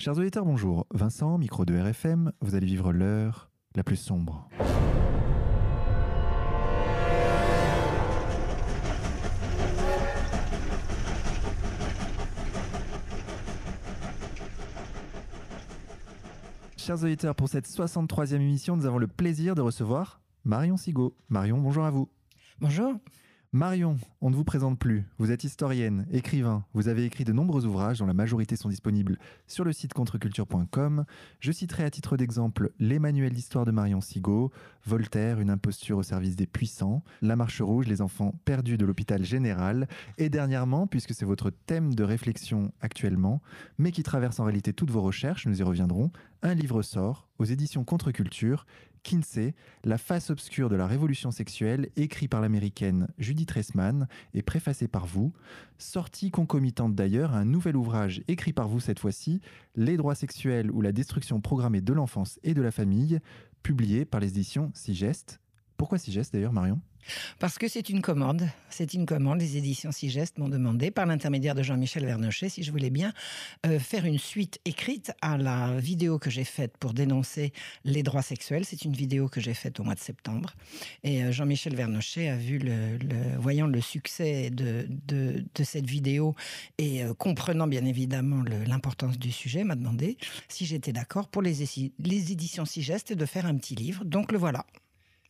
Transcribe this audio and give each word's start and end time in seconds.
Chers 0.00 0.16
auditeurs, 0.16 0.46
bonjour. 0.46 0.86
Vincent, 0.94 1.36
micro 1.36 1.66
de 1.66 1.76
RFM, 1.76 2.32
vous 2.40 2.54
allez 2.54 2.64
vivre 2.64 2.90
l'heure 2.90 3.50
la 3.74 3.84
plus 3.84 3.96
sombre. 3.96 4.48
Chers 16.78 17.02
auditeurs, 17.04 17.34
pour 17.34 17.50
cette 17.50 17.68
63e 17.68 18.36
émission, 18.36 18.78
nous 18.78 18.86
avons 18.86 18.96
le 18.96 19.06
plaisir 19.06 19.54
de 19.54 19.60
recevoir 19.60 20.22
Marion 20.46 20.78
Sigaud. 20.78 21.14
Marion, 21.28 21.58
bonjour 21.58 21.84
à 21.84 21.90
vous. 21.90 22.08
Bonjour. 22.58 22.94
Marion, 23.52 23.98
on 24.20 24.30
ne 24.30 24.36
vous 24.36 24.44
présente 24.44 24.78
plus. 24.78 25.02
Vous 25.18 25.32
êtes 25.32 25.42
historienne, 25.42 26.06
écrivain. 26.12 26.64
Vous 26.72 26.86
avez 26.86 27.04
écrit 27.04 27.24
de 27.24 27.32
nombreux 27.32 27.66
ouvrages 27.66 27.98
dont 27.98 28.06
la 28.06 28.14
majorité 28.14 28.54
sont 28.54 28.68
disponibles 28.68 29.18
sur 29.48 29.64
le 29.64 29.72
site 29.72 29.92
contreculture.com. 29.92 31.04
Je 31.40 31.50
citerai 31.50 31.82
à 31.82 31.90
titre 31.90 32.16
d'exemple 32.16 32.70
Les 32.78 33.00
manuels 33.00 33.32
d'histoire 33.32 33.64
de 33.64 33.72
Marion 33.72 34.00
Sigaud, 34.00 34.52
Voltaire, 34.86 35.40
une 35.40 35.50
imposture 35.50 35.98
au 35.98 36.04
service 36.04 36.36
des 36.36 36.46
puissants, 36.46 37.02
La 37.22 37.34
Marche 37.34 37.60
Rouge, 37.60 37.88
les 37.88 38.02
enfants 38.02 38.36
perdus 38.44 38.78
de 38.78 38.86
l'hôpital 38.86 39.24
général. 39.24 39.88
Et 40.16 40.28
dernièrement, 40.28 40.86
puisque 40.86 41.12
c'est 41.12 41.24
votre 41.24 41.50
thème 41.50 41.92
de 41.96 42.04
réflexion 42.04 42.70
actuellement, 42.80 43.42
mais 43.78 43.90
qui 43.90 44.04
traverse 44.04 44.38
en 44.38 44.44
réalité 44.44 44.72
toutes 44.72 44.92
vos 44.92 45.02
recherches, 45.02 45.48
nous 45.48 45.58
y 45.58 45.64
reviendrons, 45.64 46.12
un 46.42 46.54
livre 46.54 46.82
sort 46.82 47.26
aux 47.40 47.44
éditions 47.44 47.82
Contre-Culture 47.82 48.64
Kinsey, 49.02 49.54
La 49.84 49.98
face 49.98 50.30
obscure 50.30 50.68
de 50.68 50.76
la 50.76 50.86
révolution 50.86 51.30
sexuelle, 51.30 51.90
écrit 51.96 52.28
par 52.28 52.40
l'américaine 52.40 53.08
Judith 53.18 53.50
Ressman 53.50 54.08
et 54.34 54.42
préfacé 54.42 54.88
par 54.88 55.06
vous. 55.06 55.32
Sortie 55.78 56.30
concomitante 56.30 56.94
d'ailleurs, 56.94 57.34
un 57.34 57.44
nouvel 57.44 57.76
ouvrage 57.76 58.22
écrit 58.28 58.52
par 58.52 58.68
vous 58.68 58.80
cette 58.80 58.98
fois-ci, 58.98 59.40
Les 59.76 59.96
droits 59.96 60.14
sexuels 60.14 60.70
ou 60.70 60.80
la 60.80 60.92
destruction 60.92 61.40
programmée 61.40 61.80
de 61.80 61.92
l'enfance 61.92 62.38
et 62.42 62.54
de 62.54 62.62
la 62.62 62.70
famille, 62.70 63.20
publié 63.62 64.04
par 64.04 64.20
les 64.20 64.28
éditions 64.28 64.70
Sigest. 64.74 65.40
Pourquoi 65.76 65.98
Sigest 65.98 66.32
d'ailleurs, 66.32 66.52
Marion? 66.52 66.80
Parce 67.38 67.58
que 67.58 67.68
c'est 67.68 67.88
une 67.88 68.02
commande. 68.02 68.48
C'est 68.68 68.94
une 68.94 69.06
commande. 69.06 69.40
Les 69.40 69.56
éditions 69.56 69.92
Sigest 69.92 70.38
m'ont 70.38 70.48
demandé, 70.48 70.90
par 70.90 71.06
l'intermédiaire 71.06 71.54
de 71.54 71.62
Jean-Michel 71.62 72.04
Vernochet, 72.04 72.48
si 72.48 72.62
je 72.62 72.70
voulais 72.70 72.90
bien 72.90 73.12
euh, 73.66 73.78
faire 73.78 74.04
une 74.04 74.18
suite 74.18 74.60
écrite 74.64 75.12
à 75.20 75.36
la 75.36 75.78
vidéo 75.78 76.18
que 76.18 76.30
j'ai 76.30 76.44
faite 76.44 76.76
pour 76.78 76.92
dénoncer 76.92 77.52
les 77.84 78.02
droits 78.02 78.22
sexuels. 78.22 78.64
C'est 78.64 78.84
une 78.84 78.92
vidéo 78.92 79.28
que 79.28 79.40
j'ai 79.40 79.54
faite 79.54 79.80
au 79.80 79.84
mois 79.84 79.94
de 79.94 80.00
septembre. 80.00 80.54
Et 81.02 81.22
euh, 81.22 81.32
Jean-Michel 81.32 81.74
Vernochet 81.74 82.28
a 82.28 82.36
vu, 82.36 82.60
voyant 83.38 83.66
le 83.66 83.80
succès 83.80 84.50
de, 84.50 84.86
de, 84.88 85.44
cette 85.62 85.86
vidéo 85.86 86.34
et 86.78 87.04
euh, 87.04 87.14
comprenant 87.14 87.66
bien 87.66 87.84
évidemment 87.84 88.42
l'importance 88.66 89.18
du 89.18 89.30
sujet, 89.30 89.62
m'a 89.62 89.76
demandé 89.76 90.16
si 90.48 90.64
j'étais 90.64 90.92
d'accord 90.92 91.28
pour 91.28 91.42
les, 91.42 91.64
les 91.98 92.32
éditions 92.32 92.64
Sigest 92.64 93.12
de 93.12 93.26
faire 93.26 93.46
un 93.46 93.56
petit 93.56 93.74
livre. 93.74 94.04
Donc 94.04 94.32
le 94.32 94.38
voilà. 94.38 94.64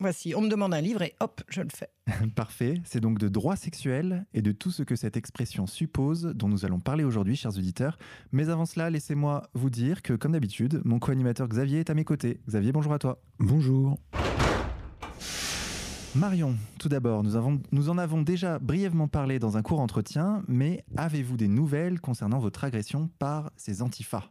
Voici, 0.02 0.34
on 0.34 0.40
me 0.40 0.48
demande 0.48 0.72
un 0.72 0.80
livre 0.80 1.02
et 1.02 1.14
hop, 1.20 1.42
je 1.50 1.60
le 1.60 1.68
fais. 1.68 1.90
Parfait, 2.34 2.80
c'est 2.84 3.00
donc 3.00 3.18
de 3.18 3.28
droit 3.28 3.54
sexuel 3.54 4.24
et 4.32 4.40
de 4.40 4.50
tout 4.50 4.70
ce 4.70 4.82
que 4.82 4.96
cette 4.96 5.18
expression 5.18 5.66
suppose 5.66 6.32
dont 6.34 6.48
nous 6.48 6.64
allons 6.64 6.80
parler 6.80 7.04
aujourd'hui, 7.04 7.36
chers 7.36 7.58
auditeurs. 7.58 7.98
Mais 8.32 8.48
avant 8.48 8.64
cela, 8.64 8.88
laissez-moi 8.88 9.42
vous 9.52 9.68
dire 9.68 10.00
que, 10.00 10.14
comme 10.14 10.32
d'habitude, 10.32 10.80
mon 10.86 10.98
co-animateur 10.98 11.48
Xavier 11.48 11.80
est 11.80 11.90
à 11.90 11.94
mes 11.94 12.04
côtés. 12.04 12.40
Xavier, 12.48 12.72
bonjour 12.72 12.94
à 12.94 12.98
toi. 12.98 13.20
Bonjour. 13.40 13.98
Marion, 16.14 16.56
tout 16.78 16.88
d'abord, 16.88 17.22
nous, 17.22 17.60
nous 17.70 17.90
en 17.90 17.98
avons 17.98 18.22
déjà 18.22 18.58
brièvement 18.58 19.06
parlé 19.06 19.38
dans 19.38 19.58
un 19.58 19.62
court 19.62 19.80
entretien, 19.80 20.42
mais 20.48 20.82
avez-vous 20.96 21.36
des 21.36 21.46
nouvelles 21.46 22.00
concernant 22.00 22.38
votre 22.38 22.64
agression 22.64 23.10
par 23.18 23.52
ces 23.58 23.82
antifas 23.82 24.30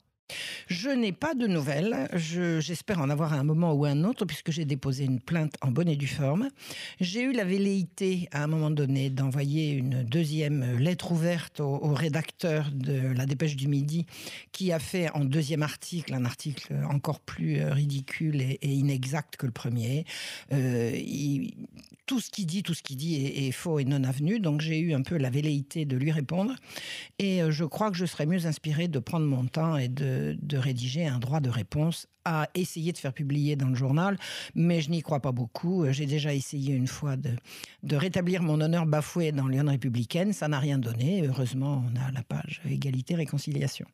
je 0.67 0.89
n'ai 0.89 1.11
pas 1.11 1.33
de 1.33 1.47
nouvelles. 1.47 2.07
J'espère 2.13 2.99
en 2.99 3.09
avoir 3.09 3.33
à 3.33 3.37
un 3.37 3.43
moment 3.43 3.73
ou 3.73 3.85
à 3.85 3.89
un 3.89 4.03
autre, 4.03 4.25
puisque 4.25 4.51
j'ai 4.51 4.65
déposé 4.65 5.05
une 5.05 5.19
plainte 5.19 5.55
en 5.61 5.71
bonne 5.71 5.87
et 5.87 5.95
due 5.95 6.07
forme. 6.07 6.49
J'ai 6.99 7.21
eu 7.21 7.33
la 7.33 7.43
velléité, 7.43 8.27
à 8.31 8.43
un 8.43 8.47
moment 8.47 8.71
donné, 8.71 9.09
d'envoyer 9.09 9.71
une 9.71 10.03
deuxième 10.03 10.77
lettre 10.77 11.11
ouverte 11.11 11.59
au, 11.59 11.93
rédacteur 11.93 12.69
de 12.71 13.13
la 13.13 13.25
Dépêche 13.25 13.55
du 13.55 13.67
Midi, 13.67 14.05
qui 14.51 14.71
a 14.71 14.79
fait 14.79 15.09
en 15.11 15.25
deuxième 15.25 15.63
article 15.63 16.13
un 16.13 16.25
article 16.25 16.73
encore 16.89 17.19
plus 17.19 17.63
ridicule 17.63 18.41
et, 18.41 18.57
inexact 18.61 19.37
que 19.37 19.45
le 19.45 19.51
premier. 19.51 20.05
Euh, 20.53 20.91
tout 22.09 22.19
ce 22.19 22.31
qu'il 22.31 22.47
dit, 22.47 22.63
tout 22.63 22.73
ce 22.73 22.81
qu'il 22.81 22.97
dit 22.97 23.23
est, 23.23 23.51
faux 23.51 23.77
et 23.77 23.85
non 23.85 24.03
avenu. 24.03 24.39
Donc 24.39 24.61
j'ai 24.61 24.79
eu 24.79 24.95
un 24.95 25.03
peu 25.03 25.15
la 25.15 25.29
velléité 25.29 25.85
de 25.85 25.95
lui 25.95 26.11
répondre. 26.11 26.55
Et 27.19 27.43
euh, 27.43 27.51
je 27.51 27.65
crois 27.65 27.91
que 27.91 27.97
je 27.97 28.05
serais 28.07 28.25
mieux 28.25 28.47
inspiré 28.47 28.87
de 28.87 28.97
prendre 28.97 29.27
mon 29.27 29.45
temps 29.45 29.77
et 29.77 29.89
de, 29.89 30.35
rédiger 30.53 31.05
un 31.05 31.19
droit 31.19 31.39
de 31.39 31.51
réponse 31.51 32.07
à 32.29 32.47
essayer 32.53 32.91
de 32.91 32.97
faire 32.99 33.11
publier 33.11 33.55
dans 33.55 33.69
le 33.69 33.75
journal, 33.75 34.15
mais 34.53 34.81
je 34.81 34.91
n'y 34.91 35.01
crois 35.01 35.19
pas 35.19 35.31
beaucoup. 35.31 35.85
J'ai 35.89 36.05
déjà 36.05 36.31
essayé 36.31 36.75
une 36.75 36.85
fois 36.85 37.15
de, 37.17 37.95
rétablir 37.95 38.43
mon 38.43 38.61
honneur 38.61 38.85
bafoué 38.85 39.31
dans 39.31 39.47
l'Union 39.47 39.65
républicaine, 39.65 40.31
ça 40.31 40.47
n'a 40.47 40.59
rien 40.59 40.77
donné. 40.77 41.25
Heureusement, 41.27 41.83
on 41.91 41.99
a 41.99 42.11
la 42.11 42.21
page 42.21 42.61
égalité, 42.69 43.15
réconciliation. 43.15 43.87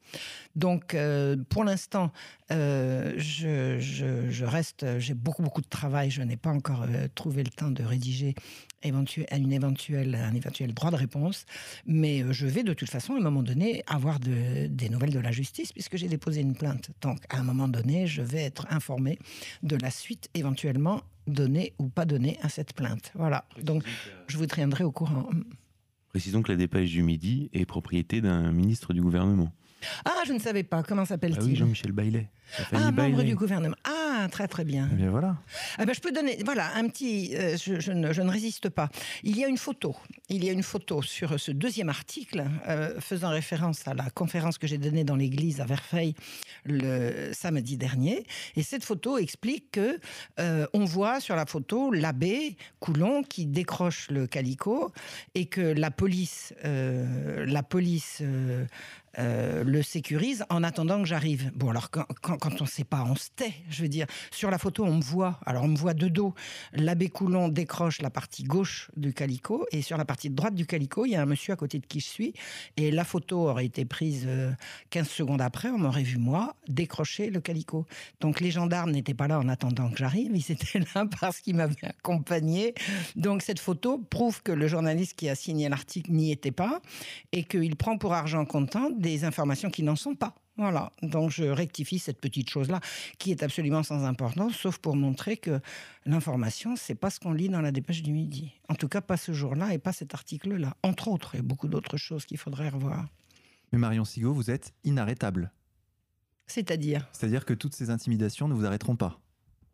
Donc, 0.57 0.93
euh, 0.93 1.37
pour 1.47 1.63
l'instant, 1.63 2.11
euh, 2.51 3.13
je, 3.17 4.43
reste, 4.43 4.85
j'ai 4.99 5.13
beaucoup, 5.13 5.41
beaucoup 5.41 5.61
de 5.61 5.69
travail, 5.69 6.11
je 6.11 6.21
n'ai 6.21 6.37
pas 6.37 6.51
encore 6.51 6.83
euh, 6.83 7.07
trouvé 7.15 7.41
le 7.41 7.51
temps 7.51 7.71
de 7.71 7.83
rédiger 7.83 8.35
une 8.87 9.53
éventuelle, 9.53 10.15
un 10.15 10.33
éventuel 10.33 10.73
droit 10.73 10.91
de 10.91 10.95
réponse, 10.95 11.45
mais 11.85 12.23
je 12.31 12.47
vais 12.47 12.63
de 12.63 12.73
toute 12.73 12.89
façon, 12.89 13.13
à 13.13 13.17
un 13.17 13.21
moment 13.21 13.43
donné, 13.43 13.83
avoir 13.87 14.19
de, 14.19 14.67
des 14.67 14.89
nouvelles 14.89 15.13
de 15.13 15.19
la 15.19 15.31
justice, 15.31 15.71
puisque 15.71 15.97
j'ai 15.97 16.07
déposé 16.07 16.41
une 16.41 16.55
plainte. 16.55 16.91
Donc, 17.01 17.19
à 17.29 17.39
un 17.39 17.43
moment 17.43 17.67
donné, 17.67 18.07
je 18.07 18.21
vais 18.21 18.43
être 18.43 18.65
informé 18.69 19.19
de 19.63 19.75
la 19.75 19.91
suite 19.91 20.29
éventuellement 20.33 21.01
donnée 21.27 21.73
ou 21.79 21.89
pas 21.89 22.05
donnée 22.05 22.37
à 22.41 22.49
cette 22.49 22.73
plainte. 22.73 23.11
Voilà. 23.15 23.45
Donc, 23.61 23.83
je 24.27 24.37
vous 24.37 24.45
tiendrai 24.45 24.83
au 24.83 24.91
courant. 24.91 25.29
Précisons 26.09 26.41
que 26.41 26.51
la 26.51 26.57
dépêche 26.57 26.91
du 26.91 27.03
Midi 27.03 27.49
est 27.53 27.65
propriété 27.65 28.21
d'un 28.21 28.51
ministre 28.51 28.93
du 28.93 29.01
gouvernement. 29.01 29.51
Ah, 30.05 30.23
je 30.25 30.33
ne 30.33 30.39
savais 30.39 30.63
pas. 30.63 30.81
Comment 30.83 31.05
s'appelle-t-il? 31.05 31.43
Ah 31.43 31.45
oui, 31.45 31.55
Jean-Michel 31.55 31.91
Baillet. 31.91 32.29
Ah, 32.71 32.91
membre 32.91 33.23
du 33.23 33.35
gouvernement. 33.35 33.75
Ah, 33.83 34.04
très 34.29 34.47
très 34.47 34.63
bien. 34.63 34.89
Eh 34.91 34.95
bien 34.95 35.09
voilà. 35.09 35.37
Ah 35.77 35.85
ben, 35.85 35.93
je 35.93 35.99
peux 35.99 36.11
donner, 36.11 36.39
voilà, 36.43 36.75
un 36.75 36.87
petit, 36.87 37.35
euh, 37.35 37.57
je, 37.57 37.91
ne, 37.91 38.13
je, 38.13 38.21
ne, 38.21 38.29
résiste 38.29 38.69
pas. 38.69 38.89
Il 39.23 39.37
y 39.37 39.43
a 39.43 39.47
une 39.47 39.57
photo, 39.57 39.95
il 40.29 40.43
y 40.43 40.49
a 40.49 40.51
une 40.51 40.63
photo 40.63 41.01
sur 41.01 41.39
ce 41.39 41.51
deuxième 41.51 41.89
article 41.89 42.45
euh, 42.67 42.99
faisant 42.99 43.29
référence 43.29 43.87
à 43.87 43.93
la 43.93 44.09
conférence 44.09 44.57
que 44.57 44.67
j'ai 44.67 44.77
donnée 44.77 45.03
dans 45.03 45.15
l'église 45.15 45.61
à 45.61 45.65
Verfeil 45.65 46.15
le 46.65 47.31
samedi 47.33 47.77
dernier. 47.77 48.25
Et 48.55 48.63
cette 48.63 48.83
photo 48.83 49.17
explique 49.17 49.71
que 49.71 49.99
euh, 50.39 50.67
on 50.73 50.85
voit 50.85 51.19
sur 51.19 51.35
la 51.35 51.45
photo 51.45 51.91
l'abbé 51.91 52.57
Coulon 52.79 53.23
qui 53.23 53.45
décroche 53.45 54.09
le 54.09 54.27
calicot 54.27 54.91
et 55.33 55.45
que 55.45 55.61
la 55.61 55.91
police, 55.91 56.53
la 56.63 57.63
police 57.63 58.21
le 59.17 59.81
sécurise 59.81 60.45
en 60.49 60.63
attendant 60.63 61.01
que 61.01 61.07
j'arrive. 61.07 61.51
Bon, 61.55 61.69
alors 61.69 61.89
quand, 61.89 62.05
quand 62.21 62.61
on 62.61 62.63
ne 62.63 62.69
sait 62.69 62.83
pas, 62.83 63.03
on 63.03 63.15
se 63.15 63.29
tait. 63.35 63.53
Je 63.69 63.81
veux 63.81 63.87
dire, 63.87 64.07
sur 64.31 64.51
la 64.51 64.57
photo, 64.57 64.83
on 64.83 64.95
me 64.95 65.01
voit. 65.01 65.39
Alors, 65.45 65.63
on 65.63 65.67
me 65.67 65.77
voit 65.77 65.93
de 65.93 66.07
dos. 66.07 66.33
L'abbé 66.73 67.09
Coulon 67.09 67.49
décroche 67.49 68.01
la 68.01 68.09
partie 68.09 68.43
gauche 68.43 68.89
du 68.95 69.13
calicot. 69.13 69.65
Et 69.71 69.81
sur 69.81 69.97
la 69.97 70.05
partie 70.05 70.29
droite 70.29 70.55
du 70.55 70.65
calicot, 70.65 71.05
il 71.05 71.11
y 71.11 71.15
a 71.15 71.21
un 71.21 71.25
monsieur 71.25 71.53
à 71.53 71.55
côté 71.55 71.79
de 71.79 71.85
qui 71.85 71.99
je 71.99 72.07
suis. 72.07 72.33
Et 72.77 72.91
la 72.91 73.03
photo 73.03 73.49
aurait 73.49 73.65
été 73.65 73.85
prise 73.85 74.27
15 74.89 75.07
euh, 75.07 75.09
secondes 75.09 75.41
après. 75.41 75.69
On 75.69 75.77
m'aurait 75.77 76.03
vu, 76.03 76.17
moi, 76.17 76.55
décrocher 76.67 77.29
le 77.29 77.41
calicot. 77.41 77.85
Donc, 78.21 78.39
les 78.39 78.51
gendarmes 78.51 78.91
n'étaient 78.91 79.13
pas 79.13 79.27
là 79.27 79.39
en 79.39 79.47
attendant 79.47 79.89
que 79.89 79.97
j'arrive. 79.97 80.31
Ils 80.33 80.51
étaient 80.51 80.79
là 80.93 81.05
parce 81.19 81.39
qu'ils 81.39 81.55
m'avaient 81.55 81.75
accompagné. 81.83 82.73
Donc, 83.15 83.41
cette 83.41 83.59
photo 83.59 83.97
prouve 83.97 84.41
que 84.41 84.51
le 84.51 84.67
journaliste 84.67 85.13
qui 85.15 85.29
a 85.29 85.35
signé 85.35 85.69
l'article 85.69 86.11
n'y 86.11 86.31
était 86.31 86.51
pas. 86.51 86.81
Et 87.31 87.43
qu'il 87.43 87.75
prend 87.75 87.97
pour 87.97 88.13
argent 88.13 88.45
comptant 88.45 88.89
des 89.09 89.23
informations 89.23 89.69
qui 89.69 89.83
n'en 89.83 89.95
sont 89.95 90.15
pas. 90.15 90.35
Voilà, 90.57 90.91
donc 91.01 91.31
je 91.31 91.43
rectifie 91.43 91.99
cette 91.99 92.21
petite 92.21 92.49
chose-là, 92.49 92.79
qui 93.17 93.31
est 93.31 93.43
absolument 93.43 93.83
sans 93.83 94.05
importance, 94.05 94.55
sauf 94.55 94.77
pour 94.77 94.95
montrer 94.95 95.35
que 95.35 95.59
l'information, 96.05 96.75
c'est 96.77 96.95
pas 96.95 97.09
ce 97.09 97.19
qu'on 97.19 97.33
lit 97.33 97.49
dans 97.49 97.61
la 97.61 97.71
dépêche 97.71 98.01
du 98.03 98.13
midi. 98.13 98.53
En 98.69 98.75
tout 98.75 98.87
cas, 98.87 99.01
pas 99.01 99.17
ce 99.17 99.33
jour-là 99.33 99.73
et 99.73 99.79
pas 99.79 99.91
cet 99.91 100.13
article-là. 100.13 100.77
Entre 100.81 101.09
autres, 101.09 101.35
et 101.35 101.41
beaucoup 101.41 101.67
d'autres 101.67 101.97
choses 101.97 102.25
qu'il 102.25 102.37
faudrait 102.37 102.69
revoir. 102.69 103.05
Mais 103.73 103.79
Marion 103.79 104.05
Sigaud, 104.05 104.33
vous 104.33 104.49
êtes 104.49 104.73
inarrêtable. 104.85 105.51
C'est-à-dire? 106.47 107.09
C'est-à-dire 107.11 107.43
que 107.43 107.53
toutes 107.53 107.75
ces 107.75 107.89
intimidations 107.89 108.47
ne 108.47 108.53
vous 108.53 108.65
arrêteront 108.65 108.95
pas. 108.95 109.19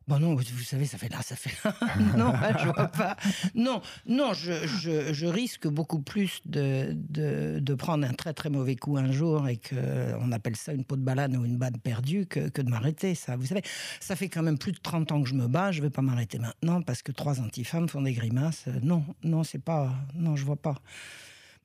Bon 0.07 0.19
non, 0.19 0.36
vous 0.36 0.63
savez, 0.63 0.86
ça 0.86 0.98
fait 0.98 1.09
là, 1.09 1.21
ça 1.21 1.36
fait 1.36 1.51
non, 2.18 2.33
je 2.59 2.65
vois 2.65 2.88
pas. 2.88 3.15
Non, 3.53 3.81
non, 4.07 4.33
je, 4.33 4.65
je, 4.65 5.13
je 5.13 5.25
risque 5.27 5.68
beaucoup 5.68 6.01
plus 6.01 6.42
de, 6.45 6.94
de, 6.94 7.59
de, 7.59 7.74
prendre 7.75 8.07
un 8.07 8.13
très 8.13 8.33
très 8.33 8.50
mauvais 8.50 8.75
coup 8.75 8.98
un 8.98 9.12
jour 9.12 9.48
et 9.48 9.57
que 9.57 10.15
on 10.19 10.31
appelle 10.31 10.56
ça 10.56 10.74
une 10.74 10.83
peau 10.83 10.95
de 10.95 11.03
balade 11.03 11.36
ou 11.36 11.45
une 11.45 11.57
balle 11.57 11.77
perdue 11.77 12.25
que, 12.25 12.50
que 12.50 12.62
de 12.62 12.69
m'arrêter. 12.69 13.13
Ça, 13.13 13.36
vous 13.36 13.45
savez, 13.45 13.62
ça 14.00 14.15
fait 14.15 14.27
quand 14.27 14.44
même 14.44 14.57
plus 14.57 14.71
de 14.71 14.80
30 14.80 15.12
ans 15.12 15.21
que 15.21 15.30
je 15.30 15.36
me 15.36 15.48
bats. 15.48 15.71
Je 15.71 15.81
vais 15.81 15.92
pas 15.92 16.01
m'arrêter 16.01 16.39
maintenant 16.39 16.81
parce 16.81 17.03
que 17.03 17.12
trois 17.12 17.39
antifemmes 17.39 17.88
font 17.88 18.01
des 18.01 18.13
grimaces. 18.13 18.65
Non, 18.81 19.06
non, 19.24 19.44
c'est 19.44 19.63
pas. 19.63 19.94
Non, 20.15 20.36
je 20.36 20.45
vois 20.45 20.56
pas. 20.56 20.75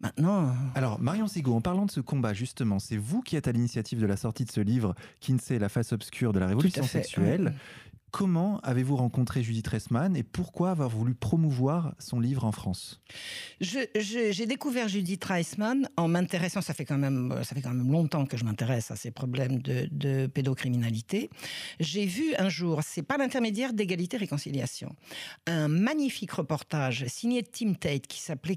Maintenant. 0.00 0.55
Alors, 0.75 1.00
Marion 1.00 1.27
Sigaud, 1.27 1.55
en 1.55 1.62
parlant 1.62 1.87
de 1.87 1.91
ce 1.91 2.00
combat, 2.00 2.35
justement, 2.35 2.79
c'est 2.79 2.99
vous 2.99 3.23
qui 3.23 3.35
êtes 3.35 3.49
à 3.49 3.53
l'initiative 3.53 3.99
de 3.99 4.06
la 4.06 4.19
sortie 4.19 4.44
de 4.44 4.50
ce 4.50 4.61
livre, 4.61 4.94
Kinsey, 5.21 5.59
la 5.59 5.71
face 5.71 5.93
obscure 5.93 6.35
de 6.35 6.38
la 6.38 6.49
révolution 6.49 6.83
sexuelle. 6.83 7.55
Comment 8.16 8.60
avez-vous 8.60 8.96
rencontré 8.96 9.42
Judith 9.42 9.68
Ressman 9.68 10.16
et 10.16 10.22
pourquoi 10.22 10.70
avoir 10.70 10.88
voulu 10.88 11.12
promouvoir 11.12 11.94
son 11.98 12.18
livre 12.18 12.46
en 12.46 12.50
France? 12.50 13.02
J'ai 13.60 14.46
découvert 14.46 14.88
Judith 14.88 15.22
Reisman 15.22 15.86
en 15.98 16.08
m'intéressant, 16.08 16.62
ça, 16.62 16.72
fait 16.72 16.86
quand 16.86 16.96
même, 16.96 17.38
ça 17.42 17.54
fait 17.54 17.60
quand 17.60 17.74
même 17.74 17.92
longtemps 17.92 18.24
que 18.24 18.38
je 18.38 18.44
m'intéresse 18.44 18.90
à 18.90 18.96
ces 18.96 19.10
problèmes 19.10 19.60
de, 19.60 19.86
de 19.90 20.28
pédocriminalité. 20.28 21.28
J'ai 21.78 22.06
vu 22.06 22.34
un 22.38 22.48
jour, 22.48 22.80
c'est 22.82 23.02
pas 23.02 23.18
l'intermédiaire 23.18 23.74
d'égalité-réconciliation, 23.74 24.96
un 25.46 25.68
magnifique 25.68 26.32
reportage 26.32 27.04
signé 27.08 27.42
Tim 27.42 27.74
Tate 27.74 28.06
qui 28.06 28.22
s'appelait 28.22 28.56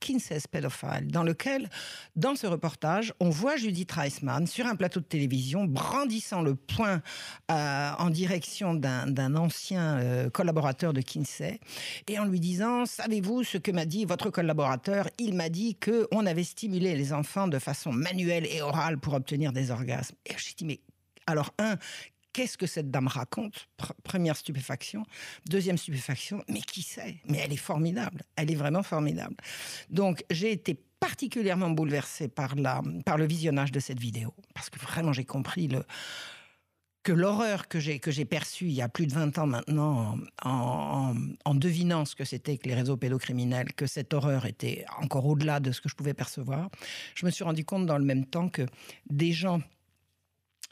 Kinsey's 0.00 0.46
Pedophile, 0.46 1.08
dans 1.08 1.22
lequel, 1.22 1.68
dans 2.14 2.34
ce 2.34 2.46
reportage, 2.46 3.12
on 3.20 3.30
voit 3.30 3.56
Judith 3.56 3.90
Reisman 3.92 4.46
sur 4.46 4.66
un 4.66 4.76
plateau 4.76 5.00
de 5.00 5.04
télévision 5.04 5.64
brandissant 5.64 6.42
le 6.42 6.54
poing 6.54 7.02
euh, 7.50 7.90
en 7.98 8.10
direction 8.10 8.74
d'un 8.74 9.34
ancien 9.36 9.98
euh, 9.98 10.30
collaborateur 10.30 10.92
de 10.92 11.00
Kinsey 11.00 11.60
et 12.06 12.18
en 12.18 12.24
lui 12.24 12.40
disant 12.40 12.86
Savez-vous 12.86 13.44
ce 13.44 13.58
que 13.58 13.70
m'a 13.70 13.84
dit 13.84 14.04
votre 14.04 14.30
collaborateur? 14.30 15.08
Il 15.18 15.34
m'a 15.34 15.48
dit 15.48 15.76
que 15.76 16.06
on 16.12 16.26
avait 16.26 16.44
stimulé 16.44 16.94
les 16.94 17.12
enfants 17.12 17.48
de 17.48 17.58
façon 17.58 17.92
manuelle 17.92 18.46
et 18.46 18.62
orale 18.62 18.98
pour 18.98 19.14
obtenir 19.14 19.52
des 19.52 19.70
orgasmes. 19.70 20.16
Et 20.26 20.34
je 20.36 20.54
dit 20.54 20.64
Mais 20.64 20.80
alors, 21.26 21.52
un, 21.58 21.76
qu'est-ce 22.36 22.58
que 22.58 22.66
cette 22.66 22.90
dame 22.90 23.08
raconte? 23.08 23.66
Première 24.04 24.36
stupéfaction. 24.36 25.06
Deuxième 25.48 25.78
stupéfaction, 25.78 26.44
mais 26.50 26.60
qui 26.60 26.82
sait? 26.82 27.16
Mais 27.24 27.38
elle 27.38 27.50
est 27.50 27.56
formidable. 27.56 28.24
Elle 28.36 28.50
est 28.50 28.56
vraiment 28.56 28.82
formidable. 28.82 29.36
Donc 29.88 30.22
j'ai 30.30 30.52
été 30.52 30.78
particulièrement 31.00 31.70
bouleversée 31.70 32.28
par, 32.28 32.54
par 33.06 33.16
le 33.16 33.26
visionnage 33.26 33.72
de 33.72 33.80
cette 33.80 33.98
vidéo. 33.98 34.34
Parce 34.52 34.68
que 34.68 34.78
vraiment, 34.78 35.14
j'ai 35.14 35.24
compris 35.24 35.66
le, 35.68 35.82
que 37.04 37.12
l'horreur 37.12 37.68
que 37.68 37.80
j'ai 37.80 38.00
que 38.00 38.10
j'ai 38.10 38.26
perçue 38.26 38.66
il 38.66 38.72
y 38.72 38.82
a 38.82 38.88
plus 38.90 39.06
de 39.06 39.14
20 39.14 39.38
ans 39.38 39.46
maintenant 39.46 40.18
en, 40.44 41.14
en 41.42 41.54
devinant 41.54 42.04
ce 42.04 42.14
que 42.16 42.24
c'était 42.24 42.58
que 42.58 42.68
les 42.68 42.74
réseaux 42.74 42.98
pédocriminels, 42.98 43.72
que 43.72 43.86
cette 43.86 44.12
horreur 44.12 44.44
était 44.44 44.84
encore 45.00 45.24
au-delà 45.24 45.58
de 45.60 45.72
ce 45.72 45.80
que 45.80 45.88
je 45.88 45.94
pouvais 45.94 46.14
percevoir, 46.14 46.68
je 47.14 47.24
me 47.24 47.30
suis 47.30 47.44
rendu 47.44 47.64
compte 47.64 47.86
dans 47.86 47.96
le 47.96 48.04
même 48.04 48.26
temps 48.26 48.50
que 48.50 48.66
des 49.08 49.32
gens 49.32 49.62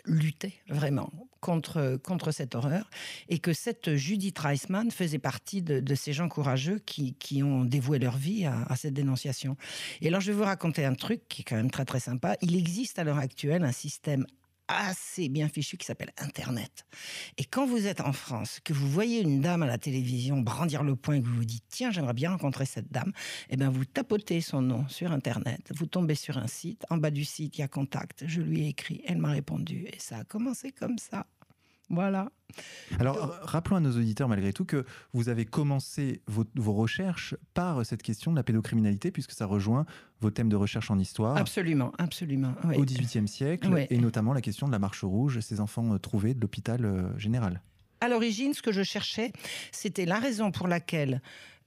lutter 0.04 0.54
vraiment 0.68 1.10
contre, 1.40 1.98
contre 2.02 2.30
cette 2.30 2.54
horreur 2.54 2.88
et 3.28 3.38
que 3.38 3.52
cette 3.52 3.94
Judith 3.96 4.38
Reisman 4.38 4.90
faisait 4.90 5.18
partie 5.18 5.62
de, 5.62 5.94
ces 5.94 6.12
gens 6.12 6.28
courageux 6.28 6.80
qui, 6.86 7.14
qui, 7.14 7.42
ont 7.42 7.64
dévoué 7.64 7.98
leur 7.98 8.16
vie 8.16 8.46
à, 8.46 8.62
à, 8.62 8.76
cette 8.76 8.94
dénonciation. 8.94 9.56
Et 10.00 10.08
alors 10.08 10.20
je 10.20 10.32
vais 10.32 10.38
vous 10.38 10.44
raconter 10.44 10.84
un 10.84 10.94
truc 10.94 11.28
qui 11.28 11.42
est 11.42 11.44
quand 11.44 11.56
même 11.56 11.70
très 11.70 11.84
très 11.84 12.00
sympa. 12.00 12.36
Il 12.40 12.56
existe 12.56 12.98
à 12.98 13.04
l'heure 13.04 13.18
actuelle 13.18 13.64
un 13.64 13.72
système 13.72 14.26
assez 14.69 15.28
bien 15.28 15.49
fichu 15.49 15.76
qui 15.76 15.87
s'appelle 15.87 16.12
Internet. 16.19 16.87
Et 17.38 17.44
quand 17.44 17.66
vous 17.66 17.87
êtes 17.87 18.00
en 18.00 18.12
France, 18.12 18.61
que 18.64 18.72
vous 18.72 18.88
voyez 18.88 19.20
une 19.20 19.40
dame 19.40 19.62
à 19.62 19.66
la 19.66 19.78
télévision 19.78 20.38
brandir 20.38 20.82
le 20.82 20.96
poing 20.96 21.16
et 21.16 21.22
que 21.22 21.26
vous 21.26 21.37
vous 21.37 21.44
dites 21.44 21.64
tiens 21.69 21.90
j'aimerais 21.90 22.14
bien 22.14 22.31
rencontrer 22.31 22.66
cette 22.66 22.90
dame, 22.90 23.12
eh 23.50 23.56
bien 23.56 23.70
vous 23.70 23.84
tapotez 23.84 24.40
son 24.40 24.62
nom 24.62 24.88
sur 24.88 25.12
Internet, 25.12 25.72
vous 25.75 25.87
tombez 25.87 26.14
sur 26.14 26.38
un 26.38 26.46
site, 26.46 26.84
en 26.90 26.96
bas 26.96 27.11
du 27.11 27.25
site 27.25 27.58
il 27.58 27.61
y 27.61 27.64
a 27.64 27.69
contact, 27.69 28.25
je 28.26 28.40
lui 28.40 28.62
ai 28.62 28.69
écrit, 28.69 29.02
elle 29.06 29.19
m'a 29.19 29.31
répondu 29.31 29.87
et 29.93 29.99
ça 29.99 30.19
a 30.19 30.25
commencé 30.25 30.72
comme 30.72 30.99
ça. 30.99 31.26
Voilà. 31.90 32.31
Alors, 32.98 33.38
rappelons 33.42 33.76
à 33.76 33.81
nos 33.81 33.92
auditeurs, 33.92 34.28
malgré 34.28 34.52
tout, 34.52 34.64
que 34.64 34.84
vous 35.12 35.28
avez 35.28 35.44
commencé 35.44 36.22
vos, 36.26 36.72
recherches 36.72 37.34
par 37.52 37.84
cette 37.84 38.02
question 38.02 38.31
de 38.31 38.36
la 38.36 38.42
pédocriminalité, 38.42 39.10
puisque 39.10 39.32
ça 39.32 39.46
rejoint 39.46 39.84
vos 40.20 40.31
thèmes 40.31 40.48
de 40.48 40.56
recherche 40.56 40.90
en 40.90 40.98
histoire. 40.98 41.36
Absolument, 41.36 41.92
absolument. 41.98 42.54
Au 42.76 42.84
XVIIIe 42.84 43.28
siècle, 43.28 43.86
et 43.90 43.98
notamment 43.98 44.32
la 44.32 44.40
question 44.40 44.66
de 44.66 44.72
la 44.72 44.78
marche 44.78 45.04
rouge, 45.04 45.40
ces 45.40 45.60
enfants 45.60 45.94
euh, 45.94 45.98
trouvés 45.98 46.34
de 46.34 46.40
l'hôpital 46.40 46.84
euh, 46.84 47.19
général. 47.19 47.60
À 48.00 48.08
l'origine, 48.08 48.52
ce 48.54 48.62
que 48.62 48.72
je 48.72 48.82
cherchais, 48.82 49.32
c'était 49.72 50.04
la 50.04 50.19
raison 50.19 50.50
pour 50.50 50.69
laquelle 50.69 51.22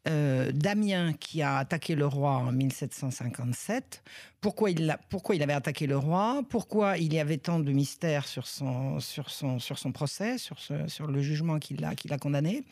euh, 0.07 0.51
Damien 0.54 1.13
qui 1.13 1.42
a 1.42 1.57
attaqué 1.57 1.95
le 1.95 2.06
roi 2.06 2.31
en 2.31 2.51
1757. 2.51 4.04
Pourquoi 4.42 4.71
il, 4.71 4.98
pourquoi 5.09 5.36
il 5.36 5.44
avait 5.44 5.54
attaqué 5.54 5.88
le 5.88 5.98
roi? 5.98 6.44
Pourquoi 6.50 6.98
il 6.98 7.13
y 7.13 7.19
avait 7.19 7.38
tant 7.38 7.59
de 7.59 7.71
mystères 7.71 8.27
sur 8.27 8.48
son, 8.48 9.00
sur 9.00 9.30
son, 9.30 9.59
sur 9.59 9.77
son 9.77 9.92
procès, 9.92 10.38
sur, 10.38 10.57
sur 10.59 11.07
le 11.07 11.21
jugement 11.21 11.59
qu'il 11.59 11.83
a, 11.83 11.94
a 12.09 12.18
condamné? 12.18 12.63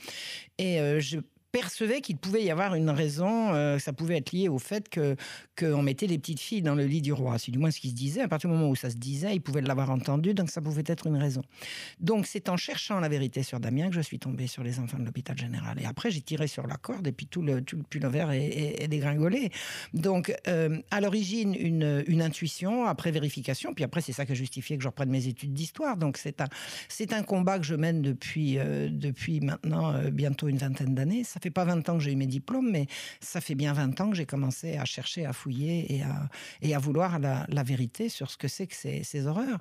Et 0.57 0.79
euh, 0.79 0.99
je 0.99 1.19
percevait 1.55 2.01
qu'il 2.01 2.17
pouvait 2.17 2.43
y 2.43 2.51
avoir 2.51 2.75
une 2.75 2.89
raison, 2.89 3.53
euh, 3.53 3.79
ça 3.79 3.93
pouvait 3.93 4.17
être 4.17 4.33
lié 4.33 4.49
au 4.49 4.59
fait 4.59 4.89
que 4.89 5.15
qu'on 5.57 5.81
mettait 5.81 6.05
les 6.05 6.17
petites 6.17 6.41
filles 6.41 6.61
dans 6.61 6.75
le 6.75 6.83
lit 6.83 7.01
du 7.01 7.13
roi. 7.13 7.37
C'est 7.39 7.53
du 7.53 7.59
moins 7.59 7.71
ce 7.71 7.79
qui 7.79 7.91
se 7.91 7.95
disait. 7.95 8.19
À 8.19 8.27
partir 8.27 8.49
du 8.49 8.57
moment 8.57 8.69
où 8.69 8.75
ça 8.75 8.89
se 8.89 8.97
disait, 8.97 9.33
il 9.33 9.39
pouvait 9.39 9.61
l'avoir 9.61 9.89
entendu, 9.89 10.33
donc 10.33 10.49
ça 10.49 10.59
pouvait 10.59 10.83
être 10.85 11.07
une 11.07 11.15
raison. 11.15 11.41
Donc 12.01 12.25
c'est 12.25 12.49
en 12.49 12.57
cherchant 12.57 12.99
la 12.99 13.07
vérité 13.07 13.41
sur 13.41 13.61
Damien 13.61 13.87
que 13.87 13.95
je 13.95 14.01
suis 14.01 14.19
tombée 14.19 14.47
sur 14.47 14.63
les 14.63 14.79
enfants 14.79 14.99
de 14.99 15.05
l'hôpital 15.05 15.37
général. 15.37 15.81
Et 15.81 15.85
après 15.85 16.11
j'ai 16.11 16.19
tiré 16.19 16.47
sur 16.47 16.67
la 16.67 16.75
corde 16.75 17.07
et 17.07 17.13
puis 17.13 17.25
tout 17.25 17.41
le 17.41 17.61
tout 17.61 17.77
le 17.77 17.83
pull 17.83 18.05
vert 18.05 18.31
est, 18.31 18.87
dégringolé. 18.89 19.49
Donc 19.93 20.35
euh, 20.49 20.77
à 20.91 20.99
l'origine 20.99 21.55
une, 21.57 22.03
une 22.07 22.21
intuition, 22.21 22.85
après 22.85 23.11
vérification, 23.11 23.73
puis 23.73 23.85
après 23.85 24.01
c'est 24.01 24.11
ça 24.11 24.25
qui 24.25 24.33
a 24.33 24.35
justifié 24.35 24.75
que 24.75 24.83
je 24.83 24.89
reprenne 24.89 25.09
mes 25.09 25.27
études 25.27 25.53
d'histoire. 25.53 25.95
Donc 25.95 26.17
c'est 26.17 26.41
un 26.41 26.47
un 27.15 27.23
combat 27.23 27.59
que 27.59 27.65
je 27.65 27.75
mène 27.75 28.01
depuis 28.01 28.57
euh, 28.57 28.89
depuis 28.91 29.39
maintenant 29.39 29.93
bientôt 30.11 30.49
une 30.49 30.57
vingtaine 30.57 30.93
d'années. 30.93 31.23
Ça 31.23 31.39
fait 31.45 31.51
pas 31.51 31.65
20 31.65 31.87
ans 31.89 31.97
que 31.97 32.03
j'ai 32.03 32.11
eu 32.11 32.15
mes 32.15 32.25
diplômes, 32.25 32.71
mais 32.71 32.87
ça 33.19 33.39
fait 33.39 33.53
bien 33.53 33.73
20 33.73 34.01
ans 34.01 34.09
que 34.09 34.15
j'ai 34.15 34.25
commencé 34.25 34.77
à 34.77 34.85
chercher, 34.85 35.27
à 35.27 35.33
fouiller 35.33 35.95
et 35.95 36.01
à, 36.01 36.27
et 36.63 36.73
à 36.73 36.79
vouloir 36.79 37.19
la, 37.19 37.63
vérité 37.63 38.09
sur 38.09 38.31
ce 38.31 38.37
que 38.37 38.47
c'est 38.47 38.65
que 38.65 38.75
ces, 38.75 39.03
ces 39.03 39.27
horreurs. 39.27 39.59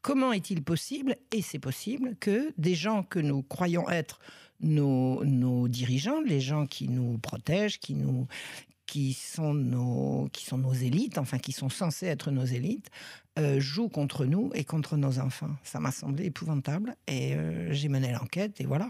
Comment 0.00 0.32
est-il 0.32 0.62
possible, 0.62 1.16
et 1.32 1.42
c'est 1.42 1.58
possible, 1.58 2.16
que 2.20 2.52
des 2.56 2.74
gens 2.74 3.02
que 3.02 3.18
nous 3.18 3.42
croyons 3.42 3.88
être 3.90 4.18
nos, 4.60 5.22
nos, 5.24 5.68
dirigeants, 5.68 6.22
les 6.22 6.40
gens 6.40 6.66
qui 6.66 6.88
nous 6.88 7.18
protègent, 7.18 7.78
qui 7.78 7.94
nous, 7.94 8.26
qui 8.86 9.12
sont 9.12 9.52
nos 9.52 10.28
qui 10.32 10.46
sont 10.46 10.58
nos 10.58 10.72
élites, 10.72 11.18
enfin 11.18 11.38
qui 11.38 11.52
sont 11.52 11.68
censés 11.68 12.06
être 12.06 12.30
nos 12.30 12.44
élites, 12.46 12.90
euh, 13.38 13.60
jouent 13.60 13.90
contre 13.90 14.24
nous 14.24 14.50
et 14.54 14.64
contre 14.64 14.96
nos 14.96 15.18
enfants. 15.18 15.50
Ça 15.62 15.78
m'a 15.78 15.90
semblé 15.90 16.24
épouvantable 16.24 16.96
et 17.06 17.34
euh, 17.34 17.70
j'ai 17.70 17.90
mené 17.90 18.10
l'enquête 18.12 18.62
et 18.62 18.64
voilà. 18.64 18.88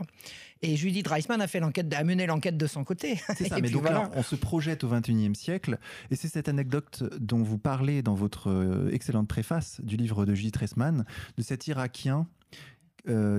Et 0.63 0.77
Judith 0.77 1.09
Reisman 1.09 1.41
a 1.41 1.49
fait 1.49 1.59
l'enquête, 1.59 1.93
a 1.93 2.05
mené 2.05 2.27
l'enquête 2.27 2.57
de 2.57 2.67
son 2.69 2.85
côté. 2.85 3.19
C'est 3.37 3.49
ça. 3.49 3.59
mais 3.61 3.71
donc 3.71 3.89
là, 3.89 4.09
on 4.15 4.23
se 4.23 4.37
projette 4.37 4.85
au 4.85 4.89
XXIe 4.89 5.35
siècle 5.35 5.79
et 6.13 6.17
c'est 6.17 6.29
cette 6.29 6.49
anecdote 6.49 7.03
dont 7.19 7.43
vous 7.43 7.59
parlez 7.59 8.03
dans 8.03 8.15
votre 8.15 8.49
euh, 8.49 8.89
excellente 8.93 9.27
préface 9.27 9.81
du 9.83 9.97
livre 9.97 10.25
de 10.25 10.33
Judith 10.33 10.57
Reisman 10.57 11.05
de 11.37 11.43
cet 11.43 11.67
Irakien 11.67 12.29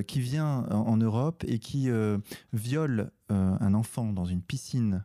qui 0.07 0.21
vient 0.21 0.65
en, 0.69 0.95
Europe 0.95 1.43
et 1.45 1.59
qui 1.59 1.89
viole 2.53 3.11
un 3.27 3.73
enfant 3.73 4.13
dans 4.13 4.23
une 4.23 4.41
piscine 4.41 5.03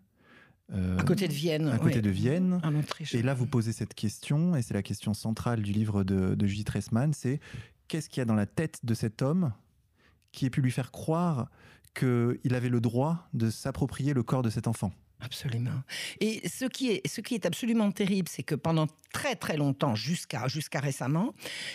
euh, 0.73 0.99
à 0.99 1.03
côté 1.05 1.29
de 1.29 1.33
Vienne. 1.33 1.69
À 1.69 1.79
côté 1.79 2.01
de 2.01 2.11
Vienne. 2.11 2.61
En 2.63 2.75
Autriche. 2.75 3.15
Et 3.15 3.23
là, 3.23 3.35
vous 3.35 3.47
posez 3.47 3.73
cette 3.73 3.95
question, 3.95 4.57
et 4.57 4.63
c'est 4.63 4.75
la 4.75 4.83
question 4.83 5.15
centrale 5.15 5.63
du 5.63 5.73
livre 5.73 6.05
de, 6.05 6.35
de 6.35 6.47
Judith 6.47 6.71
Ressman, 6.71 7.13
c'est 7.13 7.41
qu'est-ce 7.89 8.09
qu'il 8.09 8.21
y 8.21 8.23
a 8.23 8.25
dans 8.25 8.35
la 8.35 8.47
tête 8.47 8.81
de 8.85 8.95
cet 8.95 9.23
homme 9.23 9.53
qui 10.33 10.47
ait 10.47 10.51
pu 10.51 10.63
lui 10.63 10.71
faire 10.71 10.91
croire 10.91 11.51
qu'il 11.95 12.55
avait 12.55 12.71
le 12.71 12.81
droit 12.81 13.29
de 13.35 13.51
s'approprier 13.51 14.15
le 14.15 14.23
corps 14.23 14.43
de 14.43 14.51
cet 14.51 14.67
enfant? 14.67 14.93
Absolument. 15.25 15.83
Et 16.21 16.47
ce 16.49 16.65
qui 16.65 16.91
est, 16.91 17.07
ce 17.07 17.21
qui 17.21 17.35
est 17.35 17.47
absolument 17.47 17.93
terrible, 17.93 18.29
c'est 18.29 18.43
que 18.43 18.57
pendant 18.57 18.89
très 19.13 19.37
très 19.37 19.57
longtemps, 19.57 19.95
jusqu'à 19.95 20.49
jusqu'à 20.49 20.81
récemment, 20.81 21.33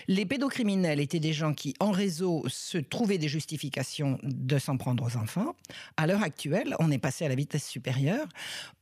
les 0.07 0.25
pédocriminels 0.25 0.99
étaient 0.99 1.21
des 1.21 1.33
gens 1.33 1.53
qui, 1.53 1.73
en 1.79 1.91
réseau, 1.91 2.43
se 2.47 2.77
trouvaient 2.77 3.17
des 3.17 3.29
justifications 3.29 4.19
de 4.23 4.59
s'en 4.59 4.75
prendre 4.75 5.05
aux 5.05 5.15
enfants. 5.15 5.55
À 5.95 6.07
l'heure 6.07 6.23
actuelle, 6.23 6.75
on 6.79 6.91
est 6.91 6.97
passé 6.97 7.25
à 7.25 7.29
la 7.29 7.35
vitesse 7.35 7.67
supérieure 7.67 8.27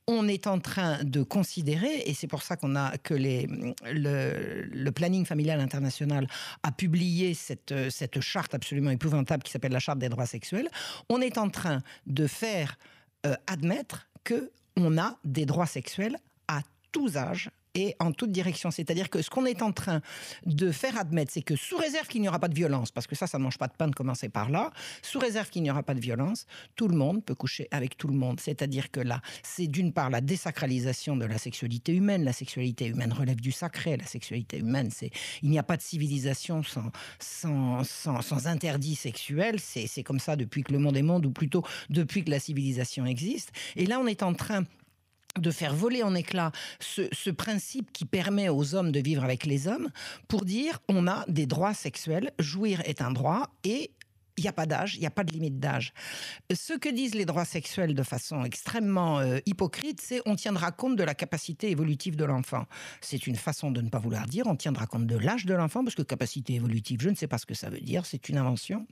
on 0.08 0.28
est 0.28 0.46
en 0.46 0.60
train 0.60 1.04
de 1.04 1.24
considérer, 1.24 2.04
et 2.06 2.14
c'est 2.14 2.28
pour 2.28 2.44
ça 2.44 2.58
qu'on 2.58 2.76
a 2.76 2.96
que 3.00 3.16
les, 3.16 3.48
le, 3.84 4.92
planning 4.92 5.26
familial 5.26 5.60
international 5.60 6.28
a 6.62 6.72
publié 6.72 7.34
cette, 7.34 7.74
cette 7.90 8.22
charte 8.22 8.54
absolument 8.54 8.92
épouvantable 8.92 9.42
qui 9.42 9.52
s'appelle 9.52 9.72
la 9.72 9.80
charte 9.80 9.98
des 9.98 10.10
droits 10.10 10.28
sexuels, 10.28 10.70
on 11.10 11.22
est 11.22 11.40
en 11.40 11.50
train 11.50 11.82
de 12.06 12.28
faire 12.28 12.78
euh, 13.26 13.34
admettre 13.48 14.08
que 14.26 14.52
on 14.76 14.98
a 14.98 15.18
des 15.24 15.46
droits 15.46 15.66
sexuels 15.66 16.18
à 16.50 16.60
tous 16.92 17.16
âges, 17.16 17.50
et 17.76 17.96
en 18.00 18.12
toute 18.12 18.32
direction. 18.32 18.72
C'est-à-dire 18.72 19.10
que 19.10 19.22
ce 19.22 19.30
qu'on 19.30 19.46
est 19.46 19.62
en 19.62 19.72
train 19.72 20.02
de 20.46 20.72
faire 20.72 20.98
admettre, 20.98 21.32
c'est 21.32 21.42
que 21.42 21.56
sous 21.56 21.78
réserve 21.78 22.08
qu'il 22.08 22.22
n'y 22.22 22.28
aura 22.28 22.40
pas 22.40 22.48
de 22.48 22.56
violence, 22.56 22.92
parce 22.92 23.06
que 23.06 23.16
ça, 23.16 23.28
ça 23.28 23.38
ne 23.38 23.44
mange 23.44 23.58
pas 23.58 23.68
de 23.68 23.74
pain 23.74 23.88
de 23.88 23.96
commencer 23.96 24.30
par 24.30 24.50
là, 24.50 24.72
sous 25.02 25.20
réserve 25.20 25.50
qu'il 25.50 25.62
n'y 25.64 25.70
aura 25.70 25.84
pas 25.84 25.94
de 25.94 26.00
violence, 26.00 26.48
tout 26.76 26.88
le 26.88 26.96
monde 26.96 27.24
peut 27.24 27.36
coucher 27.36 27.68
avec 27.72 27.98
tout 27.98 28.08
le 28.08 28.16
monde. 28.16 28.40
C'est-à-dire 28.40 28.92
que 28.92 29.00
là, 29.00 29.22
c'est 29.44 29.68
d'une 29.68 29.94
part 29.94 30.10
la 30.10 30.22
désacralisation 30.22 31.16
de 31.18 31.26
la 31.26 31.38
sexualité 31.38 31.94
humaine. 31.94 32.24
La 32.24 32.34
sexualité 32.34 32.88
humaine 32.88 33.14
relève 33.14 33.42
du 33.42 33.52
sacré. 33.52 33.98
La 33.98 34.06
sexualité 34.06 34.58
humaine, 34.58 34.90
c'est 34.92 35.12
il 35.44 35.50
n'y 35.50 35.60
a 35.60 35.64
pas 35.64 35.78
de 35.78 35.82
civilisation 35.82 36.64
sans, 36.64 36.92
sans, 37.20 37.84
sans, 37.84 38.22
sans 38.22 38.48
interdit 38.48 38.96
sexuel. 38.96 39.60
C'est 39.60 40.04
comme 40.04 40.20
ça 40.20 40.36
depuis 40.36 40.64
que 40.64 40.72
le 40.72 40.80
monde 40.80 40.98
est 40.98 41.02
monde, 41.02 41.26
ou 41.26 41.32
plutôt 41.32 41.64
depuis 41.90 42.24
que 42.24 42.32
la 42.32 42.40
civilisation 42.40 43.06
existe. 43.06 43.52
Et 43.76 43.86
là, 43.86 44.00
on 44.00 44.08
est 44.08 44.24
en 44.24 44.34
train 44.34 44.64
de 45.40 45.52
faire 45.52 45.76
voler 45.76 46.04
en 46.04 46.16
éclats 46.16 46.52
ce, 46.80 47.04
ce, 47.12 47.30
principe 47.30 47.92
qui 47.92 48.06
permet 48.06 48.50
aux 48.50 48.76
hommes 48.76 48.92
de 48.92 49.00
vivre 49.00 49.24
avec 49.24 49.46
les 49.46 49.68
hommes 49.68 49.90
pour 50.28 50.46
dire 50.46 50.80
on 50.88 51.08
a 51.08 51.26
des 51.28 51.46
droits 51.46 51.74
sexuels, 51.74 52.32
jouir 52.40 52.82
est 52.86 53.02
un 53.02 53.12
droit 53.12 53.50
et 53.64 53.92
il 54.38 54.42
n'y 54.42 54.48
a 54.48 54.54
pas 54.54 54.66
d'âge, 54.66 54.96
il 54.96 55.00
n'y 55.00 55.06
a 55.06 55.12
pas 55.12 55.24
de 55.24 55.32
limite 55.32 55.60
d'âge. 55.60 55.94
Ce 56.54 56.74
que 56.74 56.90
disent 56.90 57.16
les 57.16 57.26
droits 57.26 57.46
sexuels 57.46 57.96
de 57.96 58.04
façon 58.04 58.44
extrêmement 58.44 59.20
euh, 59.20 59.40
hypocrite, 59.46 60.02
c'est 60.02 60.22
on 60.26 60.36
tiendra 60.36 60.72
compte 60.72 60.98
de 60.98 61.04
la 61.04 61.16
capacité 61.16 61.70
évolutive 61.70 62.16
de 62.18 62.26
l'enfant. 62.26 62.66
C'est 63.00 63.28
une 63.28 63.38
façon 63.38 63.72
de 63.72 63.82
ne 63.82 63.90
pas 63.90 64.00
vouloir 64.00 64.26
dire 64.28 64.48
on 64.48 64.56
tiendra 64.56 64.88
compte 64.88 65.08
de 65.08 65.18
l'âge 65.18 65.46
de 65.46 65.54
l'enfant, 65.54 65.84
parce 65.84 65.96
que 65.96 66.02
capacité 66.02 66.56
évolutive, 66.56 67.02
je 67.02 67.10
ne 67.10 67.16
sais 67.16 67.28
pas 67.28 67.38
ce 67.38 67.46
que 67.46 67.54
ça 67.54 67.70
veut 67.70 67.80
dire, 67.80 68.06
c'est 68.06 68.28
une 68.28 68.38
invention. 68.38 68.86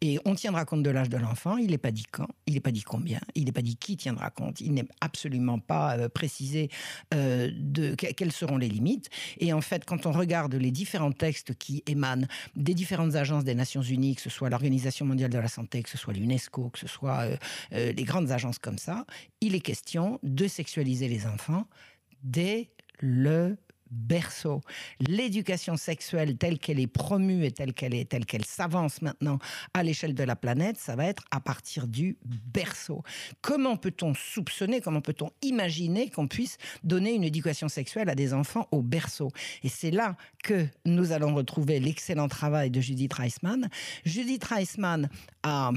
Et 0.00 0.18
on 0.24 0.34
tiendra 0.34 0.64
compte 0.64 0.82
de 0.82 0.90
l'âge 0.90 1.08
de 1.08 1.16
l'enfant, 1.16 1.56
il 1.58 1.70
n'est 1.70 1.78
pas 1.78 1.92
dit 1.92 2.06
quand, 2.10 2.28
il 2.46 2.54
n'est 2.54 2.60
pas 2.60 2.72
dit 2.72 2.82
combien, 2.82 3.20
il 3.36 3.44
n'est 3.44 3.52
pas 3.52 3.62
dit 3.62 3.76
qui 3.76 3.96
tiendra 3.96 4.30
compte, 4.30 4.60
il 4.60 4.72
n'est 4.72 4.88
absolument 5.00 5.60
pas 5.60 5.96
euh, 5.96 6.08
précisé 6.08 6.70
euh, 7.14 7.50
de 7.54 7.94
quelles 7.94 8.32
seront 8.32 8.56
les 8.56 8.68
limites. 8.68 9.10
Et 9.38 9.52
en 9.52 9.60
fait, 9.60 9.84
quand 9.84 10.06
on 10.06 10.12
regarde 10.12 10.54
les 10.54 10.72
différents 10.72 11.12
textes 11.12 11.54
qui 11.54 11.84
émanent 11.86 12.26
des 12.56 12.74
différentes 12.74 13.14
agences 13.14 13.44
des 13.44 13.54
Nations 13.54 13.82
Unies, 13.82 14.16
que 14.16 14.22
ce 14.22 14.30
soit 14.30 14.50
l'organisation 14.50 14.87
mondiale 15.04 15.30
de 15.30 15.38
la 15.38 15.48
santé, 15.48 15.82
que 15.82 15.90
ce 15.90 15.98
soit 15.98 16.14
l'UNESCO, 16.14 16.70
que 16.70 16.78
ce 16.78 16.88
soit 16.88 17.20
euh, 17.20 17.36
euh, 17.72 17.92
les 17.92 18.04
grandes 18.04 18.30
agences 18.30 18.58
comme 18.58 18.78
ça, 18.78 19.04
il 19.40 19.54
est 19.54 19.60
question 19.60 20.18
de 20.22 20.46
sexualiser 20.46 21.08
les 21.08 21.26
enfants 21.26 21.66
dès 22.22 22.70
le 23.00 23.56
berceau. 23.90 24.60
L'éducation 25.00 25.76
sexuelle 25.76 26.36
telle 26.36 26.58
qu'elle 26.58 26.80
est 26.80 26.86
promue 26.86 27.44
et 27.44 27.50
telle 27.50 27.72
qu'elle 27.72 27.94
est, 27.94 28.08
telle 28.08 28.26
qu'elle 28.26 28.44
s'avance 28.44 29.02
maintenant 29.02 29.38
à 29.74 29.82
l'échelle 29.82 30.14
de 30.14 30.24
la 30.24 30.36
planète, 30.36 30.76
ça 30.78 30.96
va 30.96 31.06
être 31.06 31.24
à 31.30 31.40
partir 31.40 31.86
du 31.86 32.18
berceau. 32.24 33.02
Comment 33.40 33.76
peut-on 33.76 34.14
soupçonner, 34.14 34.80
comment 34.80 35.00
peut-on 35.00 35.30
imaginer 35.42 36.10
qu'on 36.10 36.28
puisse 36.28 36.58
donner 36.84 37.12
une 37.14 37.24
éducation 37.24 37.68
sexuelle 37.68 38.08
à 38.08 38.14
des 38.14 38.34
enfants 38.34 38.66
au 38.70 38.82
berceau? 38.82 39.30
Et 39.62 39.68
c'est 39.68 39.90
là 39.90 40.16
que 40.42 40.66
nous 40.84 41.12
allons 41.12 41.34
retrouver 41.34 41.80
l'excellent 41.80 42.28
travail 42.28 42.70
de 42.70 42.80
Judith 42.80 43.12
Reisman. 43.12 43.68
Judith 44.04 44.44
Reisman 44.44 45.08
a 45.42 45.72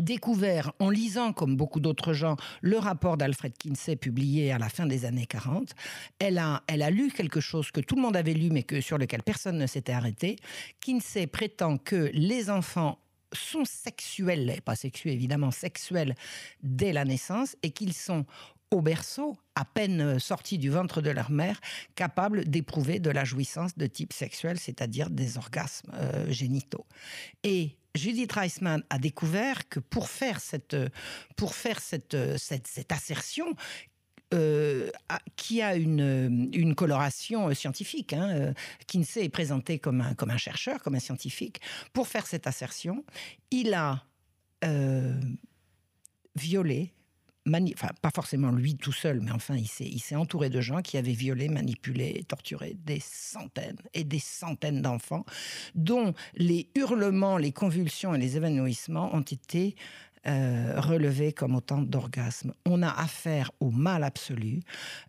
découvert 0.00 0.72
en 0.78 0.90
lisant, 0.90 1.32
comme 1.32 1.56
beaucoup 1.56 1.80
d'autres 1.80 2.12
gens, 2.12 2.36
le 2.60 2.78
rapport 2.78 3.16
d'Alfred 3.16 3.56
Kinsey 3.56 3.96
publié 3.96 4.52
à 4.52 4.58
la 4.58 4.68
fin 4.68 4.86
des 4.86 5.04
années 5.04 5.26
40. 5.26 5.74
Elle 6.18 6.38
a, 6.38 6.90
lu 6.90 7.10
quelque 7.10 7.40
chose 7.40 7.70
que 7.70 7.80
tout 7.80 7.96
le 7.96 8.02
monde 8.02 8.16
avait 8.16 8.34
lu 8.34 8.50
mais 8.50 8.62
que, 8.62 8.80
sur 8.80 8.98
lequel 8.98 9.22
personne 9.22 9.58
ne 9.58 9.66
s'était 9.66 9.92
arrêté. 9.92 10.36
Kinsey 10.80 11.26
prétend 11.26 11.78
que 11.78 12.10
les 12.12 12.50
enfants 12.50 12.98
sont 13.32 13.64
sexuels, 13.64 14.60
pas 14.64 14.76
sexuels 14.76 15.14
évidemment, 15.14 15.50
sexuels 15.50 16.14
dès 16.62 16.92
la 16.92 17.04
naissance 17.04 17.56
et 17.62 17.70
qu'ils 17.70 17.92
sont 17.92 18.24
au 18.72 18.80
berceau, 18.80 19.36
à 19.54 19.64
peine 19.64 20.18
sortis 20.18 20.58
du 20.58 20.70
ventre 20.70 21.00
de 21.00 21.10
leur 21.10 21.30
mère, 21.30 21.60
capables 21.94 22.44
d'éprouver 22.44 22.98
de 22.98 23.10
la 23.10 23.24
jouissance 23.24 23.76
de 23.76 23.86
type 23.86 24.12
sexuel, 24.12 24.58
c'est-à-dire 24.58 25.08
des 25.08 25.38
orgasmes 25.38 25.92
euh, 25.94 26.30
génitaux. 26.30 26.84
Et 27.44 27.76
Judith 27.96 28.32
Reisman 28.32 28.82
a 28.90 28.98
découvert 28.98 29.68
que 29.68 29.80
pour 29.80 30.08
faire 30.08 30.40
cette, 30.40 30.76
pour 31.36 31.54
faire 31.54 31.80
cette, 31.80 32.16
cette, 32.38 32.92
assertion, 32.92 33.46
euh, 34.34 34.90
qui 35.36 35.62
a 35.62 35.76
une, 35.76 36.50
une 36.52 36.74
coloration 36.74 37.54
scientifique. 37.54 38.12
Hein, 38.12 38.28
euh, 38.30 38.52
Kinsey 38.88 39.24
est 39.24 39.28
présenté 39.28 39.78
comme 39.78 40.00
un, 40.00 40.14
comme 40.14 40.30
un 40.30 40.36
chercheur, 40.36 40.82
comme 40.82 40.96
un 40.96 41.00
scientifique. 41.00 41.60
Pour 41.92 42.08
faire 42.08 42.26
cette 42.26 42.48
assertion, 42.48 43.04
il 43.52 43.72
a 43.72 44.02
euh, 44.64 45.14
violé 46.34 46.92
pas 48.02 48.10
forcément 48.14 48.50
lui 48.50 48.76
tout 48.76 48.92
seul, 48.92 49.20
mais 49.20 49.30
enfin 49.30 49.56
il 49.56 50.00
s'est 50.00 50.16
entouré 50.16 50.50
de 50.50 50.60
gens 50.60 50.82
qui 50.82 50.96
avaient 50.96 51.12
violé, 51.12 51.48
manipulé, 51.48 52.24
torturé 52.28 52.76
des 52.84 53.00
centaines 53.00 53.78
et 53.94 54.04
des 54.04 54.18
centaines 54.18 54.82
d'enfants, 54.82 55.24
dont 55.74 56.14
les 56.34 56.68
hurlements, 56.74 57.38
les 57.38 57.52
convulsions 57.52 58.14
et 58.14 58.18
les 58.18 58.36
évanouissements 58.36 59.14
ont 59.14 59.22
été 59.22 59.76
euh, 60.28 60.74
relevés 60.76 61.32
comme 61.32 61.54
autant 61.54 61.80
d'orgasmes. 61.80 62.52
On 62.64 62.82
a 62.82 62.90
affaire 62.90 63.52
au 63.60 63.70
mal 63.70 64.02
absolu. 64.02 64.60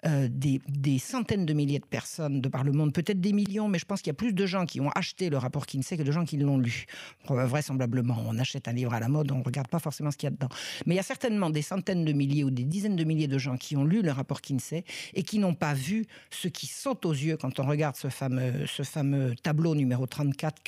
Euh, 0.06 0.28
des, 0.30 0.60
centaines 1.00 1.46
de 1.46 1.54
milliers 1.54 1.80
de 1.80 1.86
personnes 1.86 2.40
de 2.42 2.50
par 2.50 2.64
le 2.64 2.72
monde, 2.72 2.94
peut-être 2.94 3.20
des 3.20 3.34
millions, 3.34 3.68
mais 3.68 3.80
je 3.80 3.86
pense 3.86 4.02
qu'il 4.02 4.10
y 4.10 4.12
a 4.12 4.16
plus 4.16 4.34
de 4.34 4.46
gens 4.46 4.66
qui 4.66 4.80
ont 4.80 4.92
acheté 4.92 5.30
le 5.30 5.38
rapport 5.38 5.66
Kinsey 5.66 5.98
que 5.98 6.04
de 6.04 6.12
gens 6.12 6.26
qui 6.26 6.38
l'ont 6.38 6.58
lu. 6.58 6.86
Vraisemblablement, 7.28 8.18
on 8.28 8.38
achète 8.38 8.68
un 8.68 8.74
livre 8.74 8.94
à 8.94 9.00
la 9.00 9.10
mode, 9.10 9.32
on 9.32 9.40
ne 9.40 9.44
regarde 9.44 9.68
pas 9.70 9.80
forcément 9.80 10.12
ce 10.12 10.18
qu'il 10.18 10.28
y 10.28 10.32
a 10.32 10.32
dedans. 10.32 10.50
Mais 10.86 10.94
il 10.94 10.98
y 10.98 11.00
a 11.00 11.04
certainement 11.04 11.50
des 11.50 11.62
centaines 11.62 12.06
de 12.06 12.14
milliers 12.14 12.44
ou 12.44 12.52
des 12.52 12.64
dizaines 12.64 12.96
de 12.96 13.04
milliers 13.04 13.28
de 13.28 13.38
gens 13.38 13.58
qui 13.58 13.76
ont 13.76 13.86
lu 13.86 14.02
le 14.02 14.12
rapport 14.12 14.42
Kinsey 14.42 14.84
et 15.14 15.24
qui 15.24 15.40
n'ont 15.40 15.56
pas 15.56 15.74
vu 15.74 16.06
ce 16.30 16.48
qui 16.48 16.68
saute 16.68 17.06
aux 17.06 17.14
yeux 17.14 17.38
quand 17.38 17.60
on 17.60 17.66
regarde 17.66 17.96
ce 17.96 18.10
fameux, 18.10 18.66
ce 18.68 18.84
fameux 18.84 19.34
tableau 19.42 19.74
numéro 19.74 20.06
34 20.06 20.62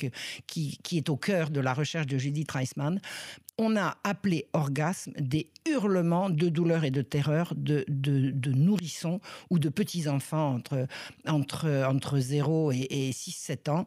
qui, 0.46 0.78
qui 0.82 0.96
est 0.96 1.08
au 1.08 1.16
cœur 1.16 1.50
de 1.50 1.60
la 1.60 1.72
recherche 1.72 2.06
de 2.06 2.18
Judith 2.18 2.50
Reisman 2.50 3.00
on 3.60 3.76
a 3.76 3.98
appelé 4.04 4.46
orgasme 4.54 5.12
des 5.20 5.50
hurlements 5.68 6.30
de 6.30 6.48
douleur 6.48 6.84
et 6.84 6.90
de 6.90 7.02
terreur 7.02 7.52
de, 7.54 7.84
de, 7.88 8.50
nourrissons 8.52 9.20
ou 9.50 9.58
de 9.58 9.68
petits-enfants 9.68 10.54
entre, 10.54 10.86
entre, 11.28 11.84
entre 11.86 12.18
0 12.18 12.72
et, 12.72 13.10
6-7 13.12 13.70
ans 13.70 13.86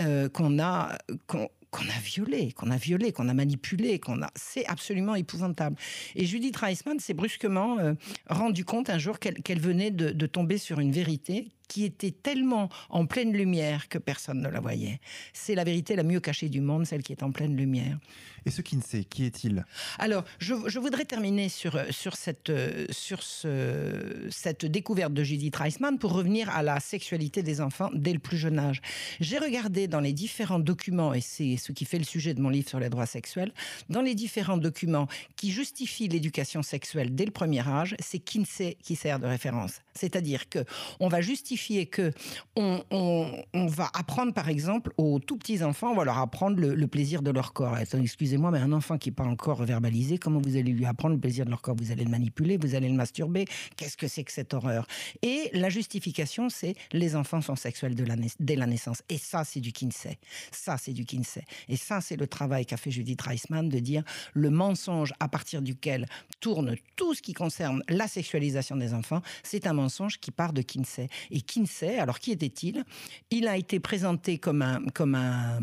euh, 0.00 0.28
qu'on 0.28 0.58
a... 0.58 0.98
qu'on 1.26 1.48
a 1.88 2.00
violé, 2.04 2.52
qu'on 2.52 2.70
a 2.70 2.76
violé, 2.76 3.12
qu'on 3.12 3.28
a 3.28 3.34
manipulé, 3.34 3.98
qu'on 3.98 4.20
a, 4.22 4.30
c'est 4.34 4.66
absolument 4.66 5.14
épouvantable. 5.14 5.76
Et 6.16 6.26
Judith 6.26 6.54
Reisman 6.56 6.98
s'est 6.98 7.14
brusquement 7.14 7.78
euh, 7.78 7.94
rendu 8.28 8.66
compte 8.66 8.90
un 8.90 8.98
jour 8.98 9.18
qu'elle 9.18 9.60
venait 9.60 9.90
de, 9.90 10.10
de, 10.10 10.26
tomber 10.26 10.58
sur 10.58 10.80
une 10.80 10.92
vérité 10.92 11.48
qui 11.72 11.84
était 11.84 12.10
tellement 12.10 12.68
en 12.90 13.06
pleine 13.06 13.32
lumière 13.32 13.88
que 13.88 13.96
personne 13.96 14.42
ne 14.42 14.48
la 14.48 14.60
voyait. 14.60 15.00
C'est 15.32 15.54
la 15.54 15.64
vérité 15.64 15.96
la 15.96 16.02
mieux 16.02 16.20
cachée 16.20 16.50
du 16.50 16.60
monde, 16.60 16.84
celle 16.84 17.02
qui 17.02 17.12
est 17.12 17.22
en 17.22 17.32
pleine 17.32 17.56
lumière. 17.56 17.98
Et 18.44 18.50
ce 18.50 18.60
qui 18.60 18.76
ne 18.76 18.82
sait, 18.82 19.04
qui 19.04 19.24
est-il? 19.24 19.64
Alors, 19.98 20.24
je, 20.38 20.78
voudrais 20.78 21.06
terminer 21.06 21.48
sur, 21.48 21.80
sur, 21.90 22.16
cette, 22.16 22.52
sur 22.90 23.22
ce, 23.22 24.28
cette 24.30 24.66
découverte 24.66 25.14
de 25.14 25.22
Judith 25.22 25.56
Reisman 25.56 25.98
pour 25.98 26.12
revenir 26.12 26.50
à 26.50 26.62
la 26.62 26.78
sexualité 26.78 27.42
des 27.42 27.62
enfants 27.62 27.88
dès 27.94 28.12
le 28.12 28.18
plus 28.18 28.36
jeune 28.36 28.58
âge. 28.58 28.82
J'ai 29.20 29.38
regardé 29.38 29.88
dans 29.88 30.00
les 30.00 30.12
différents 30.12 30.58
documents, 30.58 31.14
et 31.14 31.22
c'est 31.22 31.56
ce 31.56 31.72
qui 31.72 31.86
fait 31.86 31.98
le 31.98 32.04
sujet 32.04 32.34
de 32.34 32.42
mon 32.42 32.50
livre 32.50 32.68
sur 32.68 32.80
les 32.80 32.90
droits 32.90 33.06
sexuels, 33.06 33.54
dans 33.88 34.02
les 34.02 34.14
différents 34.14 34.58
documents 34.58 35.06
qui 35.36 35.52
justifient 35.52 36.08
l'éducation 36.08 36.62
sexuelle 36.62 37.14
dès 37.14 37.24
le 37.24 37.30
premier 37.30 37.66
âge, 37.66 37.94
c'est 37.98 38.18
Kinsey 38.18 38.76
qui 38.82 38.94
sert 38.94 39.18
de 39.18 39.26
référence. 39.26 39.80
C'est-à-dire 39.94 40.48
que 40.48 40.64
on 41.00 41.08
va 41.08 41.20
justifier 41.20 41.61
que 41.90 42.12
on, 42.56 42.82
on, 42.90 43.66
va 43.66 43.90
apprendre, 43.94 44.32
par 44.32 44.48
exemple, 44.48 44.92
aux 44.96 45.18
tout 45.18 45.36
petits 45.36 45.62
enfants, 45.62 45.92
on 45.92 45.96
va 45.96 46.04
leur 46.04 46.18
apprendre 46.18 46.60
le, 46.60 46.86
plaisir 46.86 47.22
de 47.22 47.30
leur 47.30 47.52
corps. 47.52 47.78
Excusez 47.78 48.36
moi 48.36 48.50
mais 48.50 48.58
un 48.58 48.72
enfant 48.72 48.98
qui 48.98 49.08
n'est 49.08 49.14
pas 49.14 49.24
encore 49.24 49.62
verbalisé, 49.64 50.18
comment 50.18 50.40
vous 50.40 50.56
allez 50.56 50.72
lui 50.72 50.84
apprendre 50.84 51.14
le 51.14 51.20
plaisir 51.20 51.44
de 51.44 51.50
leur 51.50 51.62
corps? 51.62 51.76
Vous 51.76 51.90
allez 51.90 52.04
le 52.04 52.10
manipuler, 52.10 52.56
vous 52.56 52.74
allez 52.74 52.88
le 52.88 52.94
masturber? 52.94 53.46
Qu'est-ce 53.76 53.96
que 53.96 54.08
c'est 54.08 54.24
que 54.24 54.32
cette 54.32 54.52
horreur? 54.54 54.86
Et 55.22 55.50
la 55.52 55.70
justification, 55.70 56.48
c'est 56.48 56.74
les 56.92 57.16
enfants 57.16 57.40
sont 57.40 57.56
sexuels 57.56 57.94
de 57.94 58.04
la 58.04 58.16
dès 58.40 58.56
la 58.56 58.66
naissance. 58.66 59.02
Et 59.08 59.18
ça, 59.18 59.44
c'est 59.44 59.60
du 59.60 59.72
Kinsey. 59.72 60.18
Ça, 60.50 60.76
c'est 60.78 60.92
du 60.92 61.04
Kinsey. 61.04 61.44
Et 61.68 61.76
ça, 61.76 62.00
c'est 62.00 62.16
le 62.16 62.26
travail 62.26 62.66
qu'a 62.66 62.76
fait 62.76 62.90
Judith 62.90 63.20
Reisman 63.22 63.68
de 63.68 63.78
dire 63.78 64.02
le 64.34 64.50
mensonge 64.50 65.12
à 65.20 65.28
partir 65.28 65.62
duquel 65.62 66.06
tourne 66.40 66.76
tout 66.96 67.14
ce 67.14 67.22
qui 67.22 67.32
concerne 67.32 67.82
la 67.88 68.08
sexualisation 68.08 68.76
des 68.76 68.94
enfants, 68.94 69.22
c'est 69.42 69.66
un 69.66 69.72
mensonge 69.72 70.18
qui 70.18 70.30
part 70.30 70.52
de 70.52 70.62
Kinsey. 70.62 71.08
Et 71.30 71.40
Kinsey, 71.52 71.98
alors 71.98 72.18
qui 72.18 72.32
était-il? 72.32 72.84
Il 73.30 73.46
a 73.46 73.56
été 73.56 73.80
présenté 73.80 74.38
comme 74.38 74.62
un, 74.62 74.80
comme 74.94 75.14
un 75.14 75.60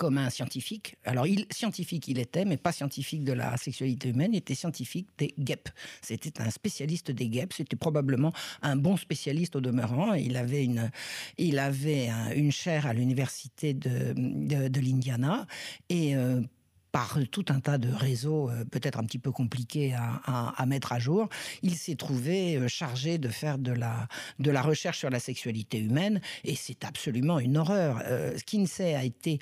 comme 0.00 0.16
un 0.16 0.30
scientifique. 0.30 0.96
Alors, 1.04 1.26
il, 1.26 1.44
scientifique 1.50 2.08
il 2.08 2.18
était, 2.18 2.46
mais 2.46 2.56
pas 2.56 2.72
scientifique 2.72 3.22
de 3.22 3.34
la 3.34 3.58
sexualité 3.58 4.08
humaine, 4.08 4.30
il 4.32 4.38
était 4.38 4.54
scientifique 4.54 5.08
des 5.18 5.34
guêpes. 5.38 5.68
C'était 6.00 6.40
un 6.40 6.48
spécialiste 6.48 7.10
des 7.10 7.28
guêpes, 7.28 7.52
c'était 7.52 7.76
probablement 7.76 8.32
un 8.62 8.76
bon 8.76 8.96
spécialiste 8.96 9.56
au 9.56 9.60
demeurant. 9.60 10.14
Il 10.14 10.38
avait 10.38 10.64
une, 10.64 10.90
il 11.36 11.58
avait 11.58 12.08
une 12.34 12.50
chaire 12.50 12.86
à 12.86 12.94
l'université 12.94 13.74
de, 13.74 14.14
de, 14.16 14.80
l'Indiana 14.80 15.46
et 15.90 16.16
euh, 16.16 16.40
par 16.92 17.18
tout 17.30 17.44
un 17.48 17.60
tas 17.60 17.78
de 17.78 17.92
réseaux 17.92 18.50
euh, 18.50 18.64
peut-être 18.64 18.98
un 18.98 19.04
petit 19.04 19.18
peu 19.18 19.30
compliqués 19.32 19.94
à, 19.94 20.66
mettre 20.66 20.92
à 20.92 20.98
jour, 20.98 21.28
il 21.62 21.74
s'est 21.76 21.96
trouvé 21.96 22.56
euh, 22.56 22.68
chargé 22.68 23.18
de 23.18 23.28
faire 23.28 23.58
de 23.58 23.72
la, 23.72 24.08
de 24.38 24.50
la 24.50 24.62
recherche 24.62 24.98
sur 24.98 25.10
la 25.10 25.20
sexualité 25.20 25.78
humaine 25.78 26.20
et 26.44 26.54
c'est 26.54 26.84
absolument 26.84 27.38
une 27.38 27.56
horreur. 27.56 28.02
Euh, 28.04 28.36
Kinsey 28.46 28.94
a 28.94 29.04
été 29.04 29.38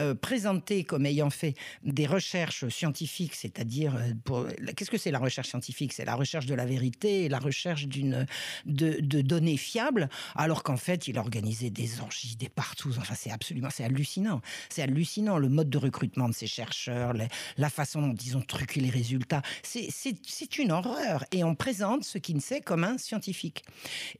euh, 0.00 0.14
présenté 0.14 0.84
comme 0.84 1.06
ayant 1.06 1.30
fait 1.30 1.54
des 1.82 2.06
recherches 2.06 2.68
scientifiques, 2.68 3.34
c'est-à-dire, 3.34 3.96
euh, 3.96 4.50
qu'est-ce 4.76 4.90
que 4.90 4.98
c'est 4.98 5.10
la 5.10 5.18
recherche 5.18 5.48
scientifique? 5.48 5.92
C'est 5.92 6.04
la 6.04 6.14
recherche 6.14 6.46
de 6.46 6.54
la 6.54 6.66
vérité 6.66 7.28
la 7.28 7.38
recherche 7.38 7.86
d'une, 7.86 8.26
de, 8.66 9.00
données 9.22 9.56
fiables, 9.56 10.08
alors 10.34 10.62
qu'en 10.62 10.76
fait, 10.76 11.08
il 11.08 11.18
organisait 11.18 11.70
des 11.70 12.00
orgies, 12.00 12.36
des 12.36 12.48
partout. 12.48 12.92
Enfin, 12.98 13.14
c'est 13.14 13.30
absolument, 13.30 13.68
c'est 13.70 13.84
hallucinant. 13.84 14.40
C'est 14.68 14.82
hallucinant 14.82 15.38
le 15.38 15.48
mode 15.48 15.70
de 15.70 15.78
recrutement 15.78 16.28
de 16.28 16.34
ces 16.34 16.46
chercheurs, 16.46 17.12
la 17.56 17.70
façon 17.70 18.02
dont 18.02 18.14
ils 18.14 18.36
ont 18.36 18.42
truqué 18.42 18.80
les 18.80 18.90
résultats. 18.90 19.42
C'est, 19.62 19.88
c'est 19.90 20.58
une 20.58 20.72
horreur. 20.72 21.24
Et 21.32 21.44
on 21.44 21.54
présente 21.54 22.04
ce 22.04 22.18
qui 22.18 22.34
ne 22.34 22.40
sait 22.40 22.60
comme 22.60 22.84
un 22.84 22.98
scientifique. 22.98 23.64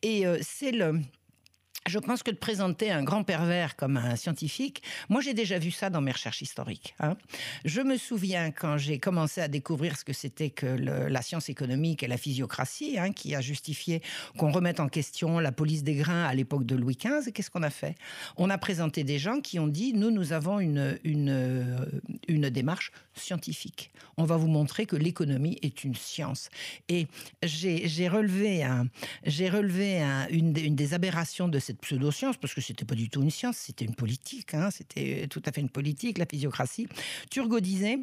Et 0.02 0.26
euh, 0.26 0.38
c'est 0.42 0.72
le 0.72 1.00
je 1.86 1.98
pense 1.98 2.22
que 2.22 2.30
de 2.30 2.36
présenter 2.36 2.90
un 2.90 3.02
grand 3.02 3.24
pervers 3.24 3.76
comme 3.76 3.96
un 3.96 4.16
scientifique, 4.16 4.82
moi 5.08 5.20
j'ai 5.20 5.34
déjà 5.34 5.58
vu 5.58 5.70
ça 5.70 5.90
dans 5.90 6.00
mes 6.00 6.12
recherches 6.12 6.40
historiques. 6.40 6.94
Hein. 6.98 7.16
Je 7.64 7.80
me 7.82 7.96
souviens 7.96 8.50
quand 8.50 8.78
j'ai 8.78 8.98
commencé 8.98 9.40
à 9.40 9.48
découvrir 9.48 9.98
ce 9.98 10.04
que 10.04 10.12
c'était 10.14 10.50
que 10.50 10.66
la 10.66 11.22
science 11.22 11.48
économique 11.48 12.02
et 12.02 12.06
la 12.06 12.16
physiocratie, 12.16 12.98
hein, 12.98 13.12
qui 13.12 13.34
a 13.34 13.40
justifié 13.40 14.02
qu'on 14.38 14.50
remette 14.50 14.80
en 14.80 14.88
question 14.88 15.38
la 15.38 15.52
police 15.52 15.82
des 15.82 15.94
grains 15.94 16.24
à 16.24 16.34
l'époque 16.34 16.64
de 16.64 16.74
Louis 16.74 16.96
XV, 16.96 17.32
qu'est-ce 17.32 17.50
qu'on 17.50 17.62
a 17.62 17.70
fait? 17.70 17.96
On 18.36 18.48
a 18.50 18.56
présenté 18.56 19.04
des 19.04 19.18
gens 19.18 19.40
qui 19.40 19.58
ont 19.58 19.68
dit, 19.68 19.92
nous, 19.92 20.10
nous 20.10 20.32
avons 20.32 20.60
une, 20.60 20.98
une, 21.04 22.48
démarche 22.50 22.92
scientifique. 23.14 23.90
On 24.16 24.24
va 24.24 24.36
vous 24.36 24.48
montrer 24.48 24.86
que 24.86 24.96
l'économie 24.96 25.58
est 25.62 25.84
une 25.84 25.94
science. 25.94 26.48
Et 26.88 27.08
j'ai 27.42 28.08
relevé, 28.08 28.62
un, 28.62 28.86
relevé 29.26 30.00
un, 30.00 30.28
une, 30.28 30.56
une 30.56 30.76
des 30.76 30.94
aberrations 30.94 31.48
de 31.48 31.58
cette 31.58 31.73
pseudo-science, 31.74 32.36
parce 32.36 32.54
que 32.54 32.60
c'était 32.60 32.84
pas 32.84 32.94
du 32.94 33.08
tout 33.08 33.22
une 33.22 33.30
science, 33.30 33.56
c'était 33.56 33.84
une 33.84 33.94
politique, 33.94 34.54
hein, 34.54 34.70
c'était 34.70 35.26
tout 35.28 35.42
à 35.44 35.52
fait 35.52 35.60
une 35.60 35.70
politique, 35.70 36.18
la 36.18 36.26
physiocratie. 36.26 36.86
Turgot 37.30 37.60
disait 37.60 37.98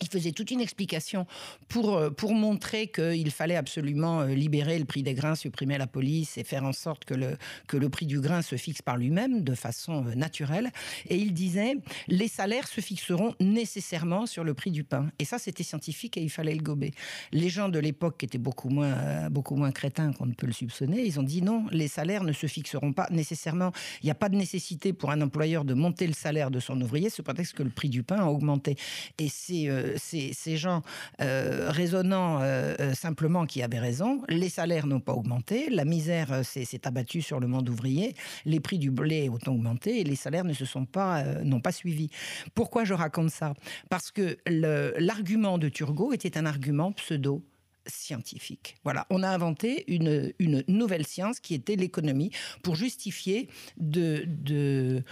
il 0.00 0.08
faisait 0.08 0.32
toute 0.32 0.50
une 0.50 0.60
explication 0.60 1.26
pour, 1.68 1.94
euh, 1.94 2.10
pour 2.10 2.34
montrer 2.34 2.88
qu'il 2.88 3.30
fallait 3.30 3.56
absolument 3.56 4.22
euh, 4.22 4.28
libérer 4.28 4.78
le 4.78 4.84
prix 4.84 5.02
des 5.02 5.14
grains, 5.14 5.34
supprimer 5.34 5.78
la 5.78 5.86
police 5.86 6.36
et 6.36 6.44
faire 6.44 6.64
en 6.64 6.72
sorte 6.72 7.04
que 7.04 7.14
le, 7.14 7.36
que 7.68 7.76
le 7.76 7.88
prix 7.88 8.06
du 8.06 8.20
grain 8.20 8.42
se 8.42 8.56
fixe 8.56 8.82
par 8.82 8.96
lui-même 8.96 9.42
de 9.42 9.54
façon 9.54 10.04
euh, 10.06 10.14
naturelle. 10.14 10.70
Et 11.08 11.16
il 11.16 11.32
disait, 11.32 11.76
les 12.08 12.28
salaires 12.28 12.66
se 12.66 12.80
fixeront 12.80 13.34
nécessairement 13.40 14.26
sur 14.26 14.44
le 14.44 14.54
prix 14.54 14.70
du 14.70 14.84
pain. 14.84 15.10
Et 15.18 15.24
ça, 15.24 15.38
c'était 15.38 15.62
scientifique 15.62 16.16
et 16.16 16.22
il 16.22 16.30
fallait 16.30 16.54
le 16.54 16.62
gober. 16.62 16.92
Les 17.32 17.48
gens 17.48 17.68
de 17.68 17.78
l'époque, 17.78 18.18
qui 18.18 18.26
étaient 18.26 18.38
beaucoup 18.38 18.68
moins, 18.68 19.30
beaucoup 19.30 19.56
moins 19.56 19.72
crétins 19.72 20.12
qu'on 20.12 20.26
ne 20.26 20.34
peut 20.34 20.46
le 20.46 20.52
soupçonner, 20.52 21.04
ils 21.04 21.20
ont 21.20 21.22
dit 21.22 21.42
non, 21.42 21.66
les 21.70 21.88
salaires 21.88 22.24
ne 22.24 22.32
se 22.32 22.46
fixeront 22.46 22.92
pas 22.92 23.08
nécessairement. 23.10 23.72
Il 24.02 24.06
n'y 24.06 24.10
a 24.10 24.14
pas 24.14 24.28
de 24.28 24.36
nécessité 24.36 24.92
pour 24.92 25.10
un 25.10 25.20
employeur 25.20 25.64
de 25.64 25.74
monter 25.74 26.06
le 26.06 26.12
salaire 26.12 26.50
de 26.50 26.60
son 26.60 26.80
ouvrier, 26.80 27.10
ce 27.10 27.22
prétexte 27.22 27.54
que 27.54 27.62
le 27.62 27.70
prix 27.70 27.88
du 27.88 28.02
pain 28.02 28.16
a 28.16 28.26
augmenté. 28.26 28.76
Et 29.18 29.28
c'est 29.28 29.68
ces, 29.96 30.56
gens 30.56 30.82
euh, 31.20 31.70
raisonnant 31.70 32.40
euh, 32.40 32.74
euh, 32.80 32.94
simplement 32.94 33.46
qui 33.46 33.62
avaient 33.62 33.78
raison. 33.78 34.22
Les 34.28 34.48
salaires 34.48 34.86
n'ont 34.86 35.00
pas 35.00 35.12
augmenté, 35.12 35.68
la 35.70 35.84
misère 35.84 36.44
s'est 36.44 36.86
abattue 36.86 37.22
sur 37.22 37.40
le 37.40 37.46
monde 37.46 37.68
ouvrier, 37.68 38.14
les 38.44 38.60
prix 38.60 38.78
du 38.78 38.90
blé 38.90 39.28
ont 39.28 39.50
augmenté 39.50 40.00
et 40.00 40.04
les 40.04 40.16
salaires 40.16 40.44
ne 40.44 40.52
se 40.52 40.64
sont 40.64 40.84
pas 40.84 41.24
n'ont 41.42 41.60
pas 41.60 41.72
suivi. 41.72 42.10
Pourquoi 42.54 42.84
je 42.84 42.94
raconte 42.94 43.30
ça? 43.30 43.54
Parce 43.90 44.10
que 44.10 44.38
l'argument 44.46 45.58
de 45.58 45.68
Turgot 45.68 46.12
était 46.12 46.38
un 46.38 46.46
argument 46.46 46.92
pseudo 46.92 47.42
scientifique. 47.86 48.76
Voilà, 48.84 49.06
on 49.10 49.22
a 49.22 49.28
inventé 49.28 49.84
une, 49.92 50.32
une 50.38 50.64
nouvelle 50.68 51.06
science 51.06 51.40
qui 51.40 51.54
était 51.54 51.76
l'économie 51.76 52.30
pour 52.62 52.76
justifier 52.76 53.48
de, 53.76 54.24
de, 54.26 55.02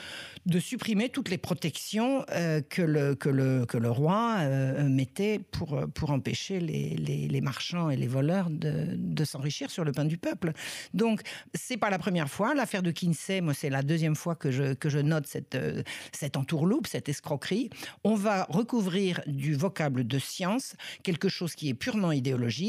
de, 0.46 0.58
supprimer 0.58 1.08
toutes 1.08 1.28
les 1.28 1.38
protections 1.38 2.24
euh, 2.30 2.60
que, 2.60 2.82
le, 2.82 3.14
que, 3.14 3.28
le, 3.28 3.66
que 3.66 3.76
le 3.76 3.90
roi 3.90 4.36
euh, 4.40 4.88
mettait 4.88 5.38
pour, 5.38 5.80
pour 5.94 6.10
empêcher 6.10 6.60
les, 6.60 6.96
les, 6.96 7.40
marchands 7.40 7.90
et 7.90 7.96
les 7.96 8.06
voleurs 8.06 8.48
de, 8.50 8.94
de 8.96 9.24
s'enrichir 9.24 9.70
sur 9.70 9.84
le 9.84 9.92
pain 9.92 10.04
du 10.04 10.16
peuple. 10.16 10.52
Donc, 10.94 11.22
c'est 11.54 11.76
pas 11.76 11.90
la 11.90 11.98
première 11.98 12.28
fois. 12.28 12.54
L'affaire 12.54 12.82
de 12.82 12.90
Kinsey, 12.90 13.40
moi, 13.40 13.52
c'est 13.52 13.70
la 13.70 13.82
deuxième 13.82 14.14
fois 14.14 14.36
que 14.36 14.50
je, 14.50 14.74
que 14.74 14.88
je 14.88 14.98
note 14.98 15.26
cette, 15.26 15.58
cette 16.12 16.36
entourloupe, 16.36 16.86
cette 16.86 17.08
escroquerie. 17.08 17.70
On 18.04 18.14
va 18.14 18.44
recouvrir 18.44 19.20
du 19.26 19.54
vocable 19.54 20.06
de 20.06 20.18
science 20.18 20.74
quelque 21.02 21.28
chose 21.28 21.54
qui 21.54 21.68
est 21.68 21.74
purement 21.74 22.12
idéologique 22.12 22.61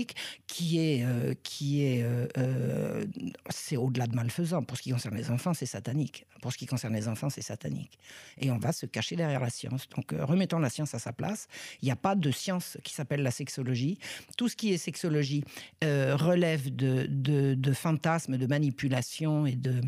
qui 0.47 0.79
est, 0.79 1.03
euh, 1.03 1.33
qui 1.43 1.83
est, 1.83 2.03
euh, 2.03 2.27
euh, 2.37 3.05
c'est 3.49 3.77
au-delà 3.77 4.07
de 4.07 4.15
malfaisant. 4.15 4.63
Pour 4.63 4.77
ce 4.77 4.81
qui 4.81 4.91
concerne 4.91 5.15
les 5.15 5.29
enfants, 5.29 5.53
c'est 5.53 5.65
satanique. 5.65 6.25
Pour 6.41 6.51
ce 6.51 6.57
qui 6.57 6.65
concerne 6.65 6.93
les 6.93 7.07
enfants, 7.07 7.29
c'est 7.29 7.41
satanique. 7.41 7.97
Et 8.39 8.51
on 8.51 8.57
va 8.57 8.71
se 8.71 8.85
cacher 8.85 9.15
derrière 9.15 9.39
la 9.39 9.49
science. 9.49 9.87
Donc, 9.89 10.13
remettons 10.19 10.59
la 10.59 10.69
science 10.69 10.93
à 10.93 10.99
sa 10.99 11.13
place. 11.13 11.47
Il 11.81 11.85
n'y 11.85 11.91
a 11.91 11.95
pas 11.95 12.15
de 12.15 12.31
science 12.31 12.77
qui 12.83 12.93
s'appelle 12.93 13.23
la 13.23 13.31
sexologie. 13.31 13.97
Tout 14.37 14.49
ce 14.49 14.55
qui 14.55 14.73
est 14.73 14.77
sexologie 14.77 15.43
relève 15.81 16.75
de, 16.75 17.07
de, 17.09 17.73
fantasmes, 17.73 18.37
de 18.37 18.47
manipulation 18.47 19.45
et 19.45 19.55
de 19.55 19.81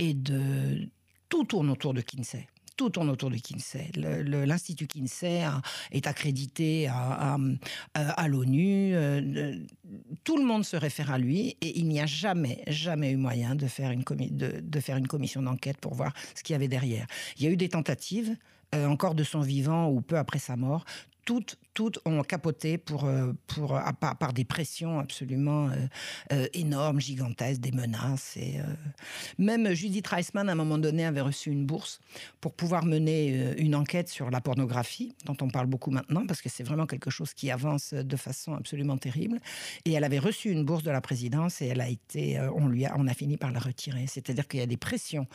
et 0.00 0.14
de 0.14 0.88
tout 1.28 1.44
tourne 1.44 1.70
autour 1.70 1.92
de 1.92 2.00
Kinsey 2.00 2.46
tout 2.78 2.90
tourne 2.90 3.10
autour 3.10 3.28
de 3.28 3.36
Kinsey. 3.36 3.90
L'Institut 3.94 4.86
Kinsey 4.86 5.44
est 5.90 6.06
accrédité 6.06 6.88
à, 6.88 8.28
l'ONU. 8.28 8.94
Euh, 8.94 9.56
tout 10.24 10.38
le 10.38 10.44
monde 10.44 10.64
se 10.64 10.76
réfère 10.76 11.10
à 11.10 11.18
lui 11.18 11.56
et 11.60 11.78
il 11.78 11.88
n'y 11.88 12.00
a 12.00 12.06
jamais, 12.06 12.62
jamais 12.68 13.10
eu 13.10 13.16
moyen 13.16 13.56
de 13.56 13.66
faire 13.66 13.90
une, 13.90 14.04
commission 14.04 15.42
d'enquête 15.42 15.78
pour 15.78 15.94
voir 15.94 16.14
ce 16.34 16.42
qu'il 16.42 16.54
y 16.54 16.56
avait 16.56 16.68
derrière. 16.68 17.06
Il 17.36 17.44
y 17.44 17.48
a 17.48 17.50
eu 17.50 17.56
des 17.56 17.68
tentatives. 17.68 18.36
Euh, 18.74 18.86
encore 18.86 19.14
de 19.14 19.24
son 19.24 19.40
vivant 19.40 19.88
ou 19.88 20.02
peu 20.02 20.18
après 20.18 20.38
sa 20.38 20.54
mort, 20.54 20.84
toutes, 21.74 21.98
ont 22.06 22.22
capoté 22.22 22.78
pour, 22.78 23.04
euh, 23.04 23.32
pour, 23.46 23.78
par, 24.00 24.32
des 24.32 24.44
pressions 24.44 24.98
absolument 24.98 25.68
euh, 25.68 25.74
euh, 26.32 26.46
énormes, 26.54 27.00
gigantesques, 27.00 27.60
des 27.60 27.70
menaces. 27.70 28.36
Et, 28.36 28.60
même 29.38 29.72
Judith 29.74 30.06
Reisman, 30.06 30.48
à 30.48 30.52
un 30.52 30.54
moment 30.54 30.78
donné, 30.78 31.04
avait 31.04 31.20
reçu 31.20 31.50
une 31.50 31.66
bourse 31.66 32.00
pour 32.40 32.54
pouvoir 32.54 32.84
mener 32.84 33.54
une 33.58 33.74
enquête 33.74 34.08
sur 34.08 34.30
la 34.30 34.40
pornographie, 34.40 35.14
dont 35.26 35.36
on 35.40 35.48
parle 35.48 35.66
beaucoup 35.66 35.90
maintenant, 35.90 36.26
parce 36.26 36.40
que 36.40 36.48
c'est 36.48 36.64
vraiment 36.64 36.86
quelque 36.86 37.10
chose 37.10 37.34
qui 37.34 37.50
avance 37.50 37.92
de 37.92 38.16
façon 38.16 38.54
absolument 38.54 38.96
terrible. 38.96 39.38
Et 39.84 39.92
elle 39.92 40.04
avait 40.04 40.18
reçu 40.18 40.50
une 40.50 40.64
bourse 40.64 40.82
de 40.82 40.90
la 40.90 41.00
présidence 41.00 41.60
et 41.60 41.66
elle 41.66 41.80
a 41.80 41.88
été, 41.88 42.40
on 42.54 43.06
a 43.06 43.14
fini 43.14 43.36
par 43.36 43.52
la 43.52 43.60
retirer. 43.60 44.06
C'est-à-dire 44.06 44.48
qu'il 44.48 44.60
y 44.60 44.62
a 44.62 44.66
des 44.66 44.76
pressions 44.76 45.26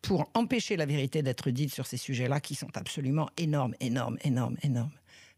pour 0.00 0.30
empêcher 0.34 0.76
la 0.76 0.86
vérité 0.86 1.22
d'être 1.22 1.50
dite 1.50 1.72
sur 1.72 1.86
ces 1.86 1.98
sujets-là 1.98 2.40
qui 2.40 2.54
sont 2.54 2.74
absolument 2.74 3.28
énormes, 3.36 3.74
énormes, 3.80 4.16
énormes, 4.24 4.56
énormes 4.62 4.90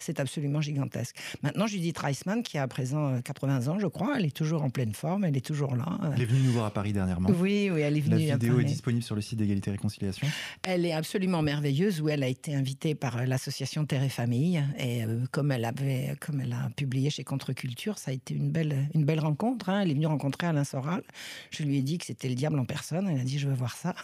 c'est 0.05 0.21
absolument 0.21 0.61
gigantesque. 0.61 1.17
Maintenant, 1.43 1.67
Judith 1.67 1.97
Reisman, 1.99 2.43
qui 2.43 2.59
a 2.59 2.63
à 2.63 2.69
présent 2.69 3.21
80 3.23 3.69
euh, 3.69 3.71
ans, 3.71 3.79
je 3.79 3.87
crois, 3.87 4.15
elle 4.19 4.27
est 4.27 4.37
toujours 4.37 4.63
en 4.63 4.71
pleine 4.71 4.93
forme, 4.93 5.25
elle 5.25 5.37
est 5.37 5.45
toujours 5.45 5.75
là. 5.77 5.99
Elle 6.15 6.23
est 6.23 6.27
venue 6.27 6.43
nous 6.43 6.53
voir 6.53 6.67
à 6.67 6.71
Paris 6.71 6.93
dernièrement. 6.93 7.31
Oui, 7.31 7.71
oui, 7.73 7.81
elle 7.81 7.97
est 7.97 8.01
venue. 8.01 8.27
La 8.27 8.37
vidéo 8.37 8.61
est 8.61 8.65
disponible 8.65 9.03
sur 9.03 9.15
le 9.15 9.23
site 9.23 9.39
d'égalité 9.39 9.71
et 9.71 9.73
réconciliation. 9.73 10.27
Elle 10.63 10.85
est 10.85 10.93
absolument 10.93 11.41
merveilleuse, 11.41 12.03
où 12.03 12.09
elle 12.11 12.23
a 12.23 12.29
été 12.29 12.55
invitée 12.55 12.95
par 12.95 13.17
euh, 13.17 13.25
l'association 13.25 13.87
Terre 13.87 14.03
et 14.03 14.11
Famille, 14.11 14.63
et 14.79 15.05
euh, 15.05 15.21
comme 15.31 15.51
elle 15.53 15.65
avait, 15.65 16.17
comme 16.21 16.41
elle 16.41 16.53
a 16.53 16.69
publié 16.77 17.09
chez 17.09 17.25
Contre-Culture, 17.25 17.99
ça 17.99 18.11
a 18.11 18.15
été 18.15 18.35
une 18.35 18.51
belle, 18.51 18.89
une 18.95 19.05
belle 19.05 19.21
rencontre. 19.21 19.71
Hein. 19.71 19.81
Elle 19.81 19.91
est 19.91 19.95
venue 19.95 20.07
rencontrer 20.07 20.47
Alain 20.47 20.65
Soral. 20.65 21.03
Je 21.51 21.63
lui 21.63 21.79
ai 21.79 21.83
dit 21.83 21.97
que 21.97 22.05
c'était 22.05 22.29
le 22.29 22.35
diable 22.35 22.59
en 22.59 22.67
personne. 22.67 23.09
Elle 23.09 23.21
a 23.21 23.25
dit 23.25 23.39
je 23.39 23.49
veux 23.49 23.55
voir 23.55 23.75
ça. 23.75 23.95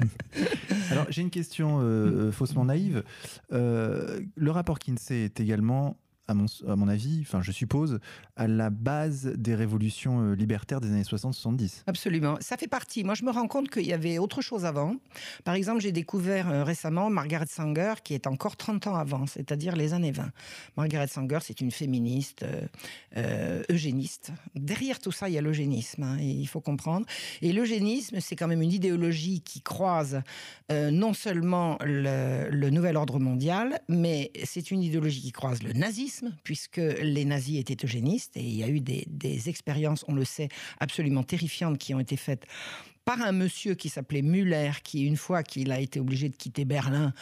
Alors 0.90 1.06
j'ai 1.10 1.20
une 1.20 1.30
question 1.30 1.80
faussement 2.32 2.64
naïve. 2.64 3.02
le 3.50 4.50
rapport 4.50 4.78
Kinsey 4.78 5.01
c'est 5.02 5.40
également 5.40 5.96
à 6.28 6.34
mon, 6.34 6.46
à 6.68 6.76
mon 6.76 6.88
avis, 6.88 7.20
enfin 7.22 7.42
je 7.42 7.50
suppose, 7.50 7.98
à 8.36 8.46
la 8.46 8.70
base 8.70 9.32
des 9.36 9.54
révolutions 9.54 10.20
euh, 10.20 10.34
libertaires 10.34 10.80
des 10.80 10.88
années 10.88 11.02
60-70. 11.02 11.82
Absolument. 11.86 12.36
Ça 12.40 12.56
fait 12.56 12.68
partie. 12.68 13.02
Moi, 13.02 13.14
je 13.14 13.24
me 13.24 13.30
rends 13.30 13.48
compte 13.48 13.68
qu'il 13.68 13.86
y 13.86 13.92
avait 13.92 14.18
autre 14.18 14.40
chose 14.40 14.64
avant. 14.64 14.96
Par 15.44 15.54
exemple, 15.54 15.80
j'ai 15.80 15.90
découvert 15.90 16.48
euh, 16.48 16.64
récemment 16.64 17.10
Margaret 17.10 17.46
Sanger, 17.48 17.94
qui 18.04 18.14
est 18.14 18.26
encore 18.26 18.56
30 18.56 18.86
ans 18.86 18.94
avant, 18.94 19.26
c'est-à-dire 19.26 19.74
les 19.74 19.94
années 19.94 20.12
20. 20.12 20.30
Margaret 20.76 21.08
Sanger, 21.08 21.38
c'est 21.42 21.60
une 21.60 21.72
féministe, 21.72 22.44
euh, 23.16 23.62
eugéniste. 23.68 24.32
Derrière 24.54 25.00
tout 25.00 25.12
ça, 25.12 25.28
il 25.28 25.34
y 25.34 25.38
a 25.38 25.42
l'eugénisme, 25.42 26.04
hein, 26.04 26.18
il 26.20 26.46
faut 26.46 26.60
comprendre. 26.60 27.04
Et 27.40 27.52
l'eugénisme, 27.52 28.20
c'est 28.20 28.36
quand 28.36 28.48
même 28.48 28.62
une 28.62 28.72
idéologie 28.72 29.40
qui 29.40 29.60
croise 29.60 30.22
non 30.70 31.12
seulement 31.12 31.76
le, 31.84 32.48
le 32.48 32.70
nouvel 32.70 32.96
ordre 32.96 33.18
mondial, 33.18 33.80
mais 33.88 34.32
c'est 34.44 34.70
une 34.70 34.82
idéologie 34.82 35.20
qui 35.20 35.32
croise 35.32 35.62
le 35.62 35.74
nazisme 35.74 36.11
puisque 36.44 36.78
les 36.78 37.24
nazis 37.24 37.58
étaient 37.58 37.84
eugénistes 37.84 38.36
et 38.36 38.42
il 38.42 38.54
y 38.54 38.62
a 38.62 38.68
eu 38.68 38.80
des, 38.80 39.48
expériences, 39.48 40.04
on 40.08 40.14
le 40.14 40.24
sait, 40.24 40.48
absolument 40.78 41.22
terrifiantes 41.22 41.78
qui 41.78 41.94
ont 41.94 42.00
été 42.00 42.16
faites 42.16 42.46
par 43.04 43.20
un 43.20 43.32
monsieur 43.32 43.74
qui 43.74 43.88
s'appelait 43.88 44.22
Müller, 44.22 44.70
qui 44.84 45.06
une 45.06 45.16
fois 45.16 45.42
qu'il 45.42 45.72
a 45.72 45.80
été 45.80 45.98
obligé 45.98 46.28
de 46.28 46.36
quitter 46.36 46.64
Berlin, 46.64 47.12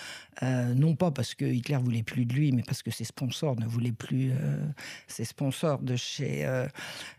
euh, 0.42 0.74
non 0.74 0.94
pas 0.94 1.10
parce 1.10 1.34
que 1.34 1.44
Hitler 1.44 1.76
voulait 1.76 2.02
plus 2.02 2.26
de 2.26 2.34
lui, 2.34 2.52
mais 2.52 2.62
parce 2.62 2.82
que 2.82 2.90
ses 2.90 3.04
sponsors 3.04 3.58
ne 3.58 3.66
voulaient 3.66 3.92
plus, 3.92 4.30
euh, 4.32 4.64
ses 5.06 5.24
sponsors 5.24 5.80
de 5.80 5.96
chez 5.96 6.44
euh, 6.44 6.66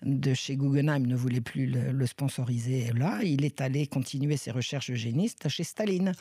de 0.04 0.34
chez 0.34 0.56
Guggenheim 0.58 1.06
ne 1.06 1.16
voulaient 1.16 1.42
plus 1.42 1.66
le, 1.66 2.06
sponsoriser. 2.06 2.92
là, 2.96 3.20
il 3.24 3.46
est 3.46 3.62
allé 3.62 3.88
continuer 3.88 4.38
ses 4.38 4.52
recherches 4.52 4.90
eugénistes 4.90 5.48
chez 5.50 5.64
Staline. 5.64 6.14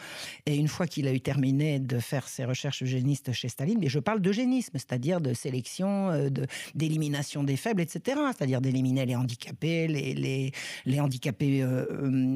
Et 0.46 0.56
une 0.56 0.68
fois 0.68 0.86
qu'il 0.86 1.08
a 1.08 1.12
eu 1.12 1.20
terminé 1.20 1.78
de 1.78 1.98
faire 1.98 2.28
ses 2.28 2.44
recherches 2.44 2.82
eugénistes 2.82 3.32
chez 3.32 3.48
Staline, 3.48 3.78
mais 3.80 3.88
je 3.88 3.98
parle 3.98 4.20
d'eugénisme, 4.20 4.72
c'est-à-dire 4.74 5.20
de 5.20 5.34
sélection, 5.34 6.30
d'élimination 6.74 7.42
des 7.44 7.56
faibles, 7.56 7.80
etc. 7.80 8.20
C'est-à-dire 8.36 8.60
d'éliminer 8.60 9.06
les 9.06 9.16
handicapés, 9.16 9.88
les 9.88 10.14
les, 10.14 10.52
les 10.84 11.00
handicapés 11.00 11.64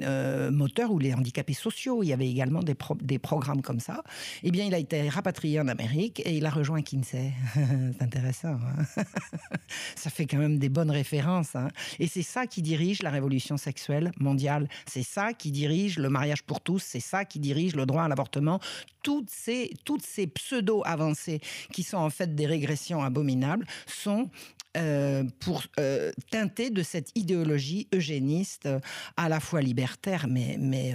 euh, 0.02 0.50
moteurs 0.50 0.90
ou 0.90 0.98
les 0.98 1.14
handicapés 1.14 1.54
sociaux. 1.54 2.02
Il 2.02 2.08
y 2.08 2.12
avait 2.12 2.28
également 2.28 2.60
des, 2.62 3.18
programmes 3.18 3.62
comme 3.62 3.80
ça. 3.80 4.02
Eh 4.42 4.50
bien, 4.50 4.64
il 4.64 4.74
a 4.74 4.78
été 4.78 5.08
rapatrié 5.08 5.60
en 5.60 5.68
Amérique 5.68 6.20
et 6.24 6.36
il 6.36 6.46
a 6.46 6.50
rejoint 6.50 6.82
Kinsey. 6.82 7.32
c'est 7.54 8.02
intéressant. 8.02 8.58
Hein. 8.96 9.02
ça 9.96 10.10
fait 10.10 10.26
quand 10.26 10.38
même 10.38 10.58
des 10.58 10.68
bonnes 10.68 10.90
références. 10.90 11.54
Hein. 11.54 11.68
Et 11.98 12.06
c'est 12.06 12.22
ça 12.22 12.46
qui 12.46 12.62
dirige 12.62 13.02
la 13.02 13.10
révolution 13.10 13.56
sexuelle 13.56 14.12
mondiale. 14.18 14.68
C'est 14.86 15.02
ça 15.02 15.32
qui 15.32 15.50
dirige 15.50 15.98
le 15.98 16.08
mariage 16.08 16.42
pour 16.42 16.60
tous. 16.60 16.82
C'est 16.82 17.00
ça 17.00 17.24
qui 17.24 17.38
dirige 17.38 17.76
le 17.76 17.86
droit 17.86 18.02
à 18.04 18.08
l'avortement. 18.08 18.60
Toutes 19.02 19.30
ces, 19.30 19.70
toutes 19.84 20.04
ces 20.04 20.26
pseudo-avancées 20.26 21.40
qui 21.72 21.82
sont 21.82 21.98
en 21.98 22.10
fait 22.10 22.34
des 22.34 22.46
régressions 22.46 23.02
abominables 23.02 23.66
sont 23.86 24.30
euh, 24.76 25.22
pour 25.38 25.62
euh, 25.78 26.10
teinter 26.30 26.70
de 26.70 26.82
cette 26.82 27.10
idéologie 27.14 27.86
eugéniste 27.94 28.66
euh, 28.66 28.80
à 29.16 29.28
la 29.28 29.38
fois 29.38 29.60
libertaire, 29.60 30.26
mais, 30.28 30.56
mais 30.58 30.94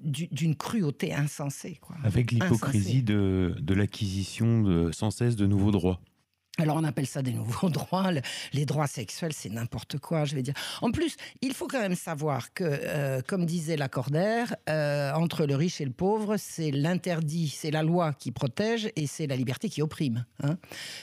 d'une 0.00 0.54
cruauté 0.54 1.12
insensée. 1.12 1.78
Quoi. 1.80 1.96
Avec 2.04 2.30
l'hypocrisie 2.30 3.02
de, 3.02 3.56
de 3.58 3.74
l'acquisition 3.74 4.90
sans 4.92 5.10
cesse 5.10 5.36
de 5.36 5.46
nouveaux 5.46 5.72
droits. 5.72 6.00
Alors 6.58 6.76
on 6.76 6.84
appelle 6.84 7.06
ça 7.06 7.20
des 7.20 7.32
nouveaux 7.32 7.68
droits. 7.70 8.10
Les 8.52 8.64
droits 8.64 8.86
sexuels, 8.86 9.32
c'est 9.34 9.50
n'importe 9.50 9.98
quoi, 9.98 10.24
je 10.24 10.34
vais 10.34 10.42
dire. 10.42 10.54
En 10.80 10.90
plus, 10.90 11.16
il 11.42 11.52
faut 11.52 11.66
quand 11.66 11.80
même 11.80 11.94
savoir 11.94 12.52
que, 12.54 12.64
euh, 12.64 13.20
comme 13.26 13.44
disait 13.44 13.76
Lacordaire, 13.76 14.56
euh, 14.70 15.12
entre 15.12 15.44
le 15.44 15.54
riche 15.54 15.80
et 15.82 15.84
le 15.84 15.90
pauvre, 15.90 16.36
c'est 16.38 16.70
l'interdit, 16.70 17.48
c'est 17.48 17.70
la 17.70 17.82
loi 17.82 18.14
qui 18.14 18.32
protège 18.32 18.90
et 18.96 19.06
c'est 19.06 19.26
la 19.26 19.36
liberté 19.36 19.68
qui 19.68 19.82
opprime. 19.82 20.24
Hein. 20.42 20.56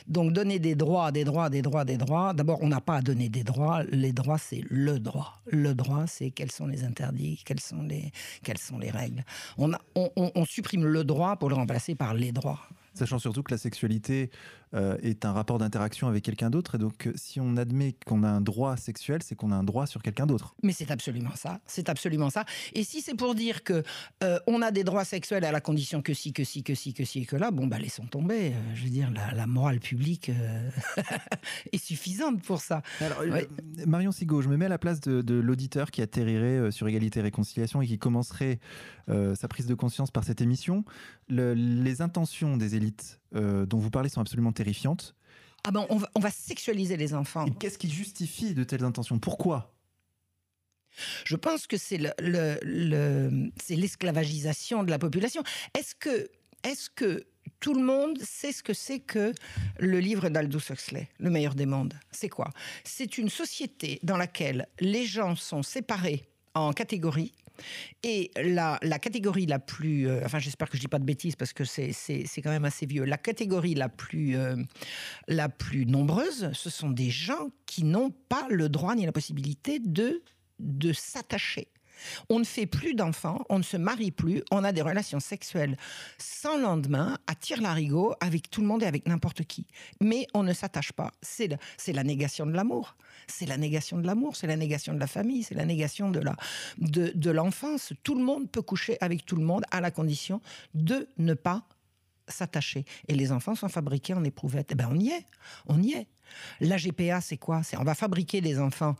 Donc 0.08 0.34
donner 0.34 0.58
des 0.58 0.74
droits, 0.74 1.12
des 1.12 1.24
droits, 1.24 1.50
des 1.50 1.62
droits, 1.62 1.86
des 1.86 1.98
droits. 1.98 2.34
D'abord, 2.34 2.60
on 2.62 2.68
n'a 2.68 2.82
pas 2.82 2.98
à 2.98 3.02
donner 3.02 3.30
des 3.30 3.44
droits. 3.44 3.84
Les 3.84 4.12
droits, 4.12 4.40
c'est 4.40 4.64
le 4.70 5.00
droit. 5.00 5.40
Le 5.46 5.76
droit, 5.76 6.06
c'est 6.08 6.32
quels 6.32 6.52
sont 6.52 6.66
les 6.66 6.84
interdits, 6.84 7.42
quelles 7.46 7.60
sont 7.60 7.84
les, 7.84 8.12
sont 8.58 8.80
les 8.80 8.90
règles. 8.90 9.24
On, 9.58 9.72
on 9.96 10.46
supprime 10.46 10.86
le 10.86 11.04
droit 11.04 11.36
pour 11.36 11.50
le 11.50 11.56
remplacer 11.56 11.94
par 11.94 12.16
les 12.16 12.32
droits. 12.32 12.60
Sachant 12.94 13.18
surtout 13.18 13.42
que 13.42 13.52
la 13.52 13.58
sexualité 13.58 14.30
euh, 14.76 14.98
est 15.04 15.24
un 15.24 15.34
rapport 15.34 15.60
d'interaction 15.60 16.08
avec 16.08 16.24
quelqu'un 16.24 16.50
d'autre. 16.50 16.76
Et 16.76 16.78
donc, 16.80 17.06
euh, 17.06 17.14
si 17.16 17.40
on 17.40 17.58
admet 17.58 17.96
qu'on 18.08 18.24
a 18.24 18.28
un 18.28 18.42
droit 18.42 18.76
sexuel, 18.76 19.22
c'est 19.22 19.36
qu'on 19.36 19.52
a 19.52 19.56
un 19.56 19.64
droit 19.64 19.86
sur 19.86 20.02
quelqu'un 20.02 20.26
d'autre. 20.26 20.56
Mais 20.64 20.74
c'est 20.74 20.90
absolument 20.90 21.36
ça. 21.36 21.60
C'est 21.68 21.90
absolument 21.90 22.32
ça. 22.32 22.44
Et 22.74 22.84
si 22.84 23.02
c'est 23.02 23.14
pour 23.14 23.36
dire 23.36 23.64
que 23.64 23.84
euh, 24.24 24.40
on 24.48 24.64
a 24.64 24.72
des 24.72 24.84
droits 24.84 25.06
sexuels 25.06 25.46
à 25.46 25.52
la 25.52 25.62
condition 25.62 26.02
que 26.02 26.16
si, 26.16 26.34
que 26.34 26.44
si, 26.44 26.64
que 26.64 26.74
si, 26.74 26.96
que 26.96 27.06
si 27.06 27.20
et 27.20 27.26
que 27.26 27.36
là, 27.36 27.52
bon, 27.52 27.68
bah, 27.68 27.78
laissons 27.78 28.08
tomber. 28.08 28.54
je 28.74 28.84
veux 28.84 28.90
dire, 28.90 29.12
la, 29.12 29.46
morale 29.46 29.80
publique 29.80 30.32
est 31.72 31.78
suffisante 31.78 32.42
pour 32.42 32.60
ça. 32.60 32.82
Marion 33.86 34.12
Sigaud, 34.12 34.42
je 34.42 34.50
me 34.50 34.58
mets 34.58 34.66
à 34.66 34.70
la 34.70 34.80
place 34.80 35.02
de, 35.02 35.36
l'auditeur 35.36 35.92
qui 35.92 36.02
atterrirait 36.02 36.72
sur 36.72 36.88
égalité 36.88 37.20
et 37.20 37.24
réconciliation 37.24 37.82
et 37.84 37.88
qui 37.88 38.00
commencerait 38.00 38.60
sa 39.08 39.48
prise 39.48 39.68
de 39.68 39.76
conscience 39.76 40.10
par 40.10 40.24
cette 40.24 40.42
émission. 40.42 40.84
les 41.30 42.02
intentions 42.02 42.58
des 42.58 42.76
élites 42.76 43.20
euh, 43.36 43.66
dont 43.66 43.80
vous 43.80 43.90
parlez 43.90 44.10
sont 44.10 44.22
absolument 44.22 44.52
terrifiantes. 44.52 45.16
Ah 45.64 45.72
ben, 45.72 45.86
on 45.90 45.98
va, 45.98 46.10
on 46.16 46.20
va 46.20 46.30
sexualiser 46.30 46.98
les 46.98 47.14
enfants. 47.14 47.46
Qu'est-ce 47.60 47.78
qui 47.78 47.90
justifie 47.90 48.54
de 48.54 48.64
telles 48.64 48.84
intentions? 48.84 49.18
Pourquoi? 49.20 49.74
Je 51.26 51.36
pense 51.36 51.68
que 51.68 51.78
c'est 51.78 52.00
le, 52.20 53.52
c'est 53.62 53.76
l'esclavagisation 53.76 54.84
de 54.84 54.92
la 54.92 55.00
population. 55.00 55.44
Est-ce 55.78 55.96
que, 55.96 56.30
est-ce 56.64 56.90
que 56.90 57.26
tout 57.60 57.74
le 57.74 57.82
monde 57.82 58.20
sait 58.22 58.52
ce 58.52 58.62
que 58.62 58.74
c'est 58.74 59.00
que 59.00 59.34
le 59.80 60.00
livre 60.00 60.30
d'Aldous 60.30 60.62
Huxley, 60.70 61.10
Le 61.18 61.30
meilleur 61.30 61.56
des 61.56 61.66
mondes? 61.66 61.94
C'est 62.12 62.30
quoi? 62.30 62.52
C'est 62.84 63.18
une 63.18 63.30
société 63.30 64.00
dans 64.04 64.18
laquelle 64.18 64.68
les 64.80 65.06
gens 65.06 65.36
sont 65.36 65.64
séparés 65.64 66.30
en 66.54 66.74
catégories 66.74 67.34
et 68.04 68.32
la, 68.36 68.80
catégorie 69.00 69.46
la 69.46 69.60
plus, 69.60 70.08
euh, 70.08 70.22
enfin 70.26 70.40
j'espère 70.40 70.70
que 70.70 70.78
je 70.78 70.82
dis 70.82 70.88
pas 70.88 71.00
de 71.00 71.06
bêtises 71.06 71.36
parce 71.36 71.54
que 71.54 71.64
c'est 71.64 71.94
quand 72.38 72.50
même 72.50 72.66
assez 72.66 72.86
vieux, 72.86 73.04
la 73.06 73.18
catégorie 73.18 73.76
la 73.76 73.90
plus, 73.90 74.36
euh, 74.38 74.56
la 75.28 75.50
plus 75.50 75.86
nombreuse, 75.86 76.52
ce 76.54 76.70
sont 76.70 76.90
des 76.90 77.10
gens 77.10 77.50
qui 77.66 77.84
n'ont 77.84 78.12
pas 78.12 78.48
le 78.50 78.70
droit 78.70 78.96
ni 78.96 79.06
la 79.06 79.12
possibilité 79.12 79.80
de, 79.80 80.22
de 80.60 80.94
s'attacher. 80.94 81.70
On 82.30 82.40
ne 82.40 82.44
fait 82.44 82.66
plus 82.66 82.94
d'enfants, 82.94 83.44
on 83.50 83.58
ne 83.58 83.64
se 83.64 83.78
marie 83.78 84.12
plus, 84.12 84.44
on 84.52 84.64
a 84.64 84.72
des 84.72 84.82
relations 84.82 85.20
sexuelles 85.20 85.78
sans 86.18 86.58
lendemain, 86.58 87.18
à 87.28 87.36
tire-larigot, 87.36 88.14
avec 88.20 88.50
tout 88.50 88.62
le 88.62 88.68
monde 88.68 88.84
et 88.84 88.88
avec 88.88 89.08
n'importe 89.08 89.44
qui. 89.44 89.68
Mais 90.02 90.28
on 90.34 90.44
ne 90.44 90.54
s'attache 90.54 90.92
pas. 90.92 91.12
C'est 91.22 91.48
la 91.88 92.04
négation 92.04 92.46
de 92.46 92.54
l'amour 92.54 92.96
c'est 93.28 93.46
la 93.46 93.58
négation 93.58 93.98
de 93.98 94.06
l'amour, 94.06 94.36
c'est 94.36 94.48
la 94.48 94.56
négation 94.56 94.94
de 94.94 95.00
la 95.00 95.08
famille, 95.08 95.44
c'est 95.44 95.56
la 95.56 95.66
négation 95.66 96.10
de 96.10 96.24
de, 96.78 97.32
l'enfance. 97.32 97.94
Tout 98.04 98.16
le 98.16 98.24
monde 98.24 98.50
peut 98.50 98.62
coucher 98.62 98.98
avec 99.02 99.26
tout 99.26 99.36
le 99.36 99.44
monde 99.44 99.64
à 99.72 99.82
la 99.82 99.92
condition 99.92 100.42
de 100.74 101.10
ne 101.18 101.34
pas 101.34 101.64
s'attacher. 102.28 102.86
Et 103.08 103.16
les 103.16 103.32
enfants 103.32 103.56
sont 103.56 103.70
fabriqués 103.70 104.14
en 104.14 104.24
éprouvettes. 104.24 104.70
Eh 104.72 104.76
ben 104.76 104.88
on 104.92 105.00
y 105.00 105.10
est, 105.10 105.26
on 105.68 105.82
y 105.82 105.94
est. 105.94 106.08
La 106.62 106.78
GPA, 106.78 107.22
c'est 107.22 107.38
quoi? 107.38 107.64
C'est 107.64 107.78
on 107.78 107.84
va 107.84 107.96
fabriquer 107.96 108.42
des 108.42 108.60
enfants. 108.60 108.96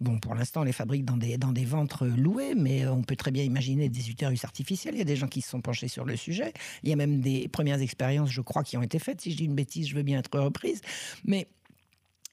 Bon, 0.00 0.18
pour 0.18 0.34
l'instant, 0.34 0.60
on 0.60 0.64
les 0.64 0.72
fabrique 0.72 1.04
dans 1.04 1.16
des, 1.16 1.38
dans 1.38 1.52
des 1.52 1.64
ventres 1.64 2.06
loués, 2.06 2.54
mais 2.54 2.86
on 2.86 3.02
peut 3.02 3.16
très 3.16 3.30
bien 3.30 3.42
imaginer 3.42 3.88
des 3.88 4.10
utérus 4.10 4.44
artificiels. 4.44 4.94
Il 4.94 4.98
y 4.98 5.02
a 5.02 5.04
des 5.04 5.16
gens 5.16 5.28
qui 5.28 5.40
se 5.40 5.50
sont 5.50 5.60
penchés 5.60 5.88
sur 5.88 6.04
le 6.04 6.16
sujet. 6.16 6.52
Il 6.82 6.90
y 6.90 6.92
a 6.92 6.96
même 6.96 7.20
des 7.20 7.48
premières 7.48 7.80
expériences, 7.80 8.30
je 8.30 8.40
crois, 8.40 8.62
qui 8.62 8.76
ont 8.76 8.82
été 8.82 8.98
faites. 8.98 9.20
Si 9.20 9.32
je 9.32 9.36
dis 9.36 9.44
une 9.44 9.54
bêtise, 9.54 9.88
je 9.88 9.96
veux 9.96 10.02
bien 10.02 10.18
être 10.18 10.38
reprise. 10.38 10.80
Mais 11.24 11.48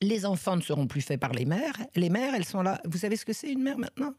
les 0.01 0.25
enfants 0.25 0.55
ne 0.55 0.61
seront 0.61 0.87
plus 0.87 1.01
faits 1.01 1.19
par 1.19 1.31
les 1.31 1.45
mères. 1.45 1.77
Les 1.95 2.09
mères, 2.09 2.35
elles 2.35 2.45
sont 2.45 2.61
là. 2.61 2.81
Vous 2.85 2.97
savez 2.97 3.15
ce 3.15 3.25
que 3.25 3.33
c'est 3.33 3.51
une 3.51 3.63
mère 3.63 3.77
maintenant? 3.77 4.13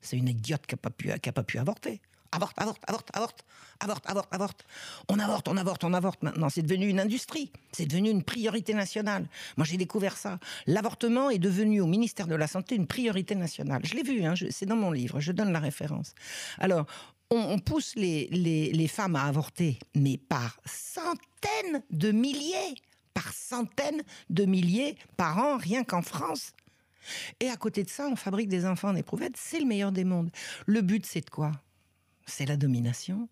C'est 0.00 0.18
une 0.18 0.28
idiote 0.28 0.66
qui 0.66 0.74
n'a 0.74 0.78
pas, 0.78 0.90
pas 0.90 1.42
pu 1.42 1.58
avorter. 1.58 2.00
Avorte, 2.32 2.58
avorte, 2.58 2.82
avorte, 2.86 3.10
avorte, 3.14 3.44
avorte, 3.80 4.06
avorte, 4.06 4.34
avorte. 4.34 4.64
On 5.08 5.18
avorte, 5.18 5.48
on 5.48 5.56
avorte, 5.56 5.84
on 5.84 5.92
avorte 5.92 6.22
maintenant. 6.22 6.48
C'est 6.48 6.62
devenu 6.62 6.88
une 6.88 7.00
industrie. 7.00 7.52
C'est 7.72 7.86
devenu 7.86 8.10
une 8.10 8.22
priorité 8.22 8.74
nationale. 8.74 9.28
Moi, 9.56 9.66
j'ai 9.66 9.76
découvert 9.76 10.16
ça. 10.16 10.38
L'avortement 10.66 11.30
est 11.30 11.38
devenu 11.38 11.80
au 11.80 11.86
ministère 11.86 12.26
de 12.26 12.34
la 12.34 12.46
Santé 12.46 12.74
une 12.74 12.86
priorité 12.86 13.34
nationale. 13.34 13.82
Je 13.84 13.94
l'ai 13.94 14.02
vu, 14.02 14.24
hein, 14.24 14.34
c'est 14.50 14.66
dans 14.66 14.76
mon 14.76 14.90
livre, 14.90 15.20
je 15.20 15.32
donne 15.32 15.52
la 15.52 15.60
référence. 15.60 16.14
Alors, 16.58 16.86
on, 17.30 17.58
pousse 17.58 17.94
les, 17.96 18.28
les 18.28 18.88
femmes 18.88 19.16
à 19.16 19.24
avorter, 19.24 19.78
mais 19.94 20.18
par 20.18 20.58
centaines 20.66 21.82
de 21.90 22.12
milliers 22.12 22.74
par 23.12 23.32
centaines 23.32 24.02
de 24.30 24.44
milliers 24.44 24.96
par 25.16 25.38
an, 25.38 25.56
rien 25.56 25.84
qu'en 25.84 26.02
France. 26.02 26.52
Et 27.40 27.48
à 27.48 27.56
côté 27.56 27.82
de 27.82 27.90
ça, 27.90 28.08
on 28.08 28.16
fabrique 28.16 28.48
des 28.48 28.64
enfants 28.64 28.90
en 28.90 28.96
éprouvette. 28.96 29.36
C'est 29.36 29.58
le 29.58 29.66
meilleur 29.66 29.92
des 29.92 30.04
mondes. 30.04 30.30
Le 30.66 30.80
but, 30.82 31.04
c'est 31.04 31.24
de 31.24 31.30
quoi? 31.30 31.52
C'est 32.26 32.46
la 32.46 32.56
domination. 32.56 33.28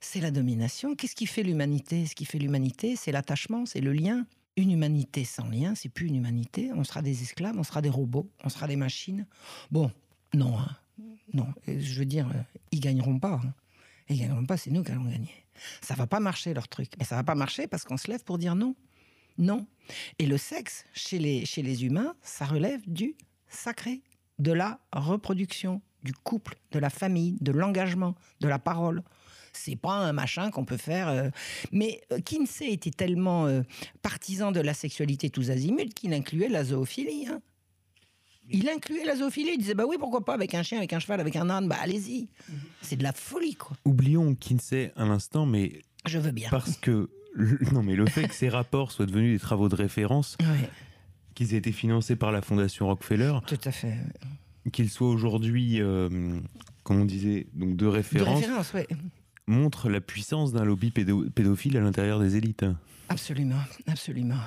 C'est 0.00 0.20
la 0.20 0.30
domination. 0.30 0.94
Qu'est-ce 0.94 1.14
qui 1.14 1.26
fait 1.26 1.42
l'humanité? 1.42 2.06
Ce 2.06 2.14
qui 2.14 2.24
fait 2.24 2.38
l'humanité, 2.38 2.96
c'est 2.96 3.12
l'attachement, 3.12 3.66
c'est 3.66 3.80
le 3.80 3.92
lien. 3.92 4.26
Une 4.56 4.70
humanité 4.70 5.24
sans 5.24 5.48
lien, 5.48 5.74
c'est 5.74 5.88
plus 5.88 6.06
une 6.06 6.16
humanité. 6.16 6.70
On 6.74 6.84
sera 6.84 7.02
des 7.02 7.22
esclaves, 7.22 7.56
on 7.58 7.64
sera 7.64 7.82
des 7.82 7.88
robots, 7.88 8.30
on 8.44 8.48
sera 8.48 8.68
des 8.68 8.76
machines. 8.76 9.26
Bon, 9.70 9.90
non, 10.32 10.58
hein. 10.58 10.76
non. 11.32 11.48
Je 11.66 11.98
veux 11.98 12.04
dire, 12.04 12.30
ils 12.70 12.80
gagneront 12.80 13.18
pas. 13.18 13.40
Hein. 13.44 13.54
Ils 14.08 14.20
gagneront 14.20 14.44
pas, 14.44 14.56
c'est 14.56 14.70
nous 14.70 14.84
qui 14.84 14.92
allons 14.92 15.04
gagner. 15.04 15.32
Ça 15.80 15.94
va 15.94 16.06
pas 16.06 16.20
marcher 16.20 16.54
leur 16.54 16.68
truc. 16.68 16.92
Mais 16.98 17.04
ça 17.04 17.16
va 17.16 17.24
pas 17.24 17.34
marcher 17.34 17.66
parce 17.66 17.84
qu'on 17.84 17.96
se 17.96 18.10
lève 18.10 18.22
pour 18.22 18.38
dire 18.38 18.54
non. 18.54 18.76
Non. 19.38 19.66
Et 20.18 20.26
le 20.26 20.38
sexe, 20.38 20.84
chez 20.92 21.18
les, 21.18 21.44
chez 21.46 21.62
les 21.62 21.84
humains, 21.84 22.14
ça 22.22 22.44
relève 22.44 22.80
du 22.86 23.16
sacré, 23.48 24.02
de 24.38 24.52
la 24.52 24.80
reproduction, 24.92 25.80
du 26.04 26.12
couple, 26.12 26.56
de 26.72 26.78
la 26.78 26.90
famille, 26.90 27.36
de 27.40 27.50
l'engagement, 27.50 28.14
de 28.40 28.48
la 28.48 28.58
parole. 28.58 29.02
C'est 29.52 29.76
pas 29.76 29.94
un 29.94 30.12
machin 30.12 30.50
qu'on 30.50 30.64
peut 30.64 30.76
faire. 30.76 31.08
Euh, 31.08 31.30
mais 31.72 32.02
euh, 32.12 32.18
Kinsey 32.20 32.72
était 32.72 32.90
tellement 32.90 33.46
euh, 33.46 33.62
partisan 34.02 34.52
de 34.52 34.60
la 34.60 34.74
sexualité 34.74 35.30
tous 35.30 35.50
azimuts 35.50 35.94
qu'il 35.94 36.12
incluait 36.12 36.48
la 36.48 36.64
zoophilie. 36.64 37.28
Hein. 37.28 37.40
Il 38.50 38.68
incluait 38.68 39.04
la 39.04 39.16
zoophilie. 39.16 39.52
Il 39.54 39.58
disait 39.58 39.74
bah 39.74 39.84
oui, 39.88 39.96
pourquoi 39.98 40.24
pas 40.24 40.34
avec 40.34 40.54
un 40.54 40.62
chien, 40.62 40.78
avec 40.78 40.92
un 40.92 40.98
cheval, 40.98 41.20
avec 41.20 41.36
un 41.36 41.48
âne. 41.48 41.68
Bah 41.68 41.78
allez-y. 41.80 42.28
C'est 42.82 42.96
de 42.96 43.02
la 43.02 43.12
folie, 43.12 43.54
quoi. 43.54 43.76
Oublions 43.84 44.34
Kinsey 44.34 44.92
un 44.96 45.10
instant, 45.10 45.46
mais. 45.46 45.82
Je 46.04 46.18
veux 46.18 46.32
bien. 46.32 46.50
Parce 46.50 46.76
que 46.76 47.08
non, 47.72 47.82
mais 47.82 47.96
le 47.96 48.06
fait 48.06 48.28
que 48.28 48.34
ces 48.34 48.48
rapports 48.48 48.92
soient 48.92 49.06
devenus 49.06 49.32
des 49.32 49.40
travaux 49.40 49.68
de 49.68 49.74
référence, 49.74 50.36
qu'ils 51.34 51.54
aient 51.54 51.58
été 51.58 51.72
financés 51.72 52.16
par 52.16 52.32
la 52.32 52.42
Fondation 52.42 52.86
Rockefeller. 52.86 53.38
Tout 53.46 53.58
à 53.64 53.72
fait. 53.72 53.96
Qu'il 54.72 54.90
soit 54.90 55.08
aujourd'hui, 55.08 55.80
euh, 55.80 56.08
comme 56.82 57.00
on 57.00 57.04
disait, 57.04 57.46
donc 57.54 57.70
de 57.76 57.84
De 57.84 57.86
référence, 57.86 58.44
montre 59.46 59.88
la 59.90 60.00
puissance 60.00 60.52
d'un 60.52 60.64
lobby 60.64 60.90
pédo- 60.90 61.28
pédophile 61.30 61.76
à 61.76 61.80
l'intérieur 61.80 62.18
des 62.20 62.36
élites. 62.36 62.64
Absolument, 63.10 63.60
absolument. 63.86 64.38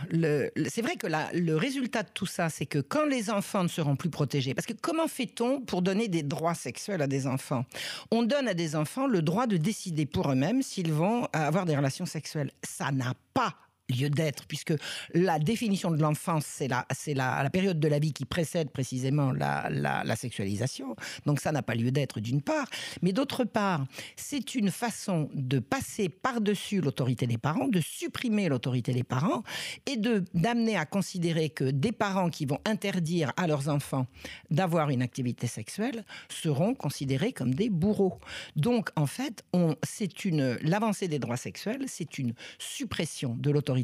C'est 0.68 0.82
vrai 0.82 0.96
que 0.96 1.06
la- 1.06 1.32
le 1.34 1.56
résultat 1.56 2.02
de 2.02 2.10
tout 2.12 2.26
ça, 2.26 2.50
c'est 2.50 2.66
que 2.66 2.80
quand 2.80 3.06
les 3.06 3.30
enfants 3.30 3.62
ne 3.62 3.68
seront 3.68 3.96
plus 3.96 4.10
protégés, 4.10 4.56
parce 4.56 4.66
que 4.66 4.74
comment 4.74 5.08
fait-on 5.08 5.62
pour 5.62 5.84
donner 5.84 6.08
des 6.08 6.24
droits 6.24 6.56
sexuels 6.56 7.04
à 7.04 7.08
des 7.08 7.28
enfants? 7.28 7.66
On 8.10 8.24
donne 8.24 8.48
à 8.48 8.56
des 8.56 8.76
enfants 8.76 9.06
le 9.06 9.22
droit 9.22 9.46
de 9.46 9.58
décider 9.58 10.08
pour 10.08 10.32
eux-mêmes 10.32 10.64
s'ils 10.64 10.92
vont 10.92 11.28
avoir 11.34 11.66
des 11.66 11.78
relations 11.78 12.08
sexuelles. 12.08 12.50
Ça 12.64 12.92
n'a 12.92 13.14
pas 13.36 13.54
lieu 13.90 14.10
d'être, 14.10 14.46
puisque 14.48 14.74
la 15.14 15.40
définition 15.40 15.92
de 15.92 16.02
l'enfance, 16.02 16.46
c'est 16.46 16.68
la, 16.68 16.86
la, 17.16 17.50
période 17.50 17.80
de 17.80 17.88
la 17.88 18.00
vie 18.00 18.14
qui 18.14 18.26
précède 18.26 18.70
précisément 18.70 19.32
la, 19.32 19.70
la, 19.70 20.16
sexualisation. 20.16 20.96
Donc 21.26 21.40
ça 21.40 21.52
n'a 21.52 21.62
pas 21.62 21.76
lieu 21.76 21.92
d'être 21.92 22.20
d'une 22.20 22.42
part. 22.42 22.68
Mais 23.02 23.14
d'autre 23.14 23.44
part, 23.44 23.86
c'est 24.16 24.56
une 24.56 24.72
façon 24.72 25.30
de 25.34 25.60
passer 25.60 26.10
par-dessus 26.10 26.82
l'autorité 26.82 27.28
des 27.28 27.38
parents, 27.38 27.68
de 27.68 27.80
supprimer 27.80 28.50
l'autorité 28.50 28.94
des 28.94 29.04
parents 29.04 29.44
et 29.86 29.98
d'amener 30.34 30.76
à 30.76 30.86
considérer 30.86 31.50
que 31.50 31.66
des 31.66 31.92
parents 31.92 32.30
qui 32.30 32.46
vont 32.46 32.60
interdire 32.66 33.32
à 33.38 33.48
leurs 33.48 33.70
enfants 33.70 34.08
d'avoir 34.50 34.90
une 34.90 35.02
activité 35.02 35.48
sexuelle 35.48 36.04
seront 36.30 36.74
considérés 36.74 37.32
comme 37.32 37.54
des 37.54 37.70
bourreaux. 37.70 38.20
Donc 38.56 38.90
en 38.96 39.06
fait, 39.06 39.46
c'est 39.84 40.08
l'avancée 40.62 41.08
des 41.08 41.20
droits 41.20 41.38
sexuels, 41.38 41.86
c'est 41.88 42.18
une 42.18 42.34
suppression 42.58 43.36
de 43.36 43.52
l'autorité 43.52 43.77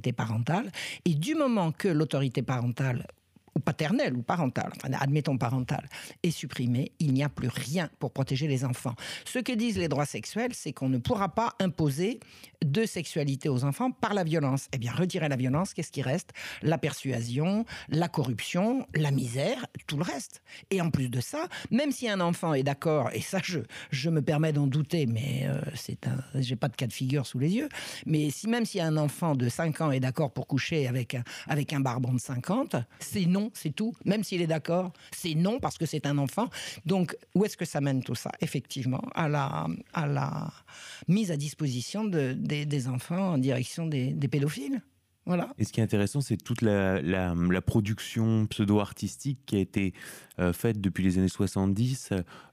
et 1.06 1.15
du 1.15 1.36
moment 1.36 1.71
que 1.71 1.88
l'autorité 1.88 2.41
parentale 2.41 3.08
ou 3.55 3.59
paternelle 3.59 4.15
ou 4.15 4.21
parentale, 4.21 4.71
enfin 4.75 4.89
admettons 4.99 5.37
parentale, 5.37 5.87
est 6.23 6.31
supprimée, 6.31 6.91
il 6.99 7.13
n'y 7.13 7.23
a 7.23 7.29
plus 7.29 7.49
rien 7.49 7.89
pour 7.99 8.11
protéger 8.11 8.47
les 8.47 8.65
enfants. 8.65 8.95
Ce 9.25 9.39
que 9.39 9.51
disent 9.51 9.77
les 9.77 9.87
droits 9.87 10.05
sexuels, 10.05 10.53
c'est 10.53 10.73
qu'on 10.73 10.89
ne 10.89 10.97
pourra 10.97 11.29
pas 11.29 11.53
imposer 11.59 12.19
de 12.63 12.85
sexualité 12.85 13.49
aux 13.49 13.63
enfants 13.63 13.91
par 13.91 14.13
la 14.13 14.23
violence. 14.23 14.67
Eh 14.73 14.77
bien, 14.77 14.91
retirer 14.91 15.27
la 15.29 15.35
violence, 15.35 15.73
qu'est-ce 15.73 15.91
qui 15.91 16.01
reste? 16.01 16.31
La 16.61 16.77
persuasion, 16.77 17.65
la 17.89 18.07
corruption, 18.07 18.87
la 18.95 19.11
misère, 19.11 19.65
tout 19.87 19.97
le 19.97 20.03
reste. 20.03 20.41
Et 20.69 20.81
en 20.81 20.89
plus 20.89 21.09
de 21.09 21.19
ça, 21.19 21.47
même 21.71 21.91
si 21.91 22.09
un 22.09 22.19
enfant 22.19 22.53
est 22.53 22.63
d'accord, 22.63 23.09
et 23.13 23.21
ça, 23.21 23.39
je, 23.43 24.09
me 24.09 24.21
permets 24.21 24.53
d'en 24.53 24.67
douter, 24.67 25.05
mais 25.05 25.45
euh, 25.45 25.59
c'est 25.75 26.07
j'ai 26.35 26.55
pas 26.55 26.67
de 26.67 26.75
cas 26.75 26.87
de 26.87 26.93
figure 26.93 27.25
sous 27.25 27.39
les 27.39 27.51
yeux, 27.51 27.69
mais 28.05 28.29
si 28.29 28.47
même 28.47 28.65
si 28.65 28.79
un 28.79 28.97
enfant 28.97 29.35
de 29.35 29.49
5 29.49 29.81
ans 29.81 29.91
est 29.91 29.99
d'accord 29.99 30.31
pour 30.31 30.47
coucher 30.47 30.87
avec 30.87 31.17
avec 31.47 31.73
un 31.73 31.79
barbon 31.79 32.13
de 32.13 32.19
50, 32.19 32.75
c'est 32.99 33.25
non, 33.25 33.42
c'est 33.53 33.75
tout. 33.75 33.93
Même 34.06 34.23
s'il 34.23 34.41
est 34.41 34.47
d'accord, 34.47 34.91
c'est 35.15 35.36
non 35.36 35.60
parce 35.60 35.77
que 35.77 35.86
c'est 35.86 36.06
un 36.06 36.17
enfant. 36.17 36.49
Donc, 36.86 37.15
où 37.36 37.45
est-ce 37.45 37.58
que 37.58 37.65
ça 37.65 37.82
mène 37.82 38.03
tout 38.03 38.15
ça? 38.15 38.32
Effectivement, 38.41 39.01
à 39.15 39.27
la, 39.27 40.47
mise 41.08 41.32
à 41.32 41.38
disposition 41.38 42.03
de, 42.03 42.34
des, 42.34 42.88
enfants 42.88 43.34
en 43.34 43.38
direction 43.38 43.86
des 43.86 44.27
pédophiles. 44.29 44.82
Voilà. 45.25 45.49
Et 45.57 45.63
ce 45.63 45.71
qui 45.71 45.79
est 45.79 45.83
intéressant, 45.83 46.19
c'est 46.21 46.38
toute 46.38 46.62
la, 46.62 47.01
la- 47.01 47.33
la 47.33 47.62
production 47.62 48.45
pseudo-artistique 48.47 49.39
qui 49.45 49.55
a 49.55 49.59
été 49.59 49.93
euh, 50.39 50.51
faite 50.51 50.81
depuis 50.81 51.03
les 51.03 51.17
années 51.19 51.27
70, 51.27 52.09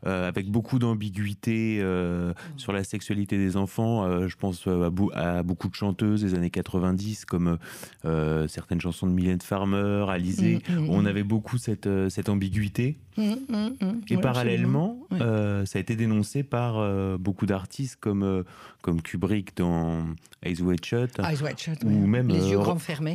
euh, 0.06 0.28
avec 0.28 0.50
beaucoup 0.50 0.78
d'ambiguïté 0.78 1.78
euh, 1.80 2.32
sur 2.58 2.72
la 2.72 2.84
sexualité 2.84 3.38
des 3.38 3.56
enfants. 3.56 4.28
Je 4.28 4.36
pense 4.36 4.68
à, 5.14 5.42
beaucoup 5.42 5.68
de 5.68 5.74
chanteuses 5.74 6.22
des 6.22 6.34
années 6.34 6.50
90, 6.50 7.24
comme 7.24 7.58
certaines 8.48 8.80
chansons 8.80 9.06
de 9.06 9.12
Mylène 9.12 9.40
Farmer, 9.40 10.06
Alizée. 10.08 10.60
Mm, 10.68 10.74
mm, 10.74 10.90
On 10.90 11.02
mm. 11.02 11.06
avait 11.06 11.22
beaucoup 11.22 11.58
cette, 11.58 11.88
cette 12.08 12.28
ambiguïté. 12.28 12.98
Mmh, 13.16 13.22
mmh, 13.22 13.54
mmh. 13.80 14.00
Et 14.10 14.16
Ouais, 14.16 14.22
parallèlement. 14.22 14.98
Ouais. 15.10 15.18
ça 15.18 15.78
a 15.78 15.80
été 15.80 15.96
dénoncé 15.96 16.42
par 16.42 17.18
beaucoup 17.18 17.46
d'artistes 17.46 17.96
comme, 18.00 18.44
comme 18.82 19.02
Kubrick 19.02 19.56
dans 19.56 20.04
Eyes 20.42 20.60
Wide 20.62 20.84
Shut. 20.84 21.18
Eyes 21.18 21.42
wide 21.42 21.58
shut, 21.58 21.82
ou 21.84 21.88
ouais. 21.88 21.94
même, 21.94 22.28
les 22.28 22.50
yeux 22.50 22.58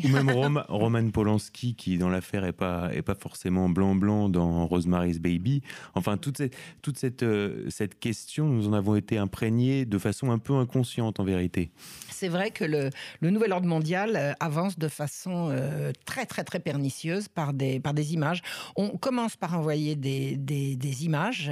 Ou 0.03 0.07
même 0.09 0.29
Roma- 0.35 0.65
Roman 0.69 1.09
Polanski, 1.09 1.75
qui 1.75 1.97
dans 1.97 2.09
l'affaire 2.09 2.45
est 2.45 2.51
pas, 2.53 2.89
est 2.93 3.01
pas 3.01 3.15
forcément 3.15 3.69
blanc-blanc 3.69 4.29
dans 4.29 4.65
Rosemary's 4.67 5.19
Baby. 5.19 5.61
Enfin, 5.93 6.17
toute 6.17 6.37
cette, 6.37 6.55
toute 6.81 6.97
cette, 6.97 7.23
euh, 7.23 7.69
cette 7.69 7.99
question, 7.99 8.45
nous 8.47 8.67
en 8.67 8.73
avons 8.73 8.95
été 8.95 9.17
imprégnés 9.17 9.85
de 9.85 9.97
façon 9.97 10.31
un 10.31 10.37
peu 10.39 10.53
inconsciente 10.55 11.19
en 11.19 11.23
vérité. 11.23 11.69
C'est 12.09 12.29
vrai 12.29 12.51
que 12.51 12.63
le, 12.63 12.89
le 13.19 13.29
nouvel 13.29 13.51
ordre 13.51 13.67
mondial 13.67 14.15
euh, 14.15 14.33
avance 14.39 14.79
de 14.79 14.87
façon 14.87 15.49
euh, 15.51 15.91
très 16.05 16.25
très 16.25 16.43
très 16.43 16.59
pernicieuse 16.59 17.27
par 17.27 17.53
des, 17.53 17.79
par 17.79 17.93
des 17.93 18.13
images. 18.13 18.41
On 18.75 18.89
commence 18.97 19.35
par 19.35 19.57
envoyer 19.57 19.95
des, 19.95 20.37
des, 20.37 20.75
des 20.75 21.05
images, 21.05 21.51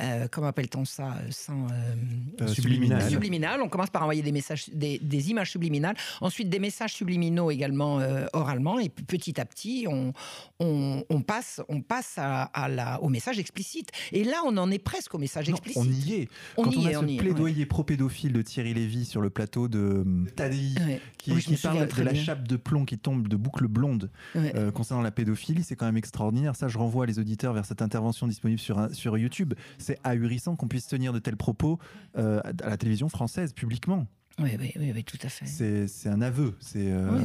euh, 0.00 0.26
comment 0.30 0.48
appelle-t-on 0.48 0.84
ça, 0.84 1.14
sans... 1.30 1.64
euh, 1.66 1.94
Euh, 2.40 2.46
Subliminal. 2.48 3.08
subliminales. 3.10 3.60
On 3.62 3.68
commence 3.68 3.90
par 3.90 4.02
envoyer 4.02 4.22
des 4.22 4.32
messages, 4.32 4.68
des, 4.72 4.98
des 4.98 5.30
images 5.30 5.50
subliminales, 5.50 5.96
ensuite 6.20 6.48
des 6.48 6.58
messages 6.58 6.94
subliminaux 7.14 7.50
également 7.50 8.00
euh, 8.00 8.26
oralement, 8.32 8.78
et 8.80 8.88
petit 8.88 9.40
à 9.40 9.44
petit, 9.44 9.86
on, 9.88 10.12
on, 10.58 11.04
on 11.08 11.22
passe, 11.22 11.60
on 11.68 11.80
passe 11.80 12.14
à, 12.16 12.42
à 12.44 12.68
la, 12.68 13.00
au 13.02 13.08
message 13.08 13.38
explicite. 13.38 13.90
Et 14.12 14.24
là, 14.24 14.42
on 14.44 14.56
en 14.56 14.70
est 14.70 14.78
presque 14.80 15.14
au 15.14 15.18
message 15.18 15.48
Non, 15.48 15.56
explicite. 15.56 15.82
on 15.82 15.86
y 16.08 16.12
est. 16.14 16.28
On 16.56 16.64
Quand 16.64 16.70
y 16.72 16.76
on 16.78 16.86
a 16.86 16.90
est, 16.90 16.94
ce 16.94 16.98
on 16.98 17.16
plaidoyer 17.16 17.66
pro-pédophile 17.66 18.32
de 18.32 18.42
Thierry 18.42 18.74
Lévy 18.74 19.04
sur 19.04 19.20
le 19.20 19.30
plateau 19.30 19.68
de 19.68 19.78
euh, 19.78 20.24
Tadi, 20.34 20.74
Ouais. 20.84 21.00
qui, 21.18 21.32
Oui, 21.32 21.42
qui 21.42 21.56
parle 21.56 21.86
de 21.86 22.02
la 22.02 22.12
bien. 22.12 22.22
chape 22.24 22.48
de 22.48 22.56
plomb 22.56 22.84
qui 22.84 22.98
tombe 22.98 23.28
de 23.28 23.36
boucles 23.36 23.68
blondes 23.68 24.10
Ouais. 24.34 24.52
euh, 24.56 24.70
concernant 24.72 25.02
la 25.02 25.12
pédophilie, 25.12 25.62
c'est 25.62 25.76
quand 25.76 25.86
même 25.86 25.96
extraordinaire. 25.96 26.56
Ça, 26.56 26.66
je 26.68 26.78
renvoie 26.78 27.06
les 27.06 27.18
auditeurs 27.20 27.52
vers 27.52 27.64
cette 27.64 27.80
intervention 27.82 28.26
disponible 28.26 28.58
sur, 28.60 28.78
un- 28.78 28.92
sur 28.92 29.16
YouTube. 29.16 29.54
C'est 29.78 29.98
ahurissant 30.02 30.56
qu'on 30.56 30.66
puisse 30.68 30.86
tenir 30.88 31.12
de 31.12 31.18
tels 31.20 31.36
propos 31.36 31.78
euh, 32.18 32.40
à 32.62 32.68
la 32.70 32.76
télévision 32.76 33.08
française, 33.08 33.52
publiquement. 33.52 34.06
Oui, 34.40 34.50
oui, 34.60 34.72
oui, 34.76 34.90
oui, 34.92 35.04
tout 35.04 35.18
à 35.22 35.28
fait. 35.28 35.46
C'est 35.46 35.86
c'est 35.86 36.08
un 36.08 36.20
aveu. 36.20 36.56
C'est 36.58 36.90
euh, 36.90 37.08
Oui. 37.12 37.22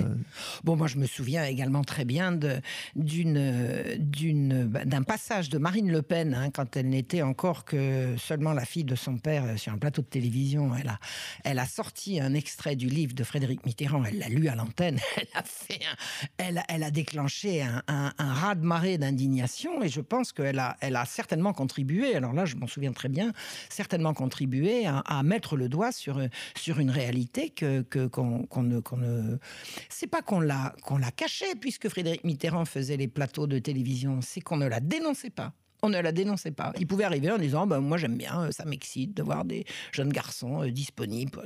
Bon, 0.63 0.75
moi, 0.75 0.85
je 0.85 0.97
me 0.97 1.07
souviens 1.07 1.43
également 1.45 1.83
très 1.83 2.05
bien 2.05 2.31
de- 2.31 2.61
d'une, 2.95 3.95
d'une, 3.97 4.65
bah, 4.65 4.85
d'un 4.85 5.01
passage 5.01 5.49
de 5.49 5.57
Marine 5.57 5.91
Le 5.91 6.03
Pen, 6.03 6.35
hein, 6.35 6.51
quand 6.51 6.77
elle 6.77 6.89
n'était 6.89 7.23
encore 7.23 7.65
que 7.65 8.15
seulement 8.17 8.53
la 8.53 8.63
fille 8.63 8.83
de 8.83 8.93
son 8.95 9.17
père 9.17 9.43
euh, 9.45 9.57
sur 9.57 9.73
un 9.73 9.79
plateau 9.79 10.03
de 10.03 10.07
télévision. 10.07 10.71
Elle 10.79 10.89
a, 10.89 10.99
elle 11.43 11.57
a 11.57 11.65
sorti 11.65 12.19
un 12.19 12.35
extrait 12.35 12.75
du 12.75 12.87
livre 12.87 13.15
de 13.15 13.23
Frédéric 13.23 13.65
Mitterrand, 13.65 14.03
elle 14.05 14.19
l'a 14.19 14.29
lu 14.29 14.47
à 14.47 14.53
l'antenne, 14.55 14.99
elle 15.17 15.27
a, 15.33 15.41
fait 15.43 15.79
un- 15.91 16.27
elle, 16.37 16.63
elle 16.69 16.83
a 16.83 16.91
déclenché 16.91 17.63
un, 17.63 17.81
un, 17.87 18.13
un 18.19 18.33
raz-de-marée 18.33 18.99
d'indignation, 18.99 19.81
et 19.81 19.89
je 19.89 20.01
pense 20.01 20.31
qu'elle 20.31 20.59
a, 20.59 20.77
elle 20.79 20.95
a 20.95 21.05
certainement 21.05 21.53
contribué, 21.53 22.15
alors 22.15 22.33
là, 22.33 22.45
je 22.45 22.55
m'en 22.55 22.67
souviens 22.67 22.93
très 22.93 23.09
bien, 23.09 23.33
certainement 23.69 24.13
contribué 24.13 24.85
à, 24.85 24.99
à 24.99 25.23
mettre 25.23 25.57
le 25.57 25.69
doigt 25.69 25.91
sur, 25.91 26.21
sur 26.55 26.79
une 26.79 26.91
que, 27.55 28.07
qu'on, 28.07 28.63
ne, 28.63 28.79
qu'on 28.79 28.97
ne- 28.97 29.37
c'est 29.89 30.07
pas 30.07 30.21
qu'on 30.21 30.39
l'a 30.39 30.75
qu'on 30.83 30.97
l'a 30.97 31.11
caché 31.11 31.45
puisque 31.59 31.89
Frédéric 31.89 32.23
Mitterrand 32.23 32.65
faisait 32.65 32.97
les 32.97 33.07
plateaux 33.07 33.47
de 33.47 33.59
télévision, 33.59 34.19
c'est 34.21 34.41
qu'on 34.41 34.57
ne 34.57 34.67
la 34.67 34.79
dénonçait 34.79 35.29
pas. 35.29 35.53
On 35.81 35.87
ne 35.87 35.97
la 36.01 36.11
dénonçait 36.11 36.51
pas. 36.51 36.73
Il 36.77 36.87
pouvait 36.87 37.05
arriver 37.05 37.31
en 37.31 37.37
disant 37.37 37.65
ben, 37.65 37.79
Moi, 37.79 37.97
j'aime 37.97 38.17
bien, 38.17 38.41
euh, 38.41 38.51
ça 38.51 38.65
m'excite 38.65 39.15
de 39.15 39.23
voir 39.23 39.45
des 39.45 39.63
jeunes 39.93 40.11
garçons 40.11 40.63
euh, 40.63 40.71
disponibles. 40.71 41.45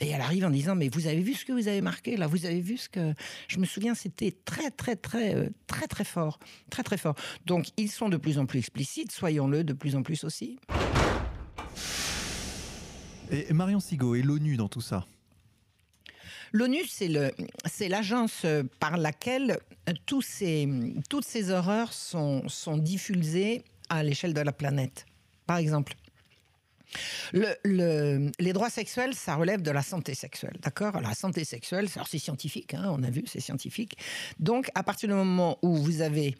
Et 0.00 0.08
elle 0.08 0.20
arrive 0.20 0.44
en 0.44 0.50
disant 0.50 0.74
Mais 0.74 0.88
vous 0.88 1.06
avez 1.06 1.20
vu 1.20 1.34
ce 1.34 1.44
que 1.44 1.52
vous 1.52 1.68
avez 1.68 1.80
marqué 1.80 2.16
là? 2.16 2.26
Vous 2.26 2.46
avez 2.46 2.60
vu 2.60 2.76
ce 2.76 2.88
que. 2.88 3.14
Je 3.46 3.58
me 3.58 3.64
souviens, 3.66 3.94
c'était 3.94 4.32
très, 4.44 4.72
très, 4.72 4.96
très, 4.96 5.36
euh, 5.36 5.50
très, 5.68 5.86
très 5.86 6.02
fort. 6.04 6.40
Très, 6.68 6.82
très 6.82 6.96
fort. 6.98 7.14
Donc, 7.46 7.68
ils 7.76 7.90
sont 7.90 8.08
de 8.08 8.16
plus 8.16 8.38
en 8.38 8.46
plus 8.46 8.58
explicites, 8.58 9.12
soyons-le 9.12 9.62
de 9.62 9.72
plus 9.72 9.94
en 9.94 10.02
plus 10.02 10.24
aussi. 10.24 10.58
Et 13.30 13.52
Marion 13.52 13.80
Sigaud 13.80 14.14
et 14.14 14.22
l'ONU 14.22 14.56
dans 14.56 14.68
tout 14.68 14.80
ça. 14.80 15.06
L'ONU, 16.52 16.80
c'est 16.86 17.88
l'agence 17.88 18.44
par 18.80 18.96
laquelle 18.96 19.58
toutes 20.04 20.24
ces 20.24 21.50
horreurs 21.50 21.92
sont 21.92 22.76
diffusées 22.76 23.62
à 23.88 24.02
l'échelle 24.02 24.34
de 24.34 24.40
la 24.40 24.52
planète. 24.52 25.06
Par 25.46 25.58
exemple, 25.58 25.94
le- 27.32 27.54
le- 27.64 28.30
les 28.38 28.52
droits 28.52 28.70
sexuels, 28.70 29.14
ça 29.14 29.36
relève 29.36 29.62
de 29.62 29.70
la 29.70 29.82
santé 29.82 30.14
sexuelle, 30.14 30.56
d'accord? 30.60 31.00
La 31.00 31.14
santé 31.14 31.44
sexuelle, 31.44 31.88
c'est 31.88 32.18
scientifique, 32.18 32.74
hein, 32.74 32.92
on 32.96 33.02
a 33.02 33.10
vu, 33.10 33.24
c'est 33.26 33.40
scientifique. 33.40 33.96
Donc, 34.38 34.70
à 34.74 34.82
partir 34.82 35.08
du 35.08 35.14
moment 35.14 35.58
où 35.62 35.76
vous 35.76 36.00
avez 36.00 36.36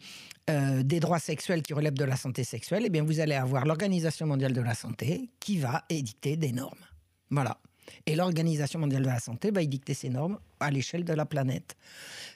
euh, 0.49 0.83
des 0.83 0.99
droits 0.99 1.19
sexuels 1.19 1.61
qui 1.61 1.73
relèvent 1.73 1.93
de 1.93 2.03
la 2.03 2.15
santé 2.15 2.43
sexuelle, 2.43 2.83
eh 2.85 2.89
bien, 2.89 3.03
vous 3.03 3.19
allez 3.19 3.35
avoir 3.35 3.65
l'Organisation 3.65 4.25
mondiale 4.25 4.53
de 4.53 4.61
la 4.61 4.73
santé 4.73 5.29
qui 5.39 5.59
va 5.59 5.83
éditer 5.89 6.35
des 6.35 6.51
normes. 6.51 6.83
Voilà. 7.29 7.57
Et 8.05 8.15
l'Organisation 8.15 8.79
mondiale 8.79 9.03
de 9.03 9.07
la 9.07 9.19
santé 9.19 9.51
va 9.51 9.61
édicter 9.61 9.93
ces 9.93 10.09
normes 10.09 10.39
à 10.61 10.71
l'échelle 10.71 11.03
de 11.03 11.13
la 11.13 11.25
planète. 11.25 11.75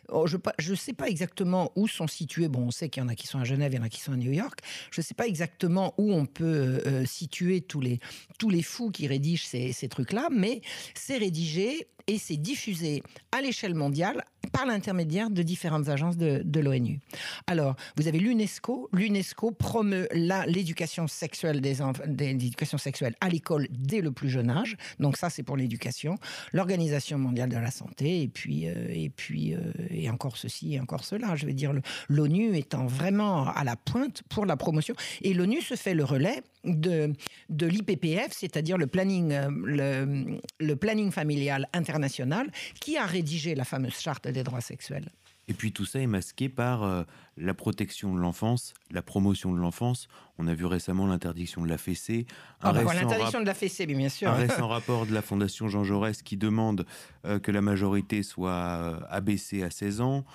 Oh, 0.10 0.28
je 0.28 0.38
ne 0.72 0.76
sais 0.76 0.94
pas 0.94 1.08
exactement 1.08 1.72
où 1.76 1.88
sont 1.88 2.08
situés. 2.08 2.48
Bon, 2.48 2.68
on 2.68 2.72
sait 2.72 2.90
qu'il 2.90 3.02
y 3.02 3.06
en 3.06 3.10
a 3.10 3.16
qui 3.16 3.26
sont 3.28 3.40
à 3.40 3.44
Genève, 3.44 3.74
il 3.74 3.78
y 3.78 3.80
en 3.80 3.84
a 3.84 3.90
qui 3.90 4.02
sont 4.02 4.14
à 4.14 4.18
New 4.18 4.32
York. 4.32 4.60
Je 4.92 5.02
ne 5.02 5.04
sais 5.04 5.16
pas 5.16 5.26
exactement 5.26 5.96
où 5.98 6.14
on 6.14 6.26
peut 6.26 6.82
euh, 6.86 7.06
situer 7.06 7.62
tous 7.62 7.82
les, 7.82 8.00
tous 8.38 8.50
les 8.50 8.62
fous 8.62 8.92
qui 8.92 9.08
rédigent 9.08 9.46
ces, 9.46 9.72
ces 9.72 9.90
trucs-là, 9.90 10.30
mais 10.32 10.62
c'est 10.94 11.18
rédigé 11.18 11.88
et 12.08 12.18
c'est 12.18 12.38
diffusé 12.38 13.04
à 13.32 13.42
l'échelle 13.42 13.74
mondiale 13.74 14.24
par 14.52 14.66
l'intermédiaire 14.66 15.30
de 15.30 15.42
différentes 15.42 15.90
agences 15.90 16.18
de, 16.18 16.60
l'ONU. 16.60 17.00
Alors, 17.48 17.76
vous 17.98 18.08
avez 18.08 18.20
l'UNESCO. 18.20 18.90
L'UNESCO 18.94 19.52
promeut 19.52 20.08
l'éducation 20.14 21.08
sexuelle 21.08 21.62
des 21.62 21.78
l'éducation 22.08 22.78
sexuelle 22.78 23.16
à 23.22 23.30
l'école 23.30 23.68
dès 23.72 24.02
le 24.02 24.12
plus 24.12 24.30
jeune 24.30 24.50
âge. 24.50 24.78
Donc 25.00 25.18
ça, 25.18 25.30
c'est 25.30 25.44
pour 25.44 25.58
l'éducation. 25.58 26.18
L'Organisation 26.54 27.18
mondiale 27.18 27.50
de 27.50 27.58
la 27.58 27.72
santé, 27.72 28.15
et 28.22 28.28
puis, 28.28 28.68
euh, 28.68 28.88
et 28.90 29.10
puis, 29.10 29.54
euh, 29.54 29.60
et 29.90 30.10
encore 30.10 30.38
ceci, 30.38 30.76
et 30.76 30.80
encore 30.80 31.04
cela. 31.04 31.36
Je 31.36 31.46
veux 31.46 31.54
dire, 31.54 31.74
l'ONU 32.10 32.56
étant 32.56 32.86
vraiment 32.86 33.48
à 33.48 33.64
la 33.64 33.76
pointe 33.76 34.24
pour 34.30 34.46
la 34.46 34.58
promotion. 34.58 34.96
Et 35.22 35.34
l'ONU 35.34 35.62
se 35.62 35.76
fait 35.76 35.94
le 35.94 36.04
relais 36.04 36.42
de, 36.64 37.14
de 37.50 37.68
l'IPPF, 37.68 38.32
c'est-à-dire 38.32 38.78
le 38.78 38.88
planning, 38.88 39.32
euh, 39.32 39.50
le, 39.64 40.40
le 40.60 40.76
planning 40.76 41.12
familial 41.12 41.68
international, 41.74 42.52
qui 42.80 42.98
a 42.98 43.06
rédigé 43.06 43.56
la 43.56 43.66
fameuse 43.66 44.00
charte 44.00 44.28
des 44.28 44.44
droits 44.44 44.62
sexuels. 44.62 45.10
Et 45.48 45.54
puis 45.54 45.72
tout 45.72 45.86
ça 45.86 46.00
est 46.00 46.08
masqué 46.08 46.50
par 46.50 46.84
euh, 46.84 47.04
la 47.38 47.54
protection 47.54 48.16
de 48.16 48.20
l'enfance, 48.20 48.74
la 48.90 49.02
promotion 49.02 49.54
de 49.54 49.60
l'enfance. 49.60 50.08
On 50.40 50.48
a 50.48 50.56
vu 50.56 50.66
récemment 50.66 51.06
l'interdiction 51.06 51.62
de 51.62 51.70
la 51.70 51.78
fessée. 51.78 52.26
Ah 52.62 52.74
bah 52.74 52.84
l'interdiction 52.84 53.42
de 53.42 53.46
la 53.46 53.54
fessée, 53.54 53.86
bien 53.86 54.10
sûr. 54.10 54.30
Un 54.30 54.34
récent 54.34 54.68
rapport 54.70 55.06
de 55.06 55.14
la 55.14 55.22
Fondation 55.22 55.68
Jean 55.68 55.84
Jaurès 55.84 56.22
qui 56.24 56.38
demande 56.38 56.86
euh, 57.26 57.40
que 57.40 57.52
la 57.52 57.62
majorité 57.62 58.24
soit 58.24 58.52
euh, 58.52 59.00
abaissée 59.10 59.64
à 59.64 59.70
16 59.70 60.02
ans. 60.02 60.26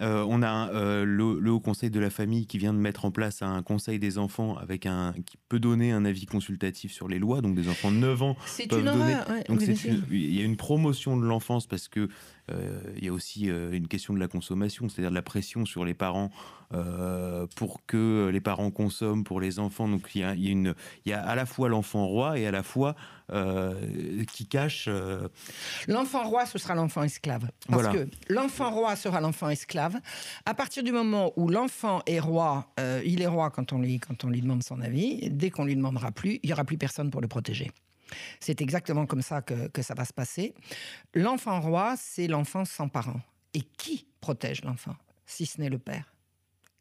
Euh, 0.00 0.24
on 0.28 0.42
a 0.42 0.70
euh, 0.70 1.04
le, 1.04 1.50
Haut 1.50 1.60
Conseil 1.60 1.90
de 1.90 1.98
la 1.98 2.10
famille 2.10 2.46
qui 2.46 2.58
vient 2.58 2.72
de 2.72 2.78
mettre 2.78 3.04
en 3.04 3.10
place 3.10 3.42
un 3.42 3.62
Conseil 3.62 3.98
des 3.98 4.18
enfants 4.18 4.56
avec 4.56 4.86
un 4.86 5.12
qui 5.26 5.36
peut 5.48 5.58
donner 5.58 5.90
un 5.90 6.04
avis 6.04 6.26
consultatif 6.26 6.92
sur 6.92 7.08
les 7.08 7.18
lois. 7.18 7.40
Donc 7.40 7.54
des 7.56 7.68
enfants 7.68 7.90
de 7.90 7.96
9 7.96 8.22
ans 8.22 8.36
peuvent 8.68 8.84
donner. 8.84 9.16
donc 9.48 9.62
il 10.10 10.34
y 10.34 10.40
a 10.40 10.44
une 10.44 10.56
promotion 10.56 11.16
de 11.16 11.24
l'enfance 11.24 11.66
parce 11.66 11.88
que 11.88 12.08
il 12.96 13.04
y 13.04 13.08
a 13.08 13.12
aussi 13.12 13.46
une 13.46 13.88
question 13.88 14.14
de 14.14 14.18
la 14.18 14.28
consommation, 14.28 14.88
c'est-à-dire 14.88 15.10
de 15.10 15.14
la 15.14 15.22
pression 15.22 15.64
sur 15.66 15.84
les 15.84 15.94
parents 15.94 16.30
pour 17.56 17.84
que 17.86 18.28
les 18.32 18.40
parents 18.40 18.70
consomment 18.70 19.24
pour 19.24 19.40
les 19.40 19.58
enfants. 19.58 19.88
Donc 19.88 20.08
il 20.14 20.20
y 20.20 20.24
a, 20.24 20.34
une, 20.34 20.74
il 21.04 21.10
y 21.10 21.12
a 21.12 21.22
à 21.22 21.34
la 21.34 21.46
fois 21.46 21.68
l'enfant 21.68 22.06
roi 22.06 22.38
et 22.38 22.46
à 22.46 22.50
la 22.50 22.62
fois 22.62 22.94
euh, 23.30 24.24
qui 24.32 24.46
cache. 24.46 24.86
Euh, 24.88 25.28
l'enfant 25.86 26.26
roi, 26.26 26.46
ce 26.46 26.58
sera 26.58 26.74
l'enfant 26.74 27.02
esclave. 27.02 27.50
Parce 27.68 27.88
que 27.88 28.08
l'enfant 28.28 28.70
roi 28.70 28.96
sera 28.96 29.20
l'enfant 29.20 29.50
esclave. 29.50 29.96
À 30.46 30.54
partir 30.54 30.82
du 30.82 30.92
moment 30.92 31.32
où 31.36 31.48
l'enfant 31.48 32.00
est 32.06 32.20
roi, 32.20 32.72
euh, 32.80 33.02
il 33.04 33.20
est 33.20 33.26
roi 33.26 33.50
quand 33.50 33.74
on, 33.74 33.80
lui, 33.80 33.98
quand 33.98 34.24
on 34.24 34.28
lui 34.28 34.40
demande 34.40 34.62
son 34.62 34.80
avis. 34.80 35.28
Dès 35.30 35.50
qu'on 35.50 35.64
lui 35.64 35.76
demandera 35.76 36.10
plus, 36.10 36.40
il 36.42 36.46
n'y 36.46 36.52
aura 36.54 36.64
plus 36.64 36.78
personne 36.78 37.10
pour 37.10 37.20
le 37.20 37.28
protéger. 37.28 37.70
C'est 38.40 38.60
exactement 38.60 39.06
comme 39.06 39.22
ça 39.22 39.42
que, 39.42 39.82
ça 39.82 39.94
va 39.94 40.04
se 40.04 40.12
passer. 40.12 40.54
L'enfant 41.14 41.60
roi, 41.60 41.94
c'est 41.96 42.26
l'enfant 42.26 42.64
sans 42.64 42.88
parents. 42.88 43.20
Et 43.54 43.62
qui 43.62 44.06
protège 44.20 44.62
l'enfant, 44.62 44.94
si 45.26 45.46
ce 45.46 45.60
n'est 45.60 45.70
le 45.70 45.78
père? 45.78 46.14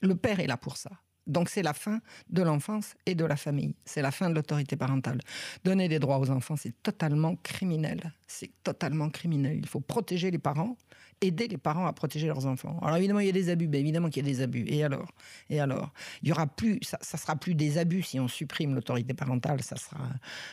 Le 0.01 0.15
père 0.15 0.39
est 0.39 0.47
là 0.47 0.57
pour 0.57 0.77
ça. 0.77 0.91
Donc 1.27 1.49
c'est 1.49 1.61
la 1.61 1.73
fin 1.73 1.99
de 2.29 2.41
l'enfance 2.41 2.95
et 3.05 3.13
de 3.13 3.25
la 3.25 3.35
famille. 3.35 3.75
C'est 3.85 4.01
la 4.01 4.11
fin 4.11 4.29
de 4.29 4.35
l'autorité 4.35 4.77
parentale. 4.77 5.19
Donner 5.63 5.89
des 5.89 5.99
droits 5.99 6.19
aux 6.19 6.29
enfants, 6.29 6.55
c'est 6.55 6.81
totalement 6.81 7.35
criminel. 7.35 8.13
C'est 8.27 8.51
totalement 8.63 9.09
criminel. 9.09 9.57
Il 9.57 9.67
faut 9.67 9.81
protéger 9.81 10.31
les 10.31 10.39
parents, 10.39 10.77
aider 11.21 11.47
les 11.47 11.57
parents 11.57 11.87
à 11.87 11.93
protéger 11.93 12.27
leurs 12.27 12.45
enfants. 12.45 12.79
Alors 12.81 12.97
évidemment, 12.97 13.19
il 13.19 13.27
y 13.27 13.29
a 13.29 13.33
des 13.33 13.49
abus, 13.49 13.67
mais 13.67 13.79
évidemment 13.79 14.09
qu'il 14.09 14.25
y 14.25 14.29
a 14.29 14.31
des 14.31 14.41
abus. 14.41 14.65
Et 14.67 14.83
alors? 14.83 15.11
Et 15.49 15.59
alors? 15.59 15.91
Il 16.21 16.29
y 16.29 16.31
aura 16.31 16.47
plus, 16.47 16.79
ça, 16.83 16.97
ça, 17.01 17.17
sera 17.17 17.35
plus 17.35 17.55
des 17.55 17.77
abus 17.77 18.03
si 18.03 18.19
on 18.19 18.27
supprime 18.27 18.75
l'autorité 18.75 19.13
parentale. 19.13 19.61
Ça 19.61 19.75
sera, 19.75 19.97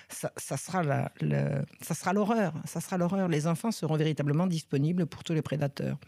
ça 0.08 0.56
sera 0.56 0.82
la, 0.82 1.12
ça 1.82 1.94
sera 1.94 2.12
l'horreur. 2.12 2.54
Ça 2.64 2.80
sera 2.80 2.96
l'horreur. 2.96 3.28
Les 3.28 3.46
enfants 3.46 3.70
seront 3.70 3.96
véritablement 3.96 4.46
disponibles 4.46 5.06
pour 5.06 5.24
tous 5.24 5.34
les 5.34 5.42
prédateurs 5.42 5.98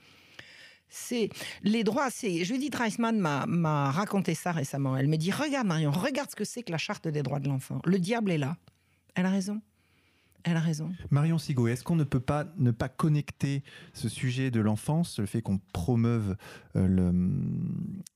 c'est 0.89 1.31
les 1.63 1.85
droits. 1.85 2.11
C'est 2.11 2.45
Judith 2.45 2.75
Reisman 2.75 3.19
m'a 3.19 3.91
raconté 3.91 4.35
ça 4.35 4.53
récemment. 4.53 4.97
Elle 4.97 5.09
me 5.09 5.17
dit 5.17 5.31
regarde 5.31 5.67
Marion, 5.67 5.91
regarde 5.91 6.31
ce 6.31 6.37
que 6.37 6.45
c'est 6.45 6.63
que 6.63 6.73
la 6.73 6.79
charte 6.79 7.09
des 7.09 7.23
droits 7.23 7.41
de 7.41 7.49
l'enfant. 7.49 7.81
Le 7.85 7.99
diable 7.99 8.31
est 8.31 8.39
là. 8.39 8.57
Elle 9.15 9.27
a 9.27 9.31
raison. 9.31 9.61
Elle 10.49 10.57
a 10.57 10.61
raison. 10.61 10.93
Marion 11.11 11.39
Sigo, 11.39 11.67
est-ce 11.67 11.83
qu'on 11.83 11.97
ne 11.97 12.05
peut 12.05 12.21
pas 12.21 12.47
ne 12.57 12.71
pas 12.71 12.89
connecter 12.89 13.65
ce 13.95 14.09
sujet 14.09 14.53
de 14.53 14.61
l'enfance, 14.61 15.19
le 15.19 15.27
fait 15.27 15.43
qu'on 15.43 15.59
promeuve 15.73 16.37
euh, 16.77 17.11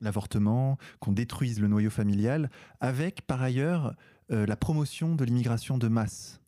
l'avortement, 0.01 0.79
qu'on 1.01 1.11
détruise 1.11 1.59
le 1.59 1.66
noyau 1.66 1.90
familial, 1.90 2.49
avec 2.79 3.23
par 3.23 3.43
ailleurs 3.43 3.97
euh, 4.31 4.47
la 4.47 4.55
promotion 4.55 5.16
de 5.16 5.25
l'immigration 5.25 5.77
de 5.77 5.88
masse? 5.88 6.40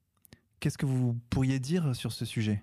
Qu'est-ce 0.60 0.78
que 0.78 0.86
vous 0.86 1.18
pourriez 1.30 1.58
dire 1.58 1.96
sur 1.96 2.12
ce 2.12 2.24
sujet? 2.24 2.62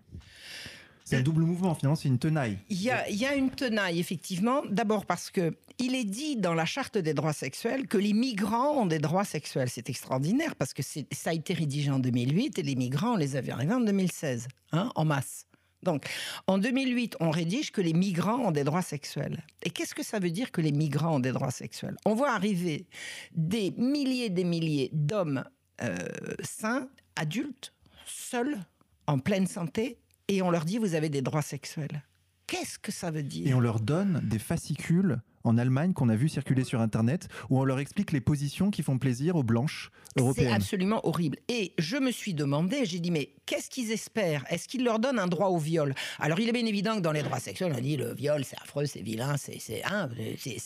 C'est 1.05 1.15
un 1.15 1.21
double 1.21 1.41
mouvement, 1.41 1.73
finalement, 1.73 1.95
c'est 1.95 2.07
une 2.07 2.19
tenaille. 2.19 2.59
Il 2.69 2.81
y, 2.81 2.91
a, 2.91 3.35
une 3.35 3.49
tenaille, 3.49 3.99
effectivement. 3.99 4.61
D'abord 4.69 5.05
parce 5.05 5.31
que 5.31 5.55
il 5.79 5.95
est 5.95 6.03
dit 6.03 6.35
dans 6.35 6.53
la 6.53 6.65
charte 6.65 6.97
des 6.97 7.13
droits 7.13 7.33
sexuels 7.33 7.87
que 7.87 7.97
les 7.97 8.13
migrants 8.13 8.81
ont 8.81 8.85
des 8.85 8.99
droits 8.99 9.23
sexuels. 9.23 9.69
C'est 9.69 9.89
extraordinaire 9.89 10.55
parce 10.55 10.73
que 10.73 10.83
ça 10.83 11.29
a 11.29 11.33
été 11.33 11.53
rédigé 11.53 11.89
en 11.89 11.99
2008 11.99 12.59
et 12.59 12.63
les 12.63 12.75
migrants, 12.75 13.13
on 13.13 13.17
les 13.17 13.35
avait 13.35 13.51
arrivés 13.51 13.73
en 13.73 13.79
2016, 13.79 14.47
hein, 14.71 14.91
en 14.95 15.05
masse. 15.05 15.45
Donc, 15.81 16.05
en 16.47 16.57
2008, 16.57 17.15
on 17.19 17.31
rédige 17.31 17.71
que 17.71 17.81
les 17.81 17.93
migrants 17.93 18.39
ont 18.39 18.51
des 18.51 18.63
droits 18.63 18.81
sexuels. 18.81 19.43
Et 19.63 19.69
qu'est-ce 19.69 19.95
que 19.95 20.03
ça 20.03 20.19
veut 20.19 20.31
dire 20.31 20.51
que 20.51 20.61
les 20.61 20.73
migrants 20.73 21.15
ont 21.15 21.19
des 21.19 21.31
droits 21.31 21.51
sexuels? 21.51 21.95
On 22.05 22.15
voit 22.15 22.31
arriver 22.31 22.85
des 23.33 23.71
milliers 23.77 24.25
et 24.25 24.29
des 24.29 24.43
milliers 24.43 24.89
d'hommes 24.93 25.43
euh, 25.81 25.95
sains, 26.43 26.89
adultes, 27.15 27.73
seuls, 28.05 28.59
en 29.07 29.19
pleine 29.19 29.47
santé, 29.47 29.97
et 30.29 30.41
on 30.41 30.49
leur 30.49 30.63
dit 30.63 30.77
vous 30.77 30.95
avez 30.95 31.09
des 31.09 31.21
droits 31.21 31.41
sexuels. 31.41 32.03
Qu'est-ce 32.47 32.79
que 32.79 32.91
ça 32.91 33.11
veut 33.11 33.23
dire? 33.23 33.47
Et 33.47 33.53
on 33.53 33.59
leur 33.59 33.79
donne 33.79 34.21
des 34.23 34.39
fascicules 34.39 35.21
en 35.43 35.57
Allemagne 35.57 35.93
qu'on 35.93 36.09
a 36.09 36.15
vu 36.15 36.29
circuler 36.29 36.63
sur 36.63 36.81
Internet 36.81 37.27
où 37.49 37.59
on 37.59 37.63
leur 37.63 37.79
explique 37.79 38.11
les 38.11 38.21
positions 38.21 38.71
qui 38.71 38.81
font 38.81 38.97
plaisir 38.97 39.35
aux 39.35 39.43
blanches 39.43 39.91
européennes. 40.17 40.49
C'est 40.49 40.55
absolument 40.55 41.05
horrible. 41.05 41.37
Et 41.47 41.73
je 41.77 41.97
me 41.97 42.11
suis 42.11 42.33
demandé, 42.33 42.85
j'ai 42.85 42.99
dit, 42.99 43.11
mais 43.11 43.35
qu'est-ce 43.45 43.69
qu'ils 43.69 43.91
espèrent? 43.91 44.45
Est-ce 44.49 44.67
qu'ils 44.67 44.83
leur 44.83 44.99
donnent 44.99 45.19
un 45.19 45.27
droit 45.27 45.49
au 45.49 45.59
viol? 45.59 45.93
Alors, 46.19 46.39
il 46.39 46.49
est 46.49 46.53
bien 46.53 46.65
évident 46.65 46.95
que 46.95 47.01
dans 47.01 47.11
les 47.11 47.23
droits 47.23 47.39
sexuels, 47.39 47.73
on 47.75 47.81
dit 47.81 47.97
le 47.97 48.13
viol, 48.13 48.43
c'est 48.43 48.57
affreux, 48.61 48.85
c'est 48.85 49.01
vilain, 49.01 49.35
c'est 49.37 49.83
hein, 49.85 50.09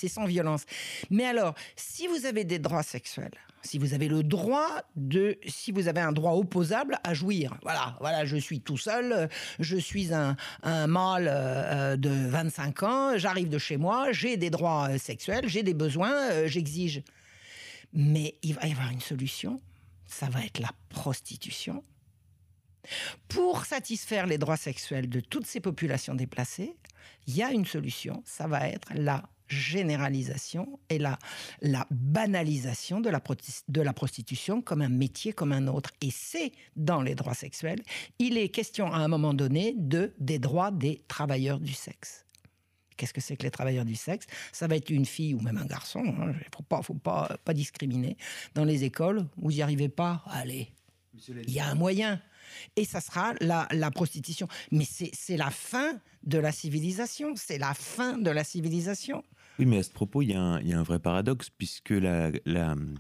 sans 0.07 0.25
violence. 0.25 0.63
Mais 1.09 1.25
alors, 1.25 1.53
si 1.75 2.07
vous 2.07 2.25
avez 2.25 2.45
des 2.45 2.59
droits 2.59 2.83
sexuels, 2.83 3.37
si 3.63 3.77
vous 3.77 3.93
avez 3.93 4.07
le 4.07 4.23
droit 4.23 4.81
de, 4.95 5.37
si 5.47 5.71
vous 5.71 5.87
avez 5.87 6.01
un 6.01 6.11
droit 6.11 6.33
opposable 6.33 6.99
à 7.03 7.13
jouir. 7.13 7.57
Voilà, 7.63 7.97
voilà, 7.99 8.25
je 8.25 8.37
suis 8.37 8.61
tout 8.61 8.77
seul, 8.77 9.29
je 9.59 9.77
suis 9.77 10.13
un, 10.13 10.35
un 10.63 10.87
mâle 10.87 11.27
euh, 11.29 11.95
de 11.95 12.09
25 12.09 12.83
ans, 12.83 13.17
j'arrive 13.17 13.49
de 13.49 13.57
chez 13.57 13.77
moi, 13.77 14.11
j'ai 14.11 14.37
des 14.37 14.49
droits 14.49 14.89
euh, 14.89 14.97
sexuels, 14.97 15.47
j'ai 15.47 15.63
des 15.63 15.73
besoins, 15.73 16.13
euh, 16.31 16.47
j'exige. 16.47 17.03
Mais 17.93 18.35
il 18.43 18.53
va 18.53 18.67
y 18.67 18.71
avoir 18.71 18.91
une 18.91 19.01
solution, 19.01 19.61
ça 20.05 20.27
va 20.27 20.43
être 20.43 20.59
la 20.59 20.71
prostitution. 20.89 21.83
Pour 23.29 23.65
satisfaire 23.65 24.27
les 24.27 24.37
droits 24.37 24.57
sexuels 24.57 25.07
de 25.07 25.21
toutes 25.21 25.45
ces 25.45 25.61
populations 25.61 26.15
déplacées, 26.15 26.75
il 27.27 27.35
y 27.35 27.43
a 27.43 27.51
une 27.51 27.65
solution, 27.65 28.21
ça 28.25 28.47
va 28.47 28.67
être 28.67 28.89
la 28.93 29.23
généralisation 29.53 30.79
et 30.89 30.99
la, 30.99 31.17
la 31.61 31.87
banalisation 31.91 33.01
de 33.01 33.09
la, 33.09 33.21
de 33.67 33.81
la 33.81 33.93
prostitution 33.93 34.61
comme 34.61 34.81
un 34.81 34.89
métier 34.89 35.33
comme 35.33 35.51
un 35.51 35.67
autre. 35.67 35.91
Et 36.01 36.11
c'est 36.11 36.51
dans 36.75 37.01
les 37.01 37.15
droits 37.15 37.33
sexuels. 37.33 37.81
Il 38.19 38.37
est 38.37 38.49
question 38.49 38.91
à 38.91 38.97
un 38.97 39.07
moment 39.07 39.33
donné 39.33 39.73
de, 39.77 40.13
des 40.19 40.39
droits 40.39 40.71
des 40.71 41.03
travailleurs 41.07 41.59
du 41.59 41.73
sexe. 41.73 42.25
Qu'est-ce 42.97 43.13
que 43.13 43.21
c'est 43.21 43.37
que 43.37 43.43
les 43.43 43.51
travailleurs 43.51 43.85
du 43.85 43.95
sexe? 43.95 44.27
Ça 44.51 44.67
va 44.67 44.75
être 44.75 44.89
une 44.89 45.05
fille 45.05 45.33
ou 45.33 45.39
même 45.39 45.57
un 45.57 45.65
garçon. 45.65 46.03
Il 46.05 46.09
hein. 46.09 46.27
ne 46.27 46.33
faut 46.55 46.63
pas, 46.63 46.81
faut 46.81 46.93
pas, 46.93 47.37
pas 47.43 47.53
discriminer. 47.53 48.17
Dans 48.53 48.65
les 48.65 48.83
écoles, 48.83 49.27
vous 49.37 49.51
n'y 49.51 49.61
arrivez 49.61 49.89
pas, 49.89 50.23
allez, 50.27 50.69
il 51.27 51.51
y 51.51 51.59
a 51.59 51.67
un 51.67 51.75
moyen. 51.75 52.21
Et 52.75 52.85
ça 52.85 53.01
sera 53.01 53.33
la, 53.41 53.67
la 53.71 53.89
prostitution. 53.89 54.47
Mais 54.71 54.85
c'est 54.85 55.37
la 55.37 55.49
fin 55.49 55.99
de 56.23 56.37
la 56.37 56.51
civilisation. 56.51 57.33
C'est 57.35 57.57
la 57.57 57.73
fin 57.73 58.17
de 58.17 58.29
la 58.29 58.43
civilisation. 58.43 59.23
Oui, 59.59 59.65
mais 59.65 59.77
à 59.77 59.83
ce 59.83 59.91
propos, 59.91 60.21
il 60.21 60.31
y, 60.31 60.33
a 60.33 60.39
un 60.39 60.83
vrai 60.83 60.99
paradoxe, 60.99 61.49
puisque 61.49 61.91
la, 61.91 62.31
hum, 62.71 62.95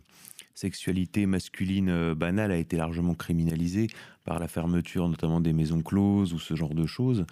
sexualité 0.53 1.25
masculine 1.25 1.89
euh, 1.89 2.15
banale 2.15 2.51
a 2.51 2.57
été 2.57 2.77
largement 2.77 3.15
criminalisée 3.15 3.87
par 4.23 4.39
la 4.39 4.47
fermeture 4.47 5.09
notamment 5.09 5.41
des 5.41 5.53
maisons 5.53 5.81
closes 5.81 6.33
ou 6.33 6.39
ce 6.39 6.55
genre 6.55 6.75
de 6.75 6.85
choses, 6.85 7.25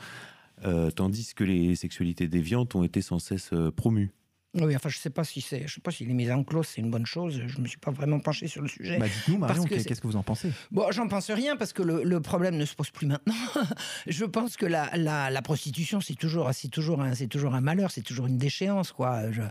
euh, 0.65 0.89
tandis 0.89 1.33
que 1.35 1.43
les 1.43 1.75
sexualités 1.75 2.27
déviantes 2.27 2.73
ont 2.75 2.83
été 2.83 3.01
sans 3.01 3.19
cesse 3.19 3.51
euh, 3.53 3.71
promues. 3.71 4.11
Oui, 4.53 4.75
enfin, 4.75 4.89
je 4.89 4.97
sais 4.97 5.09
pas 5.09 5.23
si 5.23 5.39
c'est, 5.39 5.65
je 5.65 5.73
sais 5.75 5.79
pas 5.81 5.91
si 5.91 6.05
les 6.05 6.13
mises 6.13 6.29
en 6.31 6.43
clause 6.43 6.67
c'est 6.67 6.81
une 6.81 6.91
bonne 6.91 7.05
chose. 7.05 7.41
Je 7.47 7.59
me 7.61 7.67
suis 7.67 7.77
pas 7.77 7.91
vraiment 7.91 8.19
penché 8.19 8.47
sur 8.47 8.61
le 8.61 8.67
sujet. 8.67 8.97
Bah, 8.97 9.07
dites-nous, 9.07 9.37
Marion, 9.37 9.63
que 9.63 9.75
qu'est-ce 9.75 10.01
que 10.01 10.07
vous 10.07 10.17
en 10.17 10.23
pensez? 10.23 10.51
Bon, 10.71 10.91
j'en 10.91 11.07
pense 11.07 11.31
rien 11.31 11.55
parce 11.55 11.71
que 11.71 11.81
le, 11.81 12.03
le 12.03 12.19
problème 12.19 12.57
ne 12.57 12.65
se 12.65 12.75
pose 12.75 12.89
plus 12.89 13.07
maintenant. 13.07 13.33
je 14.07 14.25
pense 14.25 14.57
que 14.57 14.65
la, 14.65 14.89
la, 14.97 15.29
la 15.29 15.41
prostitution, 15.41 16.01
c'est 16.01 16.15
toujours, 16.15 16.49
c'est 16.53 16.67
toujours, 16.67 17.01
un, 17.01 17.15
c'est 17.15 17.27
toujours 17.27 17.55
un 17.55 17.61
malheur, 17.61 17.91
c'est 17.91 18.01
toujours 18.01 18.27
une 18.27 18.37
déchéance, 18.37 18.91
quoi. 18.91 19.31
Je- 19.31 19.41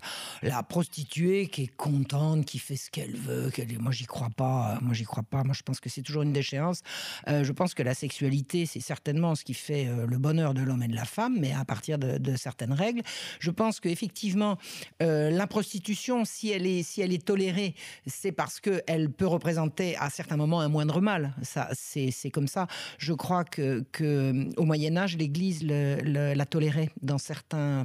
la 0.42 0.62
prostituée 0.62 1.46
qui 1.48 1.62
est 1.62 1.76
contente, 1.76 2.44
qui 2.44 2.58
fait 2.58 2.76
ce 2.76 2.90
qu'elle 2.90 3.16
veut, 3.16 3.50
moi 3.78 3.92
j'y 3.92 4.04
crois 4.06 4.30
pas. 4.36 4.78
Moi 4.82 4.92
j'y 4.94 5.04
crois 5.04 5.22
pas. 5.22 5.44
Moi 5.44 5.54
je 5.56 5.62
pense 5.62 5.80
que 5.80 5.88
c'est 5.88 6.02
toujours 6.02 6.22
une 6.22 6.32
déchéance. 6.34 6.82
Euh, 7.28 7.42
je 7.44 7.52
pense 7.52 7.72
que 7.74 7.82
la 7.82 7.94
sexualité, 7.94 8.66
c'est 8.66 8.80
certainement 8.80 9.34
ce 9.34 9.44
qui 9.44 9.54
fait 9.54 9.86
euh, 9.88 10.06
le 10.06 10.18
bonheur 10.18 10.52
de 10.52 10.60
l'homme 10.62 10.82
et 10.82 10.88
de 10.88 10.94
la 10.94 11.04
femme, 11.06 11.36
mais 11.40 11.52
à 11.54 11.64
partir 11.64 11.98
de, 11.98 12.18
de 12.18 12.36
certaines 12.36 12.72
règles. 12.74 13.02
Je 13.38 13.50
pense 13.50 13.80
qu'effectivement, 13.80 14.58
euh, 15.02 15.30
la 15.30 15.46
prostitution, 15.46 16.24
si 16.24 16.50
elle 16.50 16.66
est, 16.66 16.82
si 16.82 17.00
elle 17.00 17.12
est 17.12 17.24
tolérée, 17.24 17.74
c'est 18.06 18.32
parce 18.32 18.60
qu'elle 18.60 19.10
peut 19.10 19.26
représenter 19.26 19.96
à 19.96 20.10
certains 20.10 20.36
moments 20.36 20.60
un 20.60 20.68
moindre 20.68 21.00
mal. 21.00 21.34
Ça, 21.42 21.68
c'est, 21.72 22.30
comme 22.30 22.48
ça. 22.48 22.66
Je 22.98 23.12
crois 23.12 23.44
que, 23.44 23.84
que 23.92 24.48
au 24.56 24.64
Moyen 24.64 24.96
Âge, 24.96 25.16
l'Église 25.16 25.62
la 25.64 26.46
tolérait 26.46 26.90
dans 27.02 27.18
certains. 27.18 27.82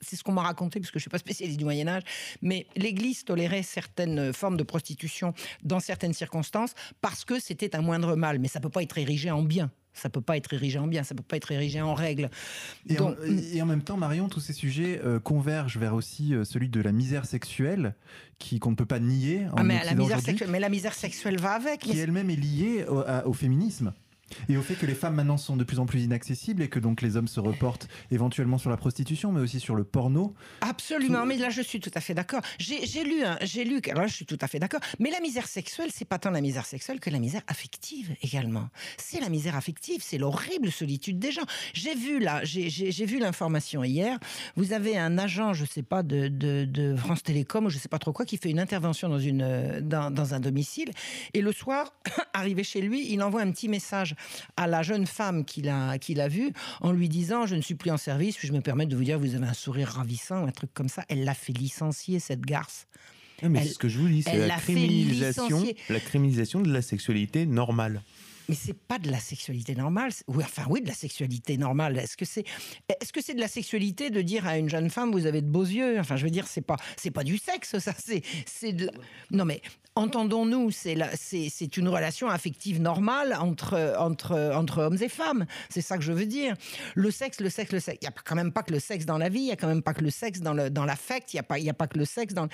C'est 0.00 0.16
ce 0.16 0.22
qu'on 0.22 0.32
m'a 0.32 0.42
raconté, 0.42 0.80
parce 0.80 0.90
que 0.90 0.98
je 0.98 1.02
suis 1.02 1.10
pas 1.10 1.18
spécialiste 1.18 1.58
du 1.58 1.64
Moyen 1.64 1.88
Âge, 1.88 2.02
mais 2.42 2.66
l'Église 2.76 3.24
tolérait 3.24 3.62
certaines 3.62 4.32
formes 4.32 4.56
de 4.56 4.62
prostitution 4.62 5.34
dans 5.62 5.80
certaines 5.80 6.14
circonstances 6.14 6.74
parce 7.00 7.24
que 7.24 7.40
c'était 7.40 7.74
un 7.76 7.82
moindre 7.82 8.16
mal. 8.16 8.38
Mais 8.38 8.48
ça 8.48 8.60
peut 8.60 8.70
pas 8.70 8.82
être 8.82 8.98
érigé 8.98 9.30
en 9.30 9.42
bien. 9.42 9.70
Ça 9.94 10.10
peut 10.10 10.20
pas 10.20 10.36
être 10.36 10.52
érigé 10.52 10.78
en 10.78 10.86
bien. 10.86 11.02
Ça 11.04 11.14
peut 11.14 11.22
pas 11.22 11.36
être 11.36 11.50
érigé 11.52 11.80
en 11.80 11.94
règle. 11.94 12.28
Et, 12.88 12.96
Donc, 12.96 13.16
en, 13.18 13.24
et 13.54 13.62
en 13.62 13.66
même 13.66 13.82
temps, 13.82 13.96
Marion, 13.96 14.28
tous 14.28 14.40
ces 14.40 14.52
sujets 14.52 15.00
euh, 15.04 15.20
convergent 15.20 15.78
vers 15.78 15.94
aussi 15.94 16.34
euh, 16.34 16.44
celui 16.44 16.68
de 16.68 16.80
la 16.80 16.92
misère 16.92 17.24
sexuelle, 17.26 17.94
qui 18.38 18.58
qu'on 18.58 18.70
ne 18.70 18.76
peut 18.76 18.86
pas 18.86 18.98
nier 18.98 19.46
en 19.52 19.58
ah, 19.58 19.62
mais 19.62 19.82
la 19.84 19.94
misère 19.94 20.20
sexuelle, 20.20 20.50
mais 20.50 20.60
la 20.60 20.68
misère 20.68 20.94
sexuelle 20.94 21.38
va 21.38 21.52
avec. 21.52 21.80
qui 21.80 21.98
elle-même 21.98 22.28
est 22.30 22.36
liée 22.36 22.84
au, 22.88 22.98
à- 23.06 23.26
au 23.26 23.32
féminisme. 23.32 23.92
Et 24.48 24.56
au 24.56 24.62
fait 24.62 24.74
que 24.74 24.86
les 24.86 24.94
femmes 24.94 25.14
maintenant 25.14 25.36
sont 25.36 25.56
de 25.56 25.64
plus 25.64 25.78
en 25.78 25.86
plus 25.86 26.02
inaccessibles 26.02 26.62
et 26.62 26.68
que 26.68 26.78
donc 26.78 27.02
les 27.02 27.16
hommes 27.16 27.28
se 27.28 27.40
reportent 27.40 27.88
éventuellement 28.10 28.58
sur 28.58 28.70
la 28.70 28.76
prostitution, 28.76 29.32
mais 29.32 29.40
aussi 29.40 29.60
sur 29.60 29.74
le 29.74 29.84
porno. 29.84 30.34
Absolument, 30.60 31.20
Tout- 31.22 31.26
mais 31.26 31.36
là 31.36 31.50
je 31.50 31.62
suis 31.62 31.80
tout 31.80 31.90
à 31.94 32.00
fait 32.00 32.14
d'accord. 32.14 32.40
J'ai 32.58 33.04
lu, 33.04 33.22
hein, 33.24 33.38
j'ai 33.42 33.64
lu, 33.64 33.80
alors 33.86 34.02
là 34.02 34.06
je 34.06 34.14
suis 34.14 34.26
tout 34.26 34.38
à 34.40 34.48
fait 34.48 34.58
d'accord. 34.58 34.80
Mais 34.98 35.10
la 35.10 35.20
misère 35.20 35.46
sexuelle, 35.46 35.90
c'est 35.92 36.04
pas 36.04 36.18
tant 36.18 36.30
la 36.30 36.40
misère 36.40 36.66
sexuelle 36.66 37.00
que 37.00 37.10
la 37.10 37.18
misère 37.18 37.42
affective 37.46 38.14
également. 38.22 38.68
C'est 38.96 39.20
la 39.20 39.28
misère 39.28 39.56
affective, 39.56 40.02
c'est 40.02 40.18
l'horrible 40.18 40.70
solitude 40.72 41.18
des 41.18 41.30
gens. 41.32 41.44
J'ai 41.74 41.94
vu 41.94 42.18
là, 42.18 42.40
j'ai- 42.44 42.68
vu 43.04 43.18
l'information 43.18 43.84
hier. 43.84 44.18
Vous 44.56 44.72
avez 44.72 44.96
un 44.96 45.18
agent, 45.18 45.52
je 45.52 45.64
sais 45.66 45.82
pas, 45.82 46.02
de, 46.02 46.28
de, 46.28 46.64
de 46.64 46.96
France 46.96 47.22
Télécom 47.22 47.66
ou 47.66 47.68
je 47.70 47.76
sais 47.78 47.88
pas 47.88 47.98
trop 47.98 48.12
quoi, 48.12 48.24
qui 48.24 48.38
fait 48.38 48.50
une 48.50 48.58
intervention 48.60 49.08
dans, 49.10 49.18
une, 49.18 49.42
euh, 49.42 49.80
dans, 49.82 50.10
dans 50.10 50.32
un 50.34 50.40
domicile. 50.40 50.90
Et 51.34 51.42
le 51.42 51.52
soir, 51.52 51.92
arrivé 52.32 52.64
chez 52.64 52.80
lui, 52.80 53.12
il 53.12 53.22
envoie 53.22 53.42
un 53.42 53.50
petit 53.50 53.68
message 53.68 54.13
à 54.56 54.66
la 54.66 54.82
jeune 54.82 55.06
femme 55.06 55.44
qu'il 55.44 55.68
a, 55.68 55.98
qu'il 55.98 56.20
a 56.20 56.28
vue 56.28 56.52
en 56.80 56.92
lui 56.92 57.08
disant 57.08 57.46
Je 57.46 57.54
ne 57.54 57.60
suis 57.60 57.74
plus 57.74 57.90
en 57.90 57.96
service, 57.96 58.36
puis 58.36 58.48
je 58.48 58.52
me 58.52 58.60
permets 58.60 58.86
de 58.86 58.96
vous 58.96 59.04
dire 59.04 59.18
Vous 59.18 59.34
avez 59.34 59.46
un 59.46 59.54
sourire 59.54 59.88
ravissant, 59.88 60.46
un 60.46 60.50
truc 60.52 60.70
comme 60.74 60.88
ça. 60.88 61.04
Elle 61.08 61.24
l'a 61.24 61.34
fait 61.34 61.52
licencier, 61.52 62.20
cette 62.20 62.42
garce. 62.42 62.86
Non, 63.42 63.48
mais 63.50 63.60
Elle- 63.60 63.66
c'est 63.68 63.74
ce 63.74 63.78
que 63.78 63.88
je 63.88 63.98
vous 63.98 64.08
dis, 64.08 64.22
c'est 64.22 64.36
la 64.38 64.46
l'a 64.46 64.56
criminalisation, 64.56 65.64
la 65.88 66.00
criminalisation 66.00 66.60
de 66.60 66.72
la 66.72 66.82
sexualité 66.82 67.46
normale. 67.46 68.02
Mais 68.48 68.54
c'est 68.54 68.74
pas 68.74 68.98
de 68.98 69.10
la 69.10 69.18
sexualité 69.20 69.74
normale. 69.74 70.12
Oui, 70.28 70.44
enfin, 70.44 70.64
oui, 70.68 70.82
de 70.82 70.88
la 70.88 70.94
sexualité 70.94 71.56
normale. 71.56 71.98
Est-ce 71.98 72.16
que 72.16 72.24
c'est, 72.26 72.44
est-ce 72.88 73.12
que 73.12 73.22
c'est 73.22 73.34
de 73.34 73.40
la 73.40 73.48
sexualité 73.48 74.10
de 74.10 74.20
dire 74.20 74.46
à 74.46 74.58
une 74.58 74.68
jeune 74.68 74.90
femme, 74.90 75.12
vous 75.12 75.26
avez 75.26 75.40
de 75.40 75.46
beaux 75.46 75.64
yeux? 75.64 75.98
Enfin, 75.98 76.16
je 76.16 76.24
veux 76.24 76.30
dire, 76.30 76.46
c'est 76.46 76.60
pas, 76.60 76.76
c'est 76.96 77.10
pas 77.10 77.24
du 77.24 77.38
sexe, 77.38 77.78
ça. 77.78 77.92
C'est, 77.98 78.22
c'est 78.46 78.74
Non, 79.30 79.44
mais 79.46 79.62
entendons-nous, 79.96 80.70
c'est, 80.70 80.94
la- 80.94 81.16
c'est, 81.16 81.48
c'est 81.50 81.76
une 81.78 81.88
relation 81.88 82.28
affective 82.28 82.80
normale 82.82 83.34
entre, 83.40 83.94
entre, 83.98 84.34
entre 84.54 84.82
hommes 84.82 84.98
et 85.00 85.08
femmes. 85.08 85.46
C'est 85.70 85.80
ça 85.80 85.96
que 85.96 86.04
je 86.04 86.12
veux 86.12 86.26
dire. 86.26 86.54
Le 86.94 87.10
sexe, 87.10 87.40
le 87.40 87.48
sexe, 87.48 87.72
le 87.72 87.80
sexe. 87.80 87.98
Il 88.02 88.04
y 88.04 88.08
a 88.08 88.12
quand 88.12 88.34
même 88.34 88.52
pas 88.52 88.62
que 88.62 88.72
le 88.72 88.80
sexe 88.80 89.06
dans 89.06 89.18
la 89.18 89.30
vie. 89.30 89.40
Il 89.40 89.46
y 89.46 89.52
a 89.52 89.56
quand 89.56 89.68
même 89.68 89.82
pas 89.82 89.94
que 89.94 90.02
le 90.02 90.10
sexe 90.10 90.40
dans 90.40 90.52
le, 90.52 90.68
dans 90.68 90.84
l'affect. 90.84 91.32
Il 91.32 91.36
y 91.36 91.40
a 91.40 91.44
pas, 91.44 91.58
il 91.58 91.64
y 91.64 91.70
a 91.70 91.74
pas 91.74 91.86
que 91.86 91.96
le 91.98 92.04
sexe 92.04 92.34
dans. 92.34 92.48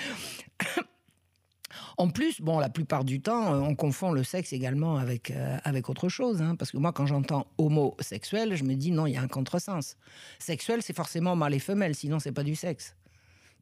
En 1.97 2.09
plus, 2.11 2.41
bon, 2.41 2.59
la 2.59 2.69
plupart 2.69 3.05
du 3.05 3.21
temps, 3.21 3.55
euh, 3.55 3.59
on 3.59 3.75
confond 3.75 4.13
le 4.13 4.25
sexe 4.25 4.53
également 4.53 4.97
avec, 4.97 5.31
euh, 5.31 5.59
avec 5.65 5.89
autre 5.89 6.09
chose. 6.09 6.41
hein, 6.43 6.57
parce 6.57 6.71
que 6.71 6.79
moi, 6.79 6.93
quand 6.93 7.07
j'entends 7.07 7.47
homosexuel, 7.59 8.55
je 8.55 8.65
me 8.65 8.75
dis 8.75 8.91
non, 8.91 9.07
il 9.07 9.15
y 9.15 9.17
a 9.17 9.23
un 9.23 9.29
contresens. 9.29 9.97
Sexuel, 10.39 10.83
c'est 10.83 10.95
forcément 10.97 11.37
mâle 11.37 11.55
et 11.55 11.59
femelle, 11.59 11.95
sinon 11.95 12.19
c'est 12.19 12.33
pas 12.33 12.45
du 12.45 12.55
sexe. 12.55 12.97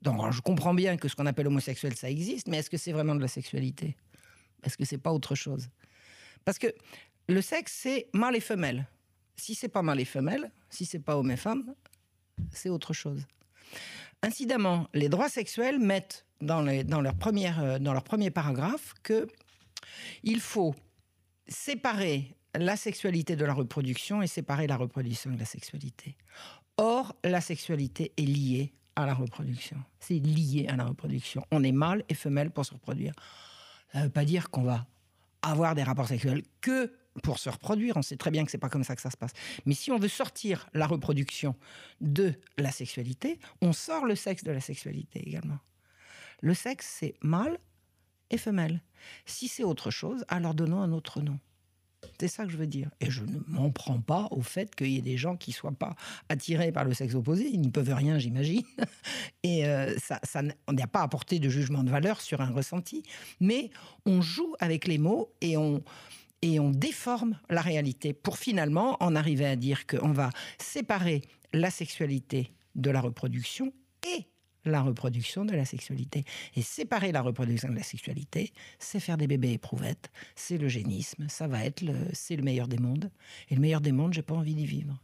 Donc, 0.03 0.33
je 0.33 0.41
comprends 0.41 0.75
bien 0.75 0.97
que 0.97 1.09
ce 1.09 1.17
qu'on 1.17 1.27
appelle 1.27 1.49
homosexuel, 1.49 1.97
ça 1.97 2.09
existe, 2.09 2.47
mais 2.49 2.59
est-ce 2.59 2.71
que 2.71 2.77
c'est 2.77 2.93
vraiment 2.93 3.15
de 3.17 3.21
la 3.21 3.29
sexualité? 3.29 3.97
Est-ce 4.63 4.77
que 4.77 4.85
c'est 4.85 4.99
pas 4.99 5.13
autre 5.13 5.35
chose? 5.35 5.69
Parce 6.45 6.59
que 6.59 6.69
le 7.29 7.43
sexe, 7.43 7.73
c'est 7.83 8.09
mâle 8.13 8.37
et 8.37 8.41
femelle. 8.41 8.87
Si 9.37 9.55
c'est 9.55 9.69
pas 9.69 9.83
mâle 9.83 10.01
et 10.01 10.05
femelle, 10.05 10.51
si 10.71 10.85
c'est 10.85 10.99
pas 10.99 11.17
homme 11.17 11.31
et 11.31 11.37
femme, 11.37 11.75
c'est 12.53 12.69
autre 12.69 12.93
chose. 12.93 13.27
Incidemment, 14.23 14.89
les 14.95 15.09
droits 15.09 15.29
sexuels 15.29 15.79
mettent 15.79 16.27
euh, 16.43 16.83
dans 16.83 17.01
leur 17.01 18.05
premier 18.05 18.31
paragraphe 18.31 18.95
que 19.03 19.27
il 20.23 20.41
faut 20.41 20.75
séparer 21.49 22.37
la 22.55 22.77
sexualité 22.77 23.37
de 23.37 23.45
la 23.45 23.55
reproduction 23.55 24.23
et 24.23 24.27
séparer 24.27 24.67
la 24.67 24.77
reproduction 24.77 25.31
de 25.31 25.39
la 25.39 25.45
sexualité. 25.45 26.17
Or, 26.77 27.15
la 27.25 27.41
sexualité 27.41 28.13
est 28.17 28.23
liée 28.23 28.75
à 28.97 29.07
la 29.07 29.15
reproduction. 29.15 29.77
C'est 30.01 30.19
lié 30.19 30.67
à 30.69 30.77
la 30.77 30.85
reproduction. 30.85 31.45
On 31.51 31.63
est 31.63 31.73
mâle 31.73 32.05
et 32.09 32.15
femelle 32.15 32.51
pour 32.51 32.67
se 32.67 32.75
reproduire. 32.75 33.15
Ça 33.93 34.01
ne 34.01 34.05
veut 34.05 34.11
pas 34.11 34.25
dire 34.25 34.51
qu'on 34.51 34.63
va 34.63 34.87
avoir 35.43 35.75
des 35.75 35.83
rapports 35.83 36.09
sexuels 36.09 36.43
que 36.61 36.93
pour 37.23 37.39
se 37.39 37.49
reproduire. 37.49 37.97
On 37.97 38.03
sait 38.03 38.17
très 38.17 38.31
bien 38.31 38.45
que 38.45 38.51
c'est 38.51 38.59
pas 38.59 38.69
comme 38.69 38.85
ça 38.85 38.95
que 38.97 39.03
ça 39.03 39.11
se 39.11 39.17
passe. 39.17 39.33
Mais 39.67 39.75
si 39.75 39.91
on 39.91 39.99
veut 39.99 40.09
sortir 40.09 40.69
la 40.75 40.87
reproduction 40.87 41.55
de 42.01 42.35
la 42.57 42.71
sexualité, 42.71 43.39
on 43.61 43.73
sort 43.73 44.05
le 44.05 44.15
sexe 44.15 44.45
de 44.45 44.53
la 44.53 44.61
sexualité 44.61 45.27
également. 45.27 45.59
Le 46.41 46.55
sexe, 46.55 46.97
c'est 47.01 47.15
mâle 47.23 47.59
et 48.31 48.39
femelle. 48.39 48.83
Si 49.27 49.49
c'est 49.49 49.65
autre 49.65 49.91
chose, 49.91 50.25
alors 50.29 50.55
donnons 50.55 50.81
un 50.81 50.93
autre 50.93 51.21
nom. 51.21 51.39
C'est 52.21 52.29
ça 52.29 52.45
que 52.45 52.51
je 52.51 52.57
veux 52.57 52.67
dire. 52.67 52.91
Et 53.01 53.11
je 53.11 53.25
ne 53.25 53.39
m'en 53.47 53.71
prends 53.71 54.01
pas 54.01 54.29
au 54.31 54.41
fait 54.41 54.75
qu'il 54.75 54.89
y 54.89 54.99
ait 54.99 55.03
des 55.03 55.17
gens 55.17 55.37
qui 55.37 55.51
ne 55.51 55.55
soient 55.55 55.73
pas 55.73 55.95
attirés 56.29 56.73
par 56.73 56.85
le 56.85 56.95
sexe 56.95 57.15
opposé. 57.15 57.49
Ils 57.49 57.61
n'y 57.61 57.71
peuvent 57.71 57.93
rien, 57.93 58.19
j'imagine. 58.19 58.63
Et 59.43 59.67
euh, 59.67 59.97
ça, 59.99 60.21
ça 60.23 60.43
on 60.67 60.73
n'a 60.73 60.87
pas 60.87 61.03
apporté 61.03 61.39
de 61.39 61.49
jugement 61.49 61.83
de 61.85 61.91
valeur 61.91 62.21
sur 62.21 62.41
un 62.41 62.51
ressenti. 62.51 63.03
Mais 63.41 63.71
on 64.07 64.21
joue 64.21 64.55
avec 64.61 64.87
les 64.87 64.99
mots 64.99 65.33
et 65.41 65.57
on, 65.57 65.83
et 66.43 66.61
on 66.61 66.71
déforme 66.71 67.39
la 67.51 67.61
réalité 67.61 68.13
pour 68.13 68.39
finalement 68.39 68.97
en 69.03 69.15
arriver 69.15 69.47
à 69.47 69.57
dire 69.57 69.87
qu'on 69.87 70.13
va 70.13 70.31
séparer 70.59 71.23
la 71.53 71.71
sexualité 71.71 72.53
de 72.75 72.91
la 72.91 73.01
reproduction 73.01 73.73
et 74.07 74.27
la 74.69 74.83
reproduction 74.83 75.45
de 75.45 75.55
la 75.55 75.65
sexualité. 75.65 76.25
Et 76.57 76.63
séparer 76.63 77.13
la 77.13 77.23
reproduction 77.23 77.69
de 77.69 77.75
la 77.75 77.83
sexualité, 77.83 78.53
c'est 78.79 79.01
faire 79.01 79.17
des 79.17 79.27
bébés 79.27 79.53
éprouvettes, 79.53 80.11
c'est 80.35 80.59
l'eugénisme, 80.59 81.27
ça 81.29 81.49
va 81.49 81.65
être 81.65 81.83
le, 81.83 81.95
c'est 82.13 82.37
le 82.37 82.43
meilleur 82.43 82.69
des 82.69 82.79
mondes. 82.79 83.11
Et 83.51 83.55
le 83.55 83.61
meilleur 83.61 83.81
des 83.81 83.93
mondes, 83.93 84.13
j'ai 84.13 84.23
pas 84.23 84.35
envie 84.35 84.55
d'y 84.55 84.67
vivre. 84.67 85.03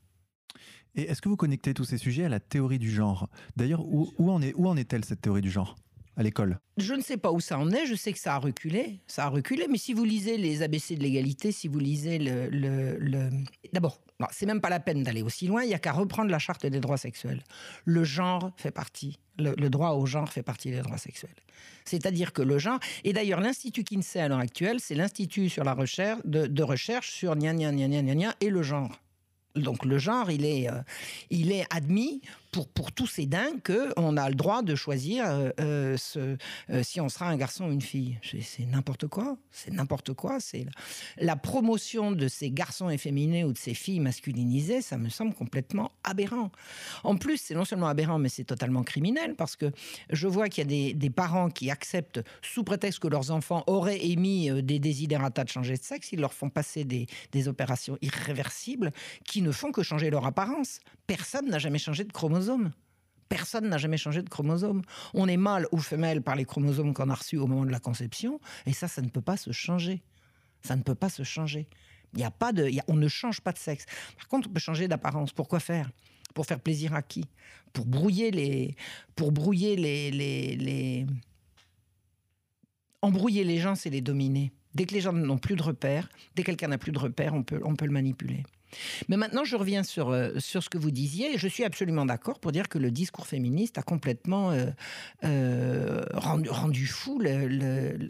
Et 0.97 1.03
est-ce 1.03 1.21
que 1.21 1.29
vous 1.29 1.37
connectez 1.37 1.75
tous 1.75 1.85
ces 1.85 1.99
sujets 1.99 2.25
à 2.25 2.29
la 2.29 2.41
théorie 2.41 2.79
du 2.79 2.91
genre? 2.91 3.29
D'ailleurs, 3.57 3.85
où, 3.85 4.31
en 4.31 4.41
est, 4.41 4.55
où 4.55 4.69
en 4.69 4.77
est-elle 4.77 5.05
cette 5.05 5.21
théorie 5.21 5.41
du 5.41 5.51
genre? 5.51 5.77
À 6.17 6.23
l'école 6.23 6.59
Je 6.77 6.95
ne 6.95 7.01
sais 7.01 7.17
pas 7.17 7.33
où 7.33 7.41
ça 7.41 7.59
en 7.59 7.71
est, 7.71 7.87
je 7.87 7.95
sais 7.95 8.13
que 8.13 8.19
ça 8.19 8.35
a 8.35 8.39
reculé, 8.39 9.01
ça 9.07 9.25
a 9.25 9.29
reculé, 9.29 9.67
mais 9.69 9.79
si 9.79 9.93
vous 9.93 10.05
lisez 10.05 10.37
les 10.37 10.63
ABC 10.63 10.97
de 10.97 11.03
l'égalité, 11.03 11.53
si 11.53 11.69
vous 11.69 11.79
lisez 11.79 12.19
le... 12.19 12.49
le- 12.49 13.31
D'abord, 13.73 14.01
c'est 14.31 14.47
même 14.47 14.61
pas 14.61 14.69
la 14.69 14.81
peine 14.81 15.03
d'aller 15.03 15.23
aussi 15.23 15.47
loin, 15.47 15.65
il 15.65 15.71
y 15.71 15.75
a 15.75 15.79
qu'à 15.79 15.93
reprendre 15.93 16.31
la 16.31 16.39
charte 16.39 16.65
des 16.67 16.81
droits 16.81 16.97
sexuels. 16.97 17.43
Le 17.85 18.05
genre 18.05 18.53
fait 18.57 18.71
partie, 18.71 19.19
le, 19.39 19.69
droit 19.69 19.91
au 19.91 20.07
genre 20.07 20.29
fait 20.29 20.43
partie 20.43 20.71
des 20.71 20.81
droits 20.81 20.99
sexuels. 20.99 21.35
C'est-à-dire 21.85 22.33
que 22.33 22.43
le 22.43 22.59
genre, 22.59 22.79
et 23.03 23.13
d'ailleurs 23.13 23.41
l'Institut 23.41 23.85
Kinsey 23.85 24.21
à 24.21 24.29
l'heure 24.29 24.39
actuelle, 24.39 24.79
c'est 24.81 24.95
l'Institut 24.95 25.49
sur 25.49 25.65
la 25.65 25.75
recherche, 25.75 26.21
de, 26.25 26.63
recherche 26.63 27.11
sur 27.11 27.35
gna 27.37 27.53
gna 27.53 27.73
gna 27.73 27.89
gna 27.89 28.15
gna 28.15 28.35
et 28.41 28.51
le 28.51 28.63
genre. 28.63 28.91
Donc 29.57 29.85
le 29.85 29.99
genre, 29.99 30.31
il 30.31 30.45
est, 30.45 30.69
euh, 30.69 30.81
il 31.31 31.53
est 31.53 31.65
admis 31.71 32.23
pour, 32.55 32.69
pour 32.69 32.93
tous 32.93 33.09
ces 33.09 33.27
dingues 33.27 33.61
qu'on 33.65 34.17
a 34.17 34.29
le 34.29 34.37
droit 34.37 34.63
de 34.63 34.77
choisir 34.77 35.27
euh, 35.27 35.51
euh, 35.59 35.97
euh, 36.71 36.83
si 36.85 37.01
on 37.01 37.09
sera 37.09 37.27
un 37.27 37.37
garçon 37.37 37.65
ou 37.65 37.73
une 37.73 37.83
fille. 37.83 38.17
C'est- 38.23 38.65
n'importe 38.65 39.09
quoi. 39.09 39.37
C'est 39.51 39.73
n'importe 39.73 40.13
quoi. 40.13 40.39
C'est 40.39 40.65
la, 41.19 41.35
promotion 41.35 42.13
de 42.13 42.29
ces 42.29 42.53
garçons 42.53 42.91
efféminés 42.91 43.43
ou 43.43 43.53
de 43.53 43.59
ces 43.59 43.75
filles 43.75 43.99
masculinisées, 43.99 44.83
ça 44.83 44.99
me 44.99 45.09
semble 45.09 45.35
complètement 45.35 45.91
aberrant. 46.05 46.53
En 47.03 47.17
plus, 47.17 47.39
c'est 47.39 47.55
non 47.55 47.65
seulement 47.65 47.89
aberrant, 47.89 48.21
mais 48.21 48.29
c'est 48.29 48.45
totalement 48.45 48.85
criminel 48.85 49.35
parce 49.35 49.57
que 49.57 49.73
je 50.11 50.29
vois 50.29 50.49
qu'il 50.49 50.63
y 50.63 50.67
a 50.67 50.69
des, 50.69 50.95
des 50.95 51.11
parents 51.11 51.51
qui 51.51 51.73
acceptent, 51.73 52.21
sous 52.41 52.63
prétexte 52.63 53.01
que 53.01 53.09
leurs 53.09 53.33
enfants 53.33 53.65
auraient 53.67 54.05
émis 54.07 54.63
des 54.63 54.79
désidératas 54.79 55.43
de 55.43 55.49
changer 55.49 55.77
de 55.77 55.83
sexe, 55.83 56.13
ils 56.13 56.21
leur 56.21 56.33
font 56.33 56.51
passer 56.51 56.85
des, 56.85 57.07
des 57.33 57.49
opérations 57.49 57.99
irréversibles 58.01 58.93
qui 59.25 59.43
ne 59.43 59.51
font 59.51 59.73
que 59.73 59.83
changer 59.83 60.11
leur 60.11 60.25
apparence. 60.25 60.79
Personne 61.09 61.49
n'a 61.49 61.59
jamais 61.59 61.79
changé 61.79 62.05
de 62.05 62.13
chromosome. 62.13 62.44
Personne 63.29 63.69
n'a 63.69 63.79
jamais 63.79 63.97
changé 63.97 64.23
de 64.23 64.29
chromosome. 64.29 64.83
On 65.15 65.27
est 65.29 65.37
mâle 65.37 65.67
ou 65.73 65.79
femelle 65.79 66.23
par 66.23 66.37
les 66.37 66.45
chromosomes 66.45 66.95
qu'on 66.95 67.11
a 67.11 67.15
reçus 67.15 67.39
au 67.39 67.47
moment 67.47 67.65
de 67.65 67.71
la 67.71 67.81
conception, 67.81 68.39
et 68.67 68.73
ça, 68.73 68.87
ça 68.87 69.03
ne 69.03 69.09
peut 69.09 69.23
pas 69.23 69.37
se 69.37 69.51
changer. 69.51 70.03
Ça 70.63 70.77
ne 70.77 70.83
peut 70.83 70.95
pas 70.95 71.09
se 71.09 71.23
changer. 71.23 71.67
Il 72.15 72.21
y 72.21 72.25
a 72.25 72.31
pas 72.31 72.53
de, 72.53 72.71
on 72.87 72.95
ne 72.95 73.09
change 73.09 73.41
pas 73.41 73.53
de 73.53 73.59
sexe. 73.59 73.87
Par 74.17 74.29
contre, 74.29 74.49
on 74.49 74.53
peut 74.53 74.61
changer 74.61 74.89
d'apparence. 74.89 75.33
Pourquoi 75.33 75.59
faire? 75.59 75.91
Pour 76.33 76.47
faire 76.47 76.61
plaisir 76.61 76.95
à 76.95 77.03
qui? 77.03 77.25
Pour 77.73 77.87
brouiller 77.87 78.31
les, 78.31 78.77
pour 79.17 79.33
brouiller 79.33 79.77
les, 79.77 80.11
les, 80.11 80.57
les... 80.57 81.07
embrouiller 83.03 83.45
les 83.45 83.59
gens, 83.59 83.75
c'est 83.75 83.91
les 83.91 84.01
dominer. 84.01 84.53
Dès 84.75 84.87
que 84.87 84.95
les 84.95 85.01
gens 85.01 85.13
n'ont 85.13 85.39
plus 85.39 85.57
de 85.57 85.63
repères, 85.63 86.09
dès 86.35 86.43
que 86.43 86.47
quelqu'un 86.47 86.69
n'a 86.69 86.79
plus 86.79 86.93
de 86.93 86.99
repères, 86.99 87.35
on 87.35 87.43
peut, 87.43 87.61
on 87.65 87.77
peut 87.77 87.87
le 87.87 87.93
manipuler. 87.93 88.45
Mais 89.09 89.17
maintenant, 89.17 89.45
je 89.45 89.57
reviens 89.57 89.83
sur, 89.83 90.11
euh, 90.11 90.39
sur 90.39 90.63
ce 90.63 90.69
que 90.69 90.79
vous 90.79 90.91
disiez. 90.91 91.39
Je 91.39 91.49
suis 91.49 91.65
absolument 91.65 92.07
d'accord 92.07 92.39
pour 92.39 92.53
dire 92.53 92.69
que 92.69 92.79
le 92.79 92.91
discours 92.91 93.27
féministe 93.27 93.79
a 93.79 93.83
complètement 93.83 94.51
euh, 94.51 94.67
euh, 95.25 96.03
rendu, 96.15 96.87
fou, 96.87 97.23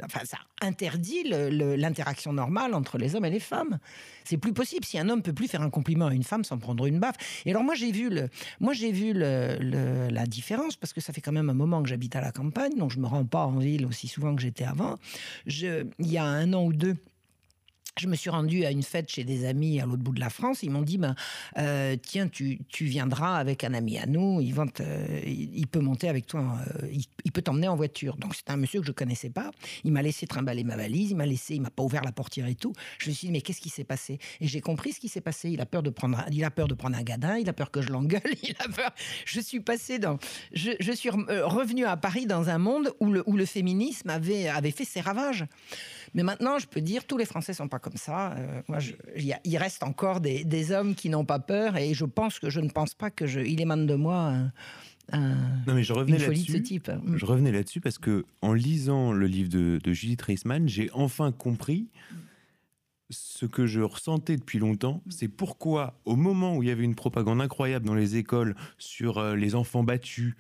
enfin, 0.05 0.21
ça 0.25 0.39
interdit 0.61 1.25
l'interaction 1.25 2.33
normale 2.33 2.75
entre 2.75 2.99
les 2.99 3.15
hommes 3.15 3.25
et 3.25 3.31
les 3.31 3.41
femmes. 3.41 3.79
C'est 4.25 4.39
plus 4.39 4.53
possible. 4.53 4.85
Si 4.85 4.99
un 4.99 5.09
homme 5.09 5.23
peut 5.23 5.33
plus 5.33 5.49
faire 5.49 5.63
un 5.63 5.71
compliment 5.71 6.07
à 6.07 6.15
une 6.15 6.23
femme 6.23 6.45
sans 6.45 6.57
prendre 6.59 6.87
une 6.87 6.99
baffe. 6.99 7.17
Et 7.45 7.51
alors, 7.51 7.63
moi, 7.63 7.75
j'ai 7.75 7.93
vu, 7.93 8.09
le, 8.09 8.29
moi, 8.61 8.73
j'ai 8.73 8.91
vu 8.93 9.13
la 9.13 10.27
différence 10.27 10.77
parce 10.77 10.93
que 10.93 11.01
ça 11.01 11.13
fait 11.13 11.21
quand 11.21 11.33
même 11.33 11.51
un 11.51 11.55
moment 11.55 11.83
que 11.83 11.89
j'habite 11.89 12.17
à 12.17 12.21
la 12.21 12.33
campagne, 12.33 12.75
donc 12.77 12.91
je 12.91 12.99
me 12.99 13.07
rends 13.07 13.25
pas 13.25 13.47
en 13.47 13.59
ville 13.59 13.87
aussi 13.87 14.09
souvent 14.09 14.35
que 14.35 14.43
j'étais 14.43 14.65
avant. 14.65 14.97
Il 15.47 15.87
y 15.99 16.19
a 16.19 16.25
un 16.25 16.53
an 16.53 16.65
ou 16.65 16.73
deux, 16.73 16.97
je 17.99 18.09
me 18.09 18.17
suis 18.17 18.31
rendue 18.31 18.65
à 18.65 18.71
une 18.71 18.83
fête 18.83 19.09
chez 19.09 19.25
des 19.25 19.45
amis 19.45 19.81
à 19.81 19.87
l'autre 19.87 20.03
bout 20.03 20.13
de 20.13 20.21
la 20.21 20.31
France. 20.31 20.63
Ils 20.63 20.71
m'ont 20.71 20.83
dit 20.83 20.99
ben, 20.99 21.15
euh, 21.59 21.97
Tiens, 22.03 22.29
tu, 22.29 22.59
tu, 22.69 22.87
viendras 22.87 23.37
avec 23.37 23.63
un 23.63 23.73
ami 23.73 23.99
à 23.99 24.07
nous. 24.07 24.41
Il, 24.41 24.55
il 25.27 25.67
peut 25.69 25.81
monter 25.81 26.09
avec 26.09 26.27
toi. 26.27 26.59
Euh, 26.83 26.89
il, 27.25 27.33
peut 27.33 27.43
t'emmener 27.43 27.69
en 27.69 27.77
voiture. 27.77 28.17
Donc, 28.17 28.35
c'est 28.35 28.51
un 28.51 28.57
monsieur 28.57 28.81
que 28.81 28.87
je 28.87 28.91
ne 28.91 28.97
connaissais 28.97 29.31
pas. 29.31 29.51
Il 29.85 29.93
m'a 29.93 30.03
laissé 30.03 30.27
trimballer 30.27 30.65
ma 30.65 30.77
valise. 30.77 31.13
Il 31.13 31.17
m'a 31.17 31.27
laissé, 31.27 31.55
il 31.55 31.61
m'a 31.61 31.71
pas 31.71 31.83
ouvert 31.85 32.03
la 32.03 32.13
portière 32.13 32.47
et 32.47 32.55
tout. 32.57 32.73
Je 32.99 33.11
me 33.11 33.15
suis 33.15 33.29
dit 33.29 33.33
Mais 33.33 33.41
qu'est-ce 33.41 33.61
qui 33.61 33.71
s'est 33.71 33.85
passé? 33.85 34.19
Et 34.41 34.49
j'ai 34.49 34.61
compris 34.61 34.93
ce 34.93 35.01
qui 35.01 35.09
s'est 35.09 35.21
passé. 35.21 35.51
Il 35.51 35.61
a 35.61 35.67
peur 35.67 35.83
de 35.83 35.91
prendre, 35.91 36.25
il 36.33 36.45
a 36.45 36.51
peur 36.51 36.67
de 36.67 36.75
prendre 36.75 36.97
un 36.97 37.03
gadin. 37.03 37.39
Il 37.39 37.49
a 37.49 37.53
peur 37.53 37.71
que 37.71 37.81
je 37.81 37.91
l'engueule. 37.91 38.23
Il 38.43 38.57
a 38.59 38.69
peur. 38.69 38.91
Je 39.25 39.41
suis 39.41 39.61
passée 39.61 39.99
dans. 39.99 40.19
Je, 40.53 40.73
je 40.81 40.93
suis 40.93 41.09
euh, 41.09 41.47
revenue 41.47 41.87
à 41.87 41.97
Paris 41.97 42.27
dans 42.27 42.51
un 42.51 42.59
monde 42.59 42.93
où 43.01 43.11
le, 43.11 43.23
où 43.27 43.37
le 43.37 43.47
féminisme 43.47 44.11
avait, 44.11 44.49
avait 44.49 44.71
fait 44.71 44.85
ses 44.85 45.01
ravages. 45.01 45.45
Mais 46.15 46.23
maintenant, 46.23 46.59
je 46.59 46.67
peux 46.67 46.81
dire, 46.81 47.07
tous 47.07 47.19
les 47.19 47.25
Français 47.25 47.53
sont 47.53 47.69
pas 47.69 47.79
comme 47.81 47.97
ça. 47.97 48.33
Euh, 48.33 48.63
moi, 48.69 48.79
il 49.17 49.57
reste 49.57 49.83
encore 49.83 50.21
des, 50.21 50.73
hommes 50.73 50.95
qui 50.95 51.09
n'ont 51.09 51.25
pas 51.25 51.41
peur, 51.41 51.77
et 51.77 51.93
je 51.93 52.05
pense 52.05 52.39
que 52.39 52.51
je 52.51 52.61
ne 52.61 52.69
pense 52.69 52.95
pas 52.95 53.11
que 53.11 53.27
je, 53.27 53.41
il 53.41 53.61
émane 53.61 53.87
de 53.87 53.95
moi. 53.95 54.33
Un, 55.13 55.35
non 55.67 55.75
mais 55.75 55.83
je 55.83 55.93
revenais 55.93 56.17
là-dessus. 56.17 56.63
Je 57.15 57.27
revenais 57.27 57.53
là-dessus 57.53 57.81
parce 57.81 57.99
que 57.99 58.25
en 58.41 58.55
lisant 58.55 59.13
le 59.13 59.27
livre 59.27 59.51
de, 59.51 59.79
de 59.83 59.93
Judith 59.93 60.23
Reisman, 60.23 60.67
j'ai 60.67 60.89
enfin 60.95 61.31
compris 61.31 61.89
ce 63.11 63.45
que 63.45 63.67
je 63.67 63.81
ressentais 63.81 64.37
depuis 64.37 64.59
longtemps, 64.59 65.03
mm. 65.07 65.11
c'est 65.11 65.29
pourquoi, 65.29 66.01
au 66.05 66.17
moment 66.17 66.57
où 66.57 66.63
il 66.63 66.69
y 66.69 66.73
avait 66.73 66.85
une 66.85 66.95
propagande 66.95 67.41
incroyable 67.41 67.87
dans 67.87 67.95
les 67.95 68.17
écoles 68.17 68.55
sur 68.79 69.19
euh, 69.19 69.37
les 69.37 69.55
enfants 69.55 69.85
battus, 69.85 70.35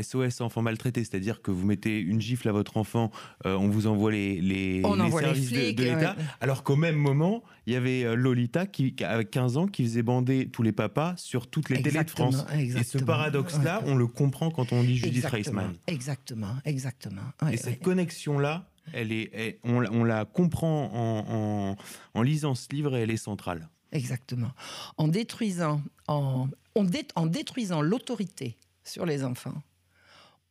SOS 0.00 0.40
mm. 0.40 0.44
enfants 0.44 0.62
maltraités, 0.62 1.04
c'est-à-dire 1.04 1.42
que 1.42 1.50
vous 1.50 1.66
mettez 1.66 2.00
une 2.00 2.20
gifle 2.20 2.48
à 2.48 2.52
votre 2.52 2.76
enfant, 2.76 3.10
euh, 3.46 3.54
on 3.54 3.68
vous 3.68 3.86
envoie 3.86 4.10
les, 4.10 4.40
les, 4.40 4.82
services 4.82 5.52
de, 5.52 5.82
l'État, 5.82 6.16
alors 6.40 6.64
qu'au 6.64 6.76
même 6.76 6.96
moment, 6.96 7.42
il 7.66 7.74
y 7.74 7.76
avait 7.76 8.04
euh, 8.04 8.14
Lolita, 8.14 8.66
qui, 8.66 8.94
avec 9.04 9.30
15 9.30 9.56
ans, 9.56 9.66
qui 9.66 9.84
faisait 9.84 10.02
bander 10.02 10.48
tous 10.48 10.62
les 10.62 10.72
papas 10.72 11.14
sur 11.16 11.46
toutes 11.46 11.68
les 11.68 11.82
télés 11.82 12.02
de 12.02 12.10
France. 12.10 12.44
Et 12.54 12.82
ce 12.82 12.98
paradoxe-là, 12.98 13.82
on 13.86 13.94
le 13.94 14.06
comprend 14.06 14.50
quand 14.50 14.72
on 14.72 14.82
lit 14.82 14.96
Judith 14.96 15.26
Reisman. 15.26 15.74
Exactement, 15.86 16.56
exactement. 16.64 17.22
et 17.50 17.56
cette 17.56 17.82
connexion-là, 17.82 18.68
elle 18.92 19.12
est, 19.12 19.60
on, 19.64 20.04
la 20.04 20.24
comprend 20.24 21.76
en, 22.14 22.22
lisant 22.22 22.54
ce 22.54 22.68
livre 22.70 22.96
et 22.96 23.02
elle 23.02 23.10
est 23.10 23.16
centrale. 23.16 23.68
Exactement. 23.92 24.50
En 24.96 25.08
détruisant, 25.08 25.80
en, 26.08 26.48
en 26.74 27.26
détruisant 27.26 27.80
l'autorité 27.80 28.56
sur 28.84 29.06
les 29.06 29.24
enfants, 29.24 29.62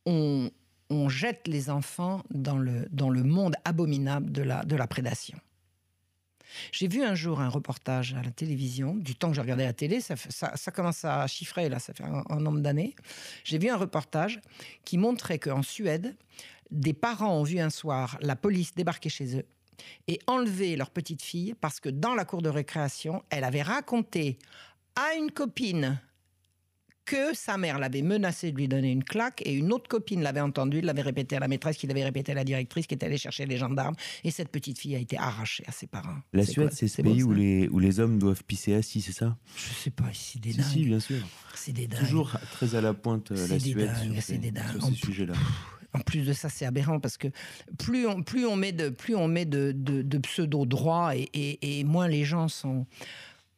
on, 0.06 0.50
jette 1.08 1.46
les 1.46 1.70
enfants 1.70 2.22
dans 2.30 2.58
le, 2.58 2.86
dans 2.90 3.10
le 3.10 3.22
monde 3.22 3.54
abominable 3.64 4.32
de 4.32 4.42
la, 4.42 4.64
de 4.64 4.76
la 4.76 4.86
prédation. 4.86 5.38
J'ai 6.72 6.88
vu 6.88 7.02
un 7.02 7.14
jour 7.14 7.40
un 7.40 7.48
reportage 7.48 8.14
à 8.14 8.22
la 8.22 8.30
télévision, 8.30 8.94
du 8.94 9.14
temps 9.14 9.30
que 9.30 9.36
je 9.36 9.40
regardais 9.40 9.64
la 9.64 9.72
télé, 9.72 10.00
ça, 10.00 10.14
ça, 10.16 10.70
commence 10.70 11.04
à 11.04 11.26
chiffrer, 11.26 11.68
là, 11.68 11.78
ça 11.78 11.92
fait 11.94 12.04
un, 12.04 12.24
un 12.28 12.40
nombre 12.40 12.60
d'années. 12.60 12.94
J'ai 13.44 13.58
vu 13.58 13.68
un 13.68 13.76
reportage 13.76 14.40
qui 14.84 14.98
montrait 14.98 15.38
qu'en 15.38 15.62
Suède, 15.62 16.16
des 16.70 16.92
parents 16.92 17.38
ont 17.38 17.42
vu 17.42 17.58
un 17.58 17.70
soir 17.70 18.18
la 18.20 18.36
police 18.36 18.74
débarquer 18.74 19.08
chez 19.08 19.38
eux 19.38 19.46
et 20.06 20.18
enlever 20.26 20.76
leur 20.76 20.90
petite 20.90 21.22
fille 21.22 21.54
parce 21.60 21.80
que 21.80 21.88
dans 21.88 22.14
la 22.14 22.24
cour 22.24 22.42
de 22.42 22.48
récréation, 22.48 23.22
elle 23.30 23.44
avait 23.44 23.62
raconté 23.62 24.38
à 24.96 25.14
une 25.14 25.30
copine 25.30 26.00
que 27.08 27.34
sa 27.34 27.56
mère 27.56 27.78
l'avait 27.78 28.02
menacé 28.02 28.52
de 28.52 28.56
lui 28.56 28.68
donner 28.68 28.92
une 28.92 29.02
claque 29.02 29.42
et 29.46 29.54
une 29.54 29.72
autre 29.72 29.88
copine 29.88 30.22
l'avait 30.22 30.42
entendu, 30.42 30.82
l'avait 30.82 31.02
répété 31.02 31.36
à 31.36 31.40
la 31.40 31.48
maîtresse, 31.48 31.78
qui 31.78 31.86
l'avait 31.86 32.04
répété 32.04 32.32
à 32.32 32.34
la 32.34 32.44
directrice, 32.44 32.86
qui 32.86 32.94
était 32.94 33.06
allée 33.06 33.16
chercher 33.16 33.46
les 33.46 33.56
gendarmes 33.56 33.94
et 34.24 34.30
cette 34.30 34.50
petite 34.50 34.78
fille 34.78 34.94
a 34.94 34.98
été 34.98 35.16
arrachée 35.16 35.64
à 35.66 35.72
ses 35.72 35.86
parents. 35.86 36.18
La 36.34 36.44
Suède, 36.44 36.70
c'est 36.72 36.86
ce 36.86 37.00
pays 37.00 37.22
où 37.22 37.32
les, 37.32 37.66
où 37.68 37.78
les 37.78 37.98
hommes 37.98 38.18
doivent 38.18 38.44
pisser 38.44 38.74
assis, 38.74 39.00
c'est 39.00 39.12
ça? 39.12 39.36
Je 39.56 39.74
sais 39.74 39.90
pas, 39.90 40.04
c'est 40.12 40.40
des 40.40 40.52
si, 40.52 40.62
Si, 40.62 40.84
bien 40.84 41.00
sûr. 41.00 41.26
C'est 41.54 41.72
des 41.72 41.86
dingues. 41.86 42.00
Toujours 42.00 42.36
très 42.52 42.74
à 42.74 42.82
la 42.82 42.92
pointe 42.92 43.30
la 43.30 43.58
Suède 43.58 43.90
sur 43.96 44.22
ces, 44.22 44.40
ces 44.40 44.94
sujets-là. 44.94 45.34
En 45.94 46.00
plus 46.00 46.26
de 46.26 46.34
ça, 46.34 46.50
c'est 46.50 46.66
aberrant 46.66 47.00
parce 47.00 47.16
que 47.16 47.28
plus 47.78 48.06
on, 48.06 48.22
plus 48.22 48.46
on 48.46 48.56
met 48.56 48.72
de, 48.72 48.90
plus 48.90 49.16
on 49.16 49.26
met 49.26 49.46
de, 49.46 49.72
de, 49.74 50.18
pseudo-droits 50.18 51.16
et, 51.16 51.30
et, 51.62 51.84
moins 51.84 52.08
les 52.08 52.24
gens 52.24 52.48
sont 52.48 52.86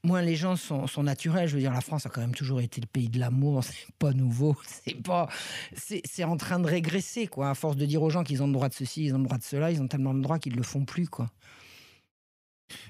moins 0.03 0.23
les 0.23 0.37
gens 0.37 0.57
sont, 0.57 0.87
sont, 0.87 1.03
naturels. 1.03 1.49
Je 1.49 1.55
veux 1.55 1.61
dire, 1.61 1.73
la 1.73 1.81
France 1.81 2.07
a 2.07 2.09
quand 2.09 2.21
même 2.21 2.35
toujours 2.35 2.61
été 2.61 2.81
le 2.81 2.87
pays 2.87 3.09
de 3.09 3.19
l'amour. 3.19 3.63
C'est 3.65 3.93
pas 3.99 4.13
nouveau. 4.13 4.57
C'est 4.65 5.03
pas, 5.03 5.29
c'est 5.75 6.25
en 6.25 6.37
train 6.37 6.59
de 6.59 6.67
régresser, 6.67 7.27
quoi. 7.27 7.51
À 7.51 7.55
force 7.55 7.77
de 7.77 7.87
dire 7.87 8.03
aux 8.03 8.11
gens 8.11 8.25
qu'ils 8.25 8.43
ont 8.43 8.47
le 8.47 8.53
droit 8.53 8.69
de 8.69 8.75
ceci, 8.75 9.05
ils 9.07 9.15
ont 9.15 9.19
le 9.19 9.25
droit 9.25 9.39
de 9.39 9.43
cela, 9.43 9.71
ils 9.71 9.81
ont 9.81 9.89
tellement 9.89 10.15
de 10.15 10.21
droits 10.21 10.39
qu'ils 10.39 10.57
le 10.57 10.63
font 10.63 10.85
plus, 10.85 11.09
quoi. 11.09 11.31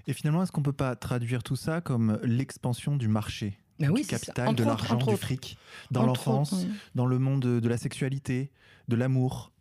Et 0.07 0.13
finalement, 0.13 0.43
est-ce 0.43 0.53
qu'on 0.53 0.63
peut 0.63 0.73
pas 0.73 0.95
traduire 0.97 1.43
tout 1.43 1.57
ça 1.57 1.81
comme 1.81 2.19
l'expansion 2.23 2.97
du 2.97 3.09
marché 3.09 3.59
oui, 3.81 4.03
du 4.03 4.09
capital, 4.09 4.55
de 4.55 4.63
l'argent, 4.63 4.97
du 4.97 5.17
fric, 5.17 5.57
dans 5.91 6.05
l'enfance, 6.05 6.67
dans 6.95 7.07
le 7.07 7.19
monde 7.19 7.41
de, 7.41 7.69
la 7.69 7.79
sexualité, 7.79 8.51
de 8.89 8.97
l'amour? 8.97 9.53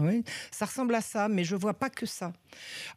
Oui, 0.00 0.24
ça 0.50 0.66
ressemble 0.66 0.94
à 0.94 1.00
ça, 1.00 1.28
mais 1.28 1.44
je 1.44 1.56
vois 1.56 1.74
pas 1.74 1.90
que 1.90 2.06
ça. 2.06 2.32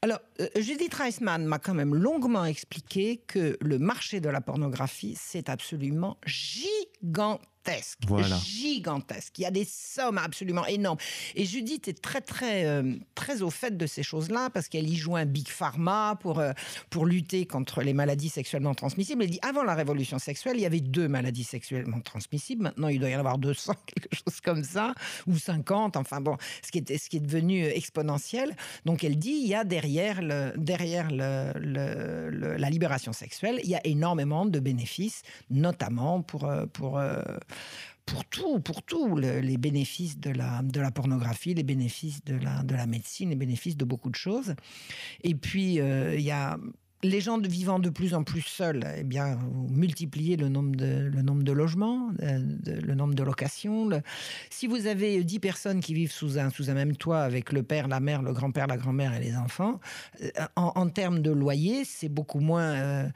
Alors, 0.01 0.19
euh, 0.39 0.47
Judith 0.55 0.93
Reisman 0.93 1.45
m'a 1.45 1.59
quand 1.59 1.73
même 1.73 1.95
longuement 1.95 2.45
expliqué 2.45 3.17
que 3.27 3.57
le 3.61 3.79
marché 3.79 4.19
de 4.19 4.29
la 4.29 4.41
pornographie, 4.41 5.15
c'est 5.19 5.49
absolument 5.49 6.17
gigantesque 6.25 7.50
gigantesque, 7.65 7.99
gigantesque. 8.43 9.39
Il 9.39 9.41
y 9.41 9.45
a 9.45 9.51
des 9.51 9.65
sommes 9.65 10.17
absolument 10.17 10.65
énormes. 10.65 10.97
Et 11.35 11.45
Judith 11.45 11.87
est 11.87 12.01
très, 12.01 12.21
très, 12.21 12.65
euh, 12.65 12.95
très 13.15 13.41
au 13.41 13.49
fait 13.49 13.77
de 13.77 13.85
ces 13.85 14.03
choses-là 14.03 14.49
parce 14.49 14.67
qu'elle 14.67 14.89
y 14.89 14.95
joue 14.95 15.15
un 15.15 15.25
big 15.25 15.47
pharma 15.47 16.17
pour, 16.19 16.39
euh, 16.39 16.51
pour 16.89 17.05
lutter 17.05 17.45
contre 17.45 17.81
les 17.81 17.93
maladies 17.93 18.29
sexuellement 18.29 18.73
transmissibles. 18.73 19.23
Elle 19.23 19.29
dit 19.29 19.39
avant 19.41 19.63
la 19.63 19.75
révolution 19.75 20.19
sexuelle, 20.19 20.57
il 20.57 20.61
y 20.61 20.65
avait 20.65 20.79
deux 20.79 21.07
maladies 21.07 21.43
sexuellement 21.43 22.01
transmissibles. 22.01 22.63
Maintenant, 22.63 22.87
il 22.87 22.99
doit 22.99 23.09
y 23.09 23.15
en 23.15 23.19
avoir 23.19 23.37
200, 23.37 23.73
quelque 23.85 24.15
chose 24.15 24.41
comme 24.41 24.63
ça, 24.63 24.93
ou 25.27 25.37
50. 25.37 25.97
Enfin 25.97 26.21
bon, 26.21 26.37
ce 26.63 26.71
qui 26.71 26.79
est, 26.79 26.97
ce 26.97 27.09
qui 27.09 27.17
est 27.17 27.21
devenu 27.21 27.65
exponentiel. 27.65 28.55
Donc 28.85 29.03
elle 29.03 29.17
dit 29.17 29.39
il 29.41 29.47
y 29.47 29.55
a 29.55 29.63
derrière, 29.63 30.21
le, 30.21 30.53
derrière 30.57 31.09
le, 31.11 32.57
la 32.57 32.69
libération 32.69 33.13
sexuelle, 33.13 33.59
il 33.63 33.69
y 33.69 33.75
a 33.75 33.85
énormément 33.85 34.45
de 34.45 34.59
bénéfices, 34.59 35.21
notamment 35.49 36.21
pour, 36.21 36.45
euh, 36.45 36.65
pour 36.73 36.99
pour 38.05 38.25
tout, 38.25 38.59
pour 38.59 38.83
tout, 38.83 39.17
les 39.17 39.57
bénéfices 39.57 40.19
de 40.19 40.31
la, 40.31 40.61
de 40.63 40.81
la 40.81 40.91
pornographie, 40.91 41.53
les 41.53 41.63
bénéfices 41.63 42.23
de 42.25 42.35
la, 42.35 42.63
de 42.63 42.75
la 42.75 42.87
médecine, 42.87 43.29
les 43.29 43.35
bénéfices 43.35 43.77
de 43.77 43.85
beaucoup 43.85 44.09
de 44.09 44.15
choses. 44.15 44.55
Et 45.23 45.35
puis, 45.35 45.79
euh, 45.79 46.15
il 46.15 46.21
y 46.21 46.31
a 46.31 46.57
les 47.03 47.21
gens 47.21 47.39
vivant 47.39 47.79
de 47.79 47.89
plus 47.89 48.13
en 48.13 48.23
plus 48.23 48.41
seuls, 48.41 48.83
eh 48.97 49.03
bien, 49.03 49.35
vous 49.35 49.67
multipliez 49.69 50.37
le 50.37 50.49
nombre 50.49 50.75
de, 50.75 51.09
le 51.11 51.21
nombre 51.21 51.43
de 51.43 51.51
logements, 51.51 52.11
euh, 52.21 52.39
le 52.65 52.95
nombre 52.95 53.15
de 53.15 53.23
locations. 53.23 53.89
Si 54.49 54.67
vous 54.67 54.87
avez 54.87 55.23
10 55.23 55.39
personnes 55.39 55.79
qui 55.79 55.93
vivent 55.93 56.11
sous 56.11 56.37
un, 56.37 56.49
sous 56.49 56.69
un 56.69 56.73
même 56.73 56.95
toit 56.95 57.21
avec 57.21 57.51
le 57.53 57.63
père, 57.63 57.87
la 57.87 57.99
mère, 57.99 58.21
le 58.21 58.33
grand-père, 58.33 58.67
la 58.67 58.77
grand-mère 58.77 59.13
et 59.13 59.19
les 59.19 59.35
enfants, 59.35 59.79
euh, 60.21 60.29
en, 60.55 60.89
termes 60.89 61.21
de 61.21 61.31
loyer, 61.31 61.85
c'est 61.85 62.09
beaucoup 62.09 62.39
moins, 62.39 63.09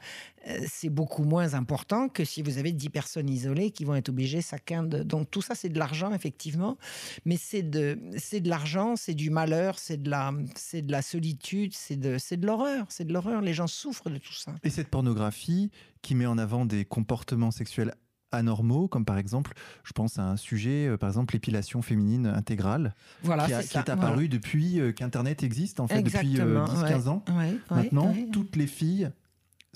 c'est 0.68 0.90
beaucoup 0.90 1.24
moins 1.24 1.54
important 1.54 2.08
que 2.08 2.24
si 2.24 2.42
vous 2.42 2.58
avez 2.58 2.72
10 2.72 2.90
personnes 2.90 3.28
isolées 3.28 3.70
qui 3.72 3.84
vont 3.84 3.94
être 3.94 4.08
obligées 4.10 4.40
chacun 4.42 4.82
de... 4.84 5.02
Donc 5.02 5.30
tout 5.30 5.42
ça, 5.42 5.54
c'est 5.54 5.68
de 5.68 5.78
l'argent, 5.78 6.12
effectivement, 6.12 6.78
mais 7.24 7.36
c'est 7.36 7.62
de, 7.62 7.98
c'est 8.16 8.40
de 8.40 8.48
l'argent, 8.48 8.94
c'est 8.96 9.14
du 9.14 9.30
malheur, 9.30 9.78
c'est 9.78 10.00
de 10.02 10.08
la, 10.10 10.32
c'est 10.54 10.82
de 10.82 10.92
la 10.92 11.02
solitude, 11.02 11.72
c'est 11.74 11.96
de, 11.96 12.18
c'est 12.18 12.36
de 12.36 12.46
l'horreur, 12.46 12.86
c'est 12.90 13.04
de 13.04 13.12
l'horreur. 13.12 13.40
Les 13.40 13.54
gens 13.54 13.66
souffrent 13.66 14.10
de 14.10 14.18
tout 14.18 14.32
ça. 14.34 14.54
Et 14.62 14.70
cette 14.70 14.88
pornographie 14.88 15.70
qui 16.02 16.14
met 16.14 16.26
en 16.26 16.38
avant 16.38 16.64
des 16.66 16.84
comportements 16.84 17.50
sexuels 17.50 17.94
anormaux, 18.32 18.88
comme 18.88 19.04
par 19.04 19.18
exemple, 19.18 19.52
je 19.84 19.92
pense 19.92 20.18
à 20.18 20.22
un 20.28 20.36
sujet, 20.36 20.86
euh, 20.88 20.96
par 20.96 21.08
exemple 21.08 21.34
l'épilation 21.34 21.80
féminine 21.82 22.26
intégrale, 22.26 22.94
Voilà, 23.22 23.46
qui, 23.46 23.52
a- 23.52 23.62
c'est 23.62 23.68
qui 23.68 23.78
est 23.78 23.88
apparu 23.90 24.28
depuis 24.28 24.80
euh, 24.80 24.92
qu'Internet 24.92 25.42
existe, 25.42 25.80
en 25.80 25.86
fait, 25.86 25.98
Exactement, 25.98 26.66
depuis 26.66 26.84
euh, 26.84 26.98
10-15 26.98 27.08
ans. 27.08 27.24
Ouais, 27.28 27.34
ouais, 27.34 27.56
Maintenant, 27.70 28.14
toutes 28.32 28.56
les 28.56 28.66
filles 28.66 29.10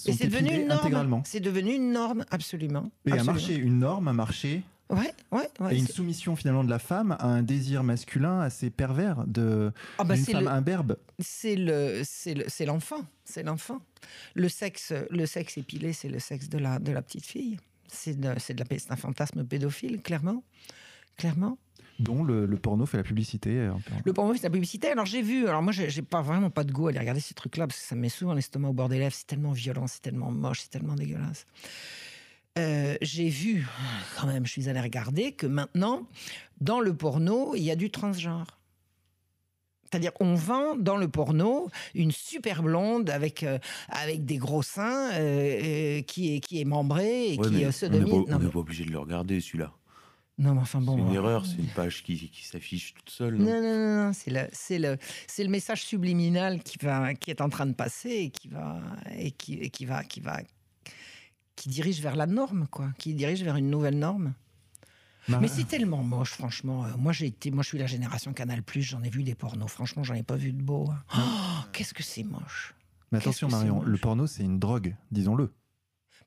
sont 0.00 0.10
Et 0.12 0.14
c'est 0.14 0.28
devenu 0.28 0.50
une 0.54 0.68
norme. 0.68 0.80
intégralement. 0.80 1.22
C'est 1.26 1.40
devenu 1.40 1.74
une 1.74 1.92
norme, 1.92 2.24
absolument. 2.30 2.90
Et 3.06 3.12
un 3.12 3.24
marché, 3.24 3.54
une 3.56 3.78
norme, 3.78 4.08
un 4.08 4.12
marché, 4.12 4.62
Ouais, 4.88 5.14
ouais, 5.30 5.48
ouais. 5.60 5.76
et 5.76 5.78
une 5.78 5.86
soumission 5.86 6.34
finalement 6.34 6.64
de 6.64 6.70
la 6.70 6.80
femme 6.80 7.12
à 7.20 7.26
un 7.26 7.42
désir 7.44 7.84
masculin 7.84 8.40
assez 8.40 8.70
pervers 8.70 9.24
de 9.26 9.70
Ah 9.98 10.04
bah, 10.04 10.16
d'une 10.16 10.24
femme 10.24 10.44
le- 10.44 10.50
imberbe. 10.50 10.96
c'est 11.20 11.54
le, 11.54 12.02
c'est 12.04 12.34
le, 12.34 12.44
c'est 12.48 12.64
l'enfant, 12.66 13.04
c'est 13.24 13.44
l'enfant. 13.44 13.80
Le 14.34 14.48
sexe, 14.48 14.92
le 15.10 15.26
sexe 15.26 15.58
épilé, 15.58 15.92
c'est 15.92 16.08
le 16.08 16.18
sexe 16.18 16.48
de 16.48 16.58
la, 16.58 16.80
de 16.80 16.90
la 16.90 17.02
petite 17.02 17.24
fille. 17.26 17.56
C'est 17.86 18.18
de, 18.18 18.32
c'est 18.38 18.54
de 18.54 18.60
la, 18.68 18.78
c'est 18.78 18.90
un 18.90 18.96
fantasme 18.96 19.44
pédophile, 19.44 20.00
clairement, 20.02 20.42
clairement. 21.16 21.56
Dont 22.00 22.24
le, 22.24 22.46
le 22.46 22.56
porno 22.56 22.86
fait 22.86 22.96
la 22.96 23.02
publicité. 23.02 23.50
euh. 23.58 23.72
Le 24.04 24.12
porno, 24.12 24.34
c'est 24.34 24.42
la 24.44 24.50
publicité. 24.50 24.88
Alors 24.88 25.06
j'ai 25.06 25.22
vu, 25.22 25.46
alors 25.48 25.62
moi 25.62 25.72
j'ai 25.72 26.02
pas 26.02 26.22
vraiment 26.22 26.50
pas 26.50 26.64
de 26.64 26.72
goût 26.72 26.86
à 26.86 26.90
aller 26.90 26.98
regarder 26.98 27.20
ces 27.20 27.34
trucs-là 27.34 27.66
parce 27.66 27.78
que 27.80 27.86
ça 27.86 27.94
me 27.94 28.00
met 28.00 28.08
souvent 28.08 28.34
l'estomac 28.34 28.68
au 28.68 28.72
bord 28.72 28.88
des 28.88 28.98
lèvres. 28.98 29.14
C'est 29.14 29.26
tellement 29.26 29.52
violent, 29.52 29.86
c'est 29.86 30.02
tellement 30.02 30.30
moche, 30.30 30.60
c'est 30.62 30.70
tellement 30.70 30.94
dégueulasse. 30.94 31.46
Euh, 32.58 32.96
j'ai 33.00 33.28
vu, 33.28 33.66
quand 34.18 34.26
même, 34.26 34.44
je 34.44 34.50
suis 34.50 34.68
allée 34.68 34.80
regarder 34.80 35.32
que 35.32 35.46
maintenant, 35.46 36.06
dans 36.60 36.80
le 36.80 36.92
porno, 36.94 37.54
il 37.54 37.62
y 37.62 37.70
a 37.70 37.76
du 37.76 37.90
transgenre. 37.90 38.58
C'est-à-dire, 39.84 40.12
on 40.20 40.34
vend 40.36 40.76
dans 40.76 40.96
le 40.96 41.08
porno 41.08 41.68
une 41.94 42.12
super 42.12 42.62
blonde 42.62 43.10
avec, 43.10 43.42
euh, 43.42 43.58
avec 43.88 44.24
des 44.24 44.36
gros 44.36 44.62
seins 44.62 45.10
euh, 45.14 45.18
euh, 45.18 46.02
qui, 46.02 46.36
est, 46.36 46.40
qui 46.40 46.60
est 46.60 46.64
membrée 46.64 47.32
et 47.34 47.38
Ouais, 47.38 47.48
qui 47.48 47.54
mais 47.54 47.64
euh, 47.64 47.70
on 47.82 47.88
n'est 47.90 48.24
pas, 48.26 48.38
mais- 48.38 48.48
pas 48.50 48.58
obligé 48.60 48.84
de 48.84 48.90
le 48.92 48.98
regarder, 49.00 49.40
celui-là. 49.40 49.72
Non, 50.40 50.54
mais 50.54 50.60
enfin 50.60 50.80
bon. 50.80 50.96
c'est 50.96 51.02
une 51.02 51.10
euh, 51.10 51.14
erreur, 51.14 51.46
c'est 51.46 51.58
une 51.58 51.68
page 51.68 52.02
qui, 52.02 52.28
qui 52.30 52.44
s'affiche 52.44 52.94
toute 52.94 53.10
seule. 53.10 53.36
non 53.36 53.44
Non, 53.44 53.62
non, 53.62 53.76
non, 53.78 54.06
non, 54.06 54.12
c'est 54.12 54.30
le, 54.30 54.48
c'est 54.52 54.78
le, 54.78 54.96
c'est 55.28 55.44
le 55.44 55.50
message 55.50 55.84
subliminal 55.84 56.62
qui 56.62 56.78
va, 56.82 57.14
qui 57.14 57.30
est 57.30 57.40
en 57.40 57.48
train 57.48 57.66
de 57.66 57.74
passer 57.74 58.08
et 58.10 58.30
qui 58.30 58.48
va, 58.48 58.80
et 59.16 59.30
qui, 59.30 59.54
et 59.54 59.70
qui 59.70 59.84
va, 59.84 60.02
qui 60.02 60.20
va, 60.20 60.40
qui 61.56 61.68
dirige 61.68 62.00
vers 62.00 62.16
la 62.16 62.26
norme, 62.26 62.66
quoi, 62.70 62.90
qui 62.98 63.14
dirige 63.14 63.42
vers 63.42 63.56
une 63.56 63.70
nouvelle 63.70 63.98
norme. 63.98 64.32
Mar- 65.28 65.42
Mais 65.42 65.48
c'est 65.48 65.64
tellement 65.68 66.02
moche, 66.02 66.30
franchement. 66.32 66.86
Euh, 66.86 66.96
Moi, 66.96 67.12
j'ai 67.12 67.26
été, 67.26 67.50
moi, 67.50 67.62
je 67.62 67.68
suis 67.68 67.78
la 67.78 67.86
génération 67.86 68.32
Canal+. 68.32 68.62
J'en 68.76 69.02
ai 69.02 69.10
vu 69.10 69.22
des 69.22 69.34
pornos. 69.34 69.70
Franchement, 69.70 70.02
j'en 70.02 70.14
ai 70.14 70.22
pas 70.22 70.36
vu 70.36 70.52
de 70.52 70.62
beau. 70.62 70.88
hein. 70.90 71.04
Oh, 71.18 71.66
qu'est-ce 71.72 71.92
que 71.92 72.02
c'est 72.02 72.24
moche. 72.24 72.74
Mais 73.12 73.18
attention 73.18 73.48
Marion, 73.48 73.82
le 73.82 73.98
porno 73.98 74.26
c'est 74.26 74.42
une 74.44 74.58
drogue, 74.58 74.96
disons-le. 75.10 75.52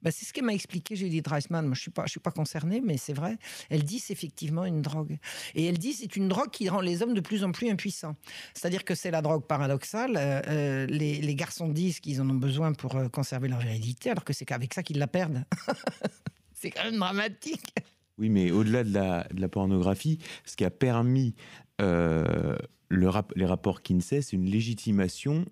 Bah, 0.03 0.11
c'est 0.11 0.25
ce 0.25 0.33
qu'elle 0.33 0.43
m'a 0.43 0.53
expliqué 0.53 0.95
Judith 0.95 1.25
Reisman. 1.27 1.65
Moi, 1.65 1.75
je 1.75 1.81
suis 1.81 1.91
pas, 1.91 2.05
suis 2.07 2.19
pas 2.19 2.31
concernée, 2.31 2.81
mais 2.81 2.97
c'est 2.97 3.13
vrai. 3.13 3.37
Elle 3.69 3.83
dit 3.83 3.99
c'est 3.99 4.13
effectivement 4.13 4.65
une 4.65 4.81
drogue. 4.81 5.17
Et 5.55 5.65
elle 5.65 5.77
dit 5.77 5.93
c'est 5.93 6.15
une 6.15 6.27
drogue 6.27 6.51
qui 6.51 6.67
rend 6.67 6.81
les 6.81 7.01
hommes 7.01 7.13
de 7.13 7.21
plus 7.21 7.43
en 7.43 7.51
plus 7.51 7.69
impuissants. 7.69 8.15
C'est-à-dire 8.53 8.83
que 8.83 8.95
c'est 8.95 9.11
la 9.11 9.21
drogue 9.21 9.45
paradoxale. 9.45 10.17
Euh, 10.17 10.41
euh, 10.47 10.85
les, 10.87 11.35
garçons 11.35 11.69
disent 11.69 11.99
qu'ils 11.99 12.21
en 12.21 12.29
ont 12.29 12.35
besoin 12.35 12.73
pour 12.73 12.95
euh, 12.95 13.07
conserver 13.07 13.47
leur 13.47 13.59
virilité, 13.59 14.11
alors 14.11 14.23
que 14.23 14.33
c'est 14.33 14.45
qu'avec 14.45 14.73
ça 14.73 14.83
qu'ils 14.83 14.99
la 14.99 15.07
perdent. 15.07 15.45
c'est 16.53 16.69
quand 16.69 16.83
même 16.83 16.99
dramatique. 16.99 17.73
Oui, 18.17 18.29
mais 18.29 18.51
au-delà 18.51 18.83
de 18.83 18.93
la, 18.93 19.27
de 19.33 19.41
la 19.41 19.47
pornographie, 19.47 20.19
ce 20.45 20.55
qui 20.55 20.65
a 20.65 20.69
permis 20.69 21.33
les 21.79 23.45
rapports 23.45 23.81
Kinsey, 23.81 24.21
c'est 24.21 24.35
une 24.35 24.49
légitimation 24.49 25.45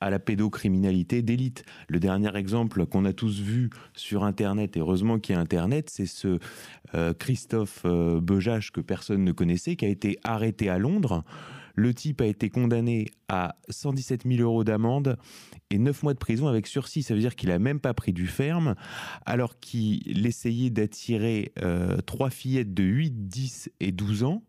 à 0.00 0.10
la 0.10 0.18
pédocriminalité 0.18 1.22
d'élite. 1.22 1.64
Le 1.88 2.00
dernier 2.00 2.34
exemple 2.36 2.86
qu'on 2.86 3.04
a 3.04 3.12
tous 3.12 3.40
vu 3.40 3.70
sur 3.94 4.24
Internet, 4.24 4.76
et 4.76 4.80
heureusement 4.80 5.18
qu'il 5.18 5.34
y 5.34 5.38
a 5.38 5.40
Internet, 5.40 5.90
c'est 5.90 6.06
ce 6.06 6.38
euh, 6.94 7.14
Christophe 7.14 7.82
euh, 7.84 8.20
que 8.20 8.80
personne 8.80 9.24
ne 9.24 9.32
connaissait, 9.32 9.76
qui 9.76 9.84
a 9.84 9.88
été 9.88 10.18
arrêté 10.24 10.68
à 10.68 10.78
Londres. 10.78 11.24
Le 11.78 11.94
type 11.94 12.20
a 12.20 12.26
été 12.26 12.50
condamné 12.50 13.06
à 13.28 13.54
117 13.68 14.24
000 14.26 14.42
euros 14.42 14.64
d'amende 14.64 15.16
et 15.70 15.78
9 15.78 16.02
mois 16.02 16.12
de 16.12 16.18
prison 16.18 16.48
avec 16.48 16.66
sursis. 16.66 17.04
Ça 17.04 17.14
veut 17.14 17.20
dire 17.20 17.36
qu'il 17.36 17.52
a 17.52 17.60
même 17.60 17.78
pas 17.78 17.94
pris 17.94 18.12
du 18.12 18.26
ferme, 18.26 18.74
alors 19.24 19.60
qu'il 19.60 20.26
essayait 20.26 20.70
d'attirer 20.70 21.52
euh, 21.62 21.98
trois 21.98 22.30
fillettes 22.30 22.74
de 22.74 22.82
8, 22.82 23.28
10 23.28 23.70
et 23.78 23.92
12 23.92 24.24
ans 24.24 24.42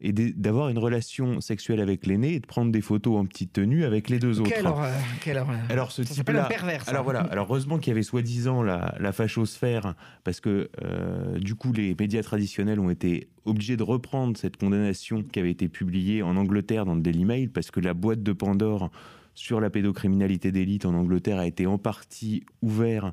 et 0.00 0.12
d'avoir 0.12 0.68
une 0.68 0.76
relation 0.78 1.40
sexuelle 1.40 1.80
avec 1.80 2.06
l'aîné 2.06 2.34
et 2.34 2.40
de 2.40 2.46
prendre 2.46 2.70
des 2.70 2.82
photos 2.82 3.16
en 3.18 3.24
petite 3.24 3.54
tenue 3.54 3.84
avec 3.84 4.10
les 4.10 4.18
deux 4.18 4.40
autres. 4.40 4.50
Quelle 4.50 4.66
horreur, 4.66 4.92
quelle 5.22 5.38
horreur. 5.38 5.58
Alors 5.70 5.90
ce 5.90 6.02
type-là, 6.02 6.44
pervers. 6.44 6.84
ça. 6.84 6.90
alors 6.90 7.04
voilà, 7.04 7.20
alors 7.30 7.46
heureusement 7.48 7.78
qu'il 7.78 7.88
y 7.88 7.92
avait 7.92 8.02
soi-disant 8.02 8.62
la, 8.62 8.94
la 9.00 9.12
fachosphère, 9.12 9.94
parce 10.22 10.40
que 10.40 10.68
euh, 10.84 11.38
du 11.38 11.54
coup 11.54 11.72
les 11.72 11.96
médias 11.98 12.22
traditionnels 12.22 12.78
ont 12.78 12.90
été 12.90 13.28
obligés 13.46 13.76
de 13.78 13.82
reprendre 13.82 14.36
cette 14.36 14.58
condamnation 14.58 15.22
qui 15.22 15.38
avait 15.38 15.50
été 15.52 15.68
publiée 15.68 16.22
en 16.22 16.36
Angleterre 16.36 16.84
dans 16.84 16.94
le 16.94 17.00
Daily 17.00 17.24
Mail, 17.24 17.50
parce 17.50 17.70
que 17.70 17.80
la 17.80 17.94
boîte 17.94 18.22
de 18.22 18.32
Pandore 18.34 18.90
sur 19.34 19.60
la 19.60 19.70
pédocriminalité 19.70 20.52
d'élite 20.52 20.84
en 20.86 20.94
Angleterre 20.94 21.38
a 21.38 21.46
été 21.46 21.66
en 21.66 21.78
partie 21.78 22.44
ouvert- 22.62 23.12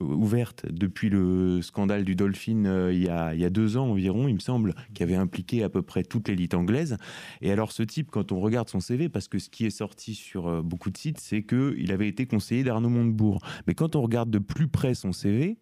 ouverte 0.00 0.66
depuis 0.70 1.08
le 1.08 1.62
scandale 1.62 2.04
du 2.04 2.14
Dolphin 2.14 2.64
euh, 2.64 2.92
il, 2.92 3.02
y 3.02 3.08
a, 3.08 3.34
il 3.34 3.40
y 3.40 3.44
a 3.44 3.50
deux 3.50 3.76
ans 3.76 3.90
environ, 3.90 4.28
il 4.28 4.34
me 4.34 4.40
semble, 4.40 4.74
qui 4.94 5.02
avait 5.02 5.14
impliqué 5.14 5.62
à 5.62 5.68
peu 5.68 5.82
près 5.82 6.02
toute 6.02 6.28
l'élite 6.28 6.54
anglaise. 6.54 6.96
Et 7.40 7.50
alors 7.50 7.72
ce 7.72 7.82
type, 7.82 8.10
quand 8.10 8.32
on 8.32 8.40
regarde 8.40 8.68
son 8.68 8.80
CV, 8.80 9.08
parce 9.08 9.28
que 9.28 9.38
ce 9.38 9.48
qui 9.48 9.66
est 9.66 9.70
sorti 9.70 10.14
sur 10.14 10.46
euh, 10.46 10.62
beaucoup 10.62 10.90
de 10.90 10.96
sites, 10.96 11.20
c'est 11.20 11.42
qu'il 11.42 11.92
avait 11.92 12.08
été 12.08 12.26
conseiller 12.26 12.64
d'Arnaud 12.64 12.88
Montebourg. 12.88 13.40
Mais 13.66 13.74
quand 13.74 13.96
on 13.96 14.02
regarde 14.02 14.30
de 14.30 14.38
plus 14.38 14.68
près 14.68 14.94
son 14.94 15.12
CV, 15.12 15.58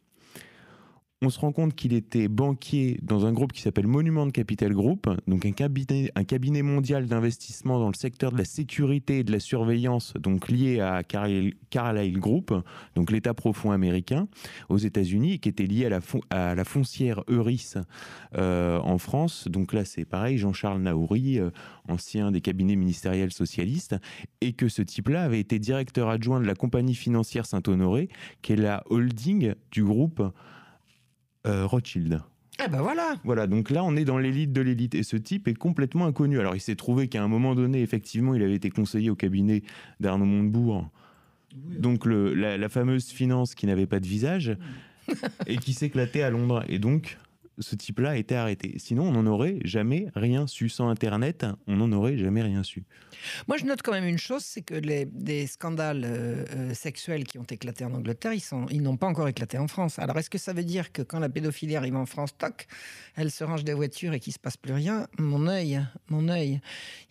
on 1.22 1.30
se 1.30 1.40
rend 1.40 1.50
compte 1.50 1.74
qu'il 1.74 1.94
était 1.94 2.28
banquier 2.28 2.98
dans 3.02 3.24
un 3.24 3.32
groupe 3.32 3.52
qui 3.52 3.62
s'appelle 3.62 3.86
Monument 3.86 4.28
Capital 4.28 4.74
Group, 4.74 5.08
donc 5.26 5.46
un 5.46 5.52
cabinet, 5.52 6.62
mondial 6.62 7.06
d'investissement 7.06 7.78
dans 7.78 7.88
le 7.88 7.94
secteur 7.94 8.32
de 8.32 8.36
la 8.36 8.44
sécurité 8.44 9.20
et 9.20 9.24
de 9.24 9.32
la 9.32 9.40
surveillance, 9.40 10.12
donc 10.20 10.50
lié 10.50 10.80
à 10.80 11.02
Carlyle, 11.02 11.54
Group, 12.20 12.52
donc 12.94 13.10
l'État 13.10 13.32
profond 13.32 13.70
américain 13.70 14.28
aux 14.68 14.76
États-Unis, 14.76 15.32
et 15.34 15.38
qui 15.38 15.48
était 15.48 15.64
lié 15.64 15.86
à 15.86 15.88
la, 15.88 16.00
fon- 16.02 16.20
à 16.28 16.54
la 16.54 16.64
foncière 16.64 17.24
Euris 17.28 17.72
euh, 18.36 18.78
en 18.80 18.98
France. 18.98 19.48
Donc 19.48 19.72
là, 19.72 19.86
c'est 19.86 20.04
pareil, 20.04 20.36
Jean-Charles 20.36 20.82
Naouri, 20.82 21.38
euh, 21.38 21.48
ancien 21.88 22.30
des 22.30 22.42
cabinets 22.42 22.76
ministériels 22.76 23.32
socialistes, 23.32 23.96
et 24.42 24.52
que 24.52 24.68
ce 24.68 24.82
type-là 24.82 25.22
avait 25.22 25.40
été 25.40 25.58
directeur 25.58 26.10
adjoint 26.10 26.40
de 26.40 26.46
la 26.46 26.54
compagnie 26.54 26.94
financière 26.94 27.46
Saint-Honoré, 27.46 28.10
qui 28.42 28.52
est 28.52 28.56
la 28.56 28.84
holding 28.90 29.54
du 29.70 29.82
groupe 29.82 30.22
euh, 31.46 31.66
Rothschild. 31.66 32.20
Ah 32.58 32.68
ben 32.68 32.80
voilà. 32.80 33.16
Voilà, 33.24 33.46
donc 33.46 33.68
là, 33.70 33.84
on 33.84 33.96
est 33.96 34.04
dans 34.06 34.16
l'élite 34.18 34.52
de 34.52 34.62
l'élite. 34.62 34.94
Et 34.94 35.02
ce 35.02 35.16
type 35.16 35.46
est 35.46 35.54
complètement 35.54 36.06
inconnu. 36.06 36.40
Alors, 36.40 36.54
il 36.54 36.60
s'est 36.60 36.74
trouvé 36.76 37.06
qu'à 37.08 37.22
un 37.22 37.28
moment 37.28 37.54
donné, 37.54 37.82
effectivement, 37.82 38.34
il 38.34 38.42
avait 38.42 38.54
été 38.54 38.70
conseiller 38.70 39.10
au 39.10 39.14
cabinet 39.14 39.62
d'Arnaud 40.00 40.24
Montebourg. 40.24 40.88
Donc, 41.54 42.06
le- 42.06 42.32
la, 42.34 42.56
la 42.56 42.68
fameuse 42.68 43.08
finance 43.08 43.54
qui 43.54 43.66
n'avait 43.66 43.86
pas 43.86 44.00
de 44.00 44.06
visage 44.06 44.56
et 45.46 45.56
qui 45.58 45.74
s'éclatait 45.74 46.22
à 46.22 46.30
Londres. 46.30 46.64
Et 46.68 46.78
donc, 46.78 47.18
ce 47.58 47.74
type-là 47.74 48.10
a 48.10 48.16
été 48.16 48.34
arrêté. 48.34 48.74
Sinon, 48.78 49.08
on 49.08 49.12
n'en 49.12 49.26
aurait 49.26 49.58
jamais 49.64 50.08
rien 50.14 50.46
su. 50.46 50.68
Sans 50.68 50.88
Internet, 50.88 51.46
on 51.66 51.76
n'en 51.76 51.90
aurait 51.92 52.16
jamais 52.16 52.42
rien 52.42 52.62
su. 52.62 52.84
Moi, 53.48 53.56
je 53.56 53.64
note 53.64 53.82
quand 53.82 53.92
même 53.92 54.06
une 54.06 54.18
chose, 54.18 54.42
c'est 54.44 54.62
que 54.62 54.74
les, 54.74 55.46
scandales 55.46 56.04
euh, 56.04 56.44
euh, 56.54 56.74
sexuels 56.74 57.24
qui 57.24 57.38
ont 57.38 57.44
éclaté 57.44 57.84
en 57.84 57.94
Angleterre, 57.94 58.32
ils 58.70 58.82
n'ont 58.82 58.96
pas 58.96 59.06
encore 59.06 59.28
éclaté 59.28 59.58
en 59.58 59.68
France. 59.68 59.98
Alors, 59.98 60.18
est-ce 60.18 60.30
que 60.30 60.38
ça 60.38 60.52
veut 60.52 60.64
dire 60.64 60.92
que 60.92 61.02
quand 61.02 61.18
la 61.18 61.28
pédophilie 61.28 61.76
arrive 61.76 61.96
en 61.96 62.06
France, 62.06 62.36
toc, 62.36 62.66
elle 63.14 63.30
se 63.30 63.44
range 63.44 63.64
des 63.64 63.74
voitures 63.74 64.12
et 64.12 64.20
qu'il 64.20 64.32
se 64.32 64.38
passe 64.38 64.56
plus 64.56 64.72
rien? 64.72 65.06
Mon 65.18 65.46
œil, 65.46 65.80
mon 66.08 66.28
œil, 66.28 66.60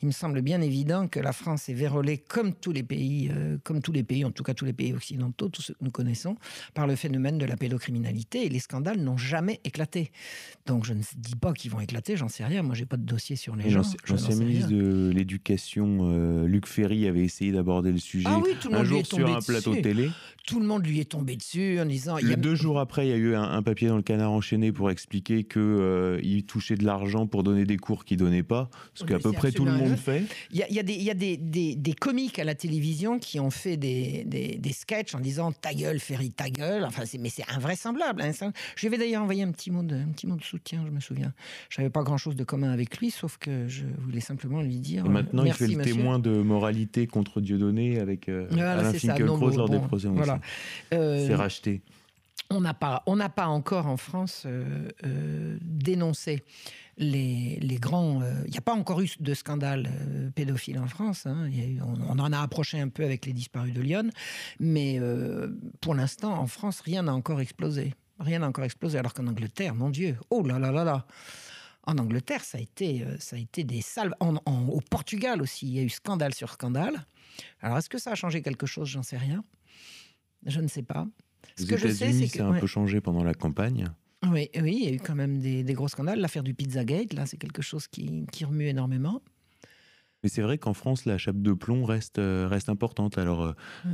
il 0.02 0.08
me 0.08 0.12
semble 0.12 0.42
bien 0.42 0.62
évident 0.62 1.08
que 1.08 1.20
la 1.20 1.34
France 1.34 1.70
est 1.70 1.74
vérolée 1.74 2.18
comme 2.18 2.54
tous 2.54 2.72
les 2.72 2.84
pays, 2.84 3.32
euh, 3.34 3.58
comme 3.64 3.82
tous 3.82 3.92
les 3.92 4.04
pays, 4.04 4.26
en 4.26 4.32
tout 4.32 4.44
cas 4.44 4.54
tous 4.54 4.66
les 4.66 4.74
pays 4.74 4.94
occidentaux, 4.94 5.50
tous 5.50 5.62
ceux 5.62 5.74
que 5.74 5.84
nous 5.84 5.92
connaissons, 5.92 6.36
par 6.74 6.88
le 6.88 6.96
phénomène 6.96 7.38
de 7.38 7.46
la 7.46 7.58
pédocriminalité. 7.58 8.46
Et 8.46 8.50
les 8.50 8.60
scandales 8.60 9.00
n'ont 9.00 9.18
jamais 9.18 9.60
éclaté. 9.64 10.12
Donc, 10.66 10.86
je 10.86 10.94
ne 10.94 11.02
dis 11.18 11.36
pas 11.36 11.54
qu'ils 11.54 11.72
vont 11.72 11.80
éclater, 11.80 12.18
j'en 12.18 12.28
sais 12.28 12.44
rien. 12.46 12.64
Moi, 12.64 12.74
j'ai 12.76 12.86
pas 12.86 12.98
de 12.98 13.04
dossier 13.06 13.36
sur 13.36 13.56
les 13.56 13.70
gens. 13.70 13.82
L'ancien 14.10 14.36
ministre 14.36 14.70
de 14.72 15.12
l'Éducation, 15.14 15.98
euh, 16.02 16.48
Luc 16.48 16.66
Ferry, 16.68 17.08
avait 17.08 17.24
essayé 17.24 17.52
d'aborder 17.52 17.92
le 17.92 17.98
sujet 17.98 18.26
Ah 18.30 18.40
oui, 18.44 18.52
tout 18.62 18.70
le 18.70 18.76
un 18.76 18.78
monde 18.80 18.88
lui 18.88 18.90
jour 18.94 19.00
est 19.02 19.04
sur 19.06 19.18
tombé 19.20 19.32
un 19.32 19.42
plateau 19.42 19.72
dessus. 19.72 19.82
télé. 19.82 20.10
tout 20.48 20.60
le 20.60 20.66
monde 20.66 20.86
lui 20.86 21.00
est 21.00 21.10
tombé 21.12 21.36
dessus 21.36 21.80
en 21.80 21.86
disant 21.86 22.18
il 22.18 22.26
y 22.26 22.28
Le 22.30 22.34
a- 22.34 22.38
deux 22.38 22.56
jours 22.56 22.80
après, 22.80 23.08
il 23.08 23.10
y 23.10 23.14
a 23.14 23.18
eu 23.18 23.36
un, 23.36 23.44
un 23.44 23.62
papier 23.64 23.88
dans 23.88 23.98
le 23.98 24.02
Canard 24.02 24.32
enchaîné 24.32 24.72
pour 24.72 24.90
expliquer 24.92 25.44
que 25.44 25.60
euh, 25.60 26.20
il 26.24 26.46
touchait 26.46 26.76
de 26.76 26.84
l'argent 26.86 27.28
pour 27.28 27.44
donner 27.44 27.66
des 27.66 27.78
cours 27.78 28.06
qu'il 28.06 28.18
donnait 28.18 28.44
pas, 28.44 28.70
ce 28.94 29.04
qu'à 29.04 29.20
peu 29.20 29.32
près 29.32 29.52
tout 29.52 29.66
le 29.66 29.72
monde 29.74 29.96
fait. 29.98 30.24
il 30.52 30.58
y 30.58 30.64
a, 30.64 30.70
il 30.70 30.76
y 30.76 30.80
a 30.80 30.84
des, 30.84 30.94
il 30.94 31.04
y 31.04 31.10
a 31.10 31.14
des, 31.16 31.38
des- 31.38 31.76
des 31.76 31.94
comiques 31.94 32.40
à 32.40 32.44
la 32.44 32.56
télévision 32.56 33.20
qui 33.20 33.40
ont 33.40 33.50
fait 33.52 33.78
des, 33.78 34.24
des, 34.26 34.74
sketchs 34.74 35.16
en 35.16 35.20
disant 35.20 35.52
ta 35.52 35.74
gueule, 35.74 36.00
Ferry, 36.00 36.32
ta 36.32 36.50
gueule. 36.50 36.84
Enfin, 36.86 37.04
mais 37.20 37.30
c'est 37.30 37.44
invraisemblable. 37.50 38.22
hein, 38.22 38.32
ça. 38.34 38.52
Je 38.76 38.82
lui 38.82 38.88
avais 38.94 38.98
d'ailleurs 39.04 39.22
envoyé 39.24 39.44
un 39.44 39.52
petit, 39.52 39.72
mot 39.72 39.84
de, 39.84 39.96
un 39.96 40.08
petit 40.08 40.25
de 40.36 40.42
soutien, 40.44 40.84
je 40.86 40.92
me 40.92 41.00
souviens. 41.00 41.32
Je 41.70 41.80
n'avais 41.80 41.92
pas 41.92 42.02
grand-chose 42.02 42.36
de 42.36 42.44
commun 42.44 42.72
avec 42.72 42.98
lui, 42.98 43.12
sauf 43.12 43.38
que 43.38 43.68
je 43.68 43.86
voulais 44.00 44.20
simplement 44.20 44.64
lui 44.64 44.80
dire. 44.80 45.06
Et 45.06 45.10
maintenant, 45.10 45.44
euh, 45.44 45.48
il 45.48 45.54
fait 45.54 45.68
le 45.68 45.78
monsieur. 45.78 45.94
témoin 45.94 46.18
de 46.18 46.32
moralité 46.42 47.06
contre 47.06 47.40
Dieudonné 47.42 48.00
avec 48.00 48.28
euh, 48.30 48.48
Voilà, 48.50 48.72
Alain. 48.80 48.92
Finkielkraut 48.94 49.38
bon, 49.52 49.56
lors 49.58 49.70
des 49.70 49.80
procès. 49.80 50.08
voilà. 50.08 50.40
Euh, 50.94 51.28
C'est 51.28 51.36
racheté. 51.36 51.82
on 52.50 52.60
n'a 52.62 52.74
pas, 52.74 53.04
on 53.06 53.16
n'a 53.16 53.30
pas 53.30 53.46
encore 53.48 53.86
en 53.86 53.98
France 53.98 54.44
euh, 54.48 55.58
dénoncé 55.62 56.44
les, 56.98 57.58
les 57.62 57.76
grands. 57.76 58.22
euh, 58.22 58.32
Il 58.46 58.52
n'y 58.52 58.58
a 58.58 58.62
pas 58.62 58.74
encore 58.74 59.02
eu 59.02 59.10
de 59.20 59.34
scandale 59.34 59.90
euh, 60.08 60.30
pédophile 60.34 60.80
en 60.80 60.88
France. 60.88 61.26
hein. 61.26 61.48
Il 61.52 61.60
y 61.60 61.62
a 61.62 61.68
eu- 61.68 61.82
on, 61.82 62.00
on 62.16 62.20
en 62.20 62.32
a 62.32 62.40
approché 62.40 62.80
un 62.80 62.88
peu 62.88 63.04
avec 63.04 63.26
les 63.26 63.34
disparus 63.34 63.74
de 63.74 63.82
Lyon, 63.82 64.10
mais 64.62 64.98
euh, 65.00 65.50
pour 65.82 65.94
l'instant, 65.94 66.34
en 66.40 66.48
France, 66.48 66.80
rien 66.82 67.04
n'a 67.04 67.14
encore 67.14 67.42
explosé. 67.42 67.94
Rien 68.20 68.40
n'a 68.40 68.48
encore 68.48 68.64
explosé, 68.64 68.98
alors 68.98 69.14
qu'en 69.14 69.28
Angleterre, 69.28 69.76
mon 69.76 69.90
Dieu, 69.90 70.18
oh 70.30 70.42
là 70.44 70.58
là 70.60 70.72
là 70.72 70.84
là. 70.84 71.06
En 71.88 71.98
Angleterre, 71.98 72.44
ça 72.44 72.58
a 72.58 72.62
été, 72.62 73.04
euh, 73.04 73.16
ça 73.20 73.36
a 73.36 73.40
été 73.40 73.64
des 73.64 73.82
salves. 73.82 74.14
En- 74.20 74.38
en- 74.46 74.68
au 74.70 74.82
Portugal 74.82 75.42
aussi, 75.42 75.68
il 75.68 75.74
y 75.74 75.80
a 75.80 75.84
eu 75.84 75.90
scandale 75.90 76.34
sur 76.34 76.52
scandale. 76.52 77.06
Alors, 77.60 77.78
est-ce 77.78 77.90
que 77.90 77.98
ça 78.00 78.12
a 78.12 78.16
changé 78.16 78.42
quelque 78.42 78.66
chose? 78.66 78.88
J'en 78.88 79.04
sais 79.04 79.18
rien. 79.18 79.44
Je 80.46 80.62
ne 80.62 80.68
sais 80.68 80.82
pas. 80.84 81.06
Ce 81.58 81.64
Aux 81.64 81.68
que 81.68 81.78
je 81.78 81.88
sais, 81.90 82.12
c'est 82.14 82.28
que 82.28 82.38
ça 82.38 82.46
a 82.46 82.48
un 82.48 82.52
ouais. 82.54 82.60
peu 82.60 82.68
changé 82.68 83.02
pendant 83.02 83.24
la 83.24 83.34
campagne. 83.34 83.88
oui, 84.24 84.50
oui, 84.60 84.78
il 84.82 84.86
y 84.86 84.88
a 84.88 84.94
eu 84.94 85.00
quand 85.00 85.14
même 85.16 85.40
des, 85.40 85.64
des 85.64 85.74
gros 85.74 85.88
scandales. 85.88 86.20
L'affaire 86.20 86.44
du 86.44 86.54
Pizzagate, 86.56 87.14
là, 87.14 87.26
c'est 87.28 87.38
quelque 87.38 87.62
chose 87.62 87.88
qui, 87.88 88.26
qui 88.32 88.46
remue 88.46 88.66
énormément. 88.68 89.22
Mais 90.24 90.30
c'est 90.30 90.42
vrai 90.42 90.58
qu'en 90.58 90.74
France, 90.74 91.06
la 91.06 91.20
chape 91.20 91.40
de 91.42 91.54
plomb 91.54 91.84
reste, 91.86 92.18
euh, 92.18 92.48
reste 92.48 92.70
importante. 92.70 93.18
Alors, 93.20 93.42
euh, 93.44 93.54
Ouais. 93.86 93.92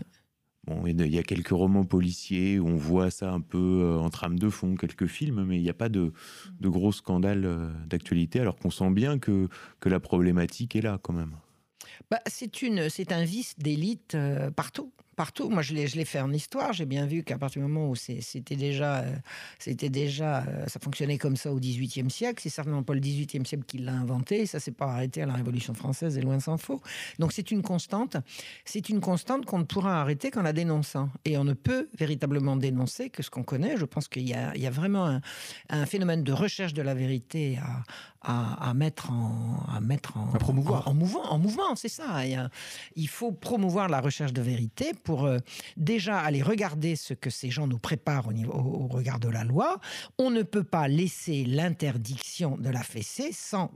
Bon, 0.67 0.85
il 0.85 1.07
y 1.07 1.17
a- 1.17 1.23
quelques 1.23 1.49
romans 1.49 1.83
policiers 1.85 2.59
où 2.59 2.67
on 2.67 2.75
voit 2.75 3.11
ça 3.11 3.31
un 3.31 3.41
peu 3.41 3.57
euh, 3.83 3.97
en 3.97 4.09
trame 4.09 4.37
de 4.39 4.49
fond, 4.49 4.75
quelques 4.75 5.07
films, 5.07 5.43
mais 5.45 5.57
il 5.57 5.63
n'y 5.63 5.69
a 5.69 5.73
pas 5.73 5.89
de, 5.89 6.13
de 6.59 6.69
gros 6.69 6.91
scandales 6.91 7.45
euh, 7.45 7.71
d'actualité, 7.87 8.39
alors 8.39 8.57
qu'on 8.57 8.71
sent 8.71 8.91
bien 8.91 9.19
que, 9.19 9.47
que 9.79 9.89
la 9.89 9.99
problématique 9.99 10.75
est 10.75 10.81
là 10.81 10.99
quand 11.01 11.13
même. 11.13 11.35
Bah, 12.09 12.19
c'est 12.27 12.61
une, 12.61 12.89
c'est 12.89 13.11
un 13.11 13.23
vice 13.23 13.55
d'élite 13.57 14.15
euh, 14.15 14.51
partout. 14.51 14.91
Partout. 15.17 15.49
Moi, 15.49 15.61
je 15.61 15.73
l'ai, 15.73 16.05
fait 16.05 16.21
en 16.21 16.31
histoire. 16.31 16.71
J'ai 16.73 16.85
bien 16.85 17.05
vu 17.05 17.23
qu'à 17.23 17.37
partir 17.37 17.61
du 17.61 17.67
moment 17.67 17.89
où 17.89 17.95
c'était 17.95 18.55
déjà, 18.55 18.99
euh, 19.01 19.15
c'était 19.59 19.89
déjà, 19.89 20.43
euh, 20.47 20.65
ça 20.67 20.79
fonctionnait 20.79 21.17
comme 21.17 21.35
ça 21.35 21.51
au 21.51 21.59
XVIIIe 21.59 22.09
siècle. 22.09 22.39
C'est 22.41 22.49
certainement 22.49 22.81
pas 22.81 22.93
le 22.93 23.01
XVIIIe 23.01 23.45
siècle 23.45 23.65
qui 23.67 23.77
l'a 23.79 23.91
inventé. 23.93 24.45
Ça 24.45 24.59
s'est 24.59 24.71
pas 24.71 24.85
arrêté 24.87 25.21
à 25.21 25.25
la 25.25 25.33
Révolution 25.33 25.73
française 25.73 26.17
et 26.17 26.21
loin 26.21 26.39
s'en 26.39 26.57
faut. 26.57 26.81
Donc 27.19 27.33
c'est 27.33 27.51
une 27.51 27.61
constante. 27.61 28.15
C'est 28.65 28.87
une 28.89 29.01
constante 29.01 29.45
qu'on 29.45 29.59
ne 29.59 29.63
pourra 29.65 29.99
arrêter 30.01 30.31
qu'en 30.31 30.43
la 30.43 30.53
dénonçant. 30.53 31.09
Et 31.25 31.37
on 31.37 31.43
ne 31.43 31.53
peut 31.53 31.89
véritablement 31.99 32.55
dénoncer 32.55 33.09
que 33.09 33.21
ce 33.21 33.29
qu'on 33.29 33.43
connaît. 33.43 33.75
Je 33.77 33.85
pense 33.85 34.07
qu'il 34.07 34.23
y 34.23 34.29
y 34.31 34.67
a 34.67 34.71
vraiment 34.71 35.05
un, 35.07 35.21
un 35.69 35.85
phénomène 35.85 36.23
de 36.23 36.31
recherche 36.31 36.73
de 36.73 36.81
la 36.81 36.93
vérité 36.93 37.59
à, 37.61 37.83
à, 38.21 38.69
à 38.69 38.73
mettre 38.73 39.11
en, 39.11 39.65
à 39.75 39.81
mettre 39.81 40.15
en, 40.17 40.33
À 40.33 40.37
promouvoir. 40.37 40.87
en, 40.87 40.91
en 40.91 40.93
mouvement. 40.93 41.31
En 41.31 41.37
mouvement, 41.37 41.75
c'est 41.75 41.89
ça. 41.89 42.25
Il, 42.25 42.31
y 42.31 42.35
a- 42.35 42.49
il 42.95 43.07
faut 43.09 43.31
promouvoir 43.33 43.89
la 43.89 43.99
recherche 43.99 44.31
de 44.33 44.41
vérité 44.41 44.93
pour 45.03 45.25
euh, 45.25 45.39
déjà 45.77 46.19
aller 46.19 46.41
regarder 46.41 46.95
ce 46.95 47.13
que 47.13 47.29
ces 47.29 47.49
gens 47.49 47.67
nous 47.67 47.79
préparent 47.79 48.27
au, 48.27 48.87
regard 48.87 49.19
de 49.19 49.29
la 49.29 49.43
loi. 49.43 49.79
On 50.17 50.29
ne 50.29 50.43
peut 50.43 50.63
pas 50.63 50.87
laisser 50.87 51.43
l'interdiction 51.45 52.57
de 52.57 52.69
la 52.69 52.83
fessée 52.83 53.31
sans 53.31 53.71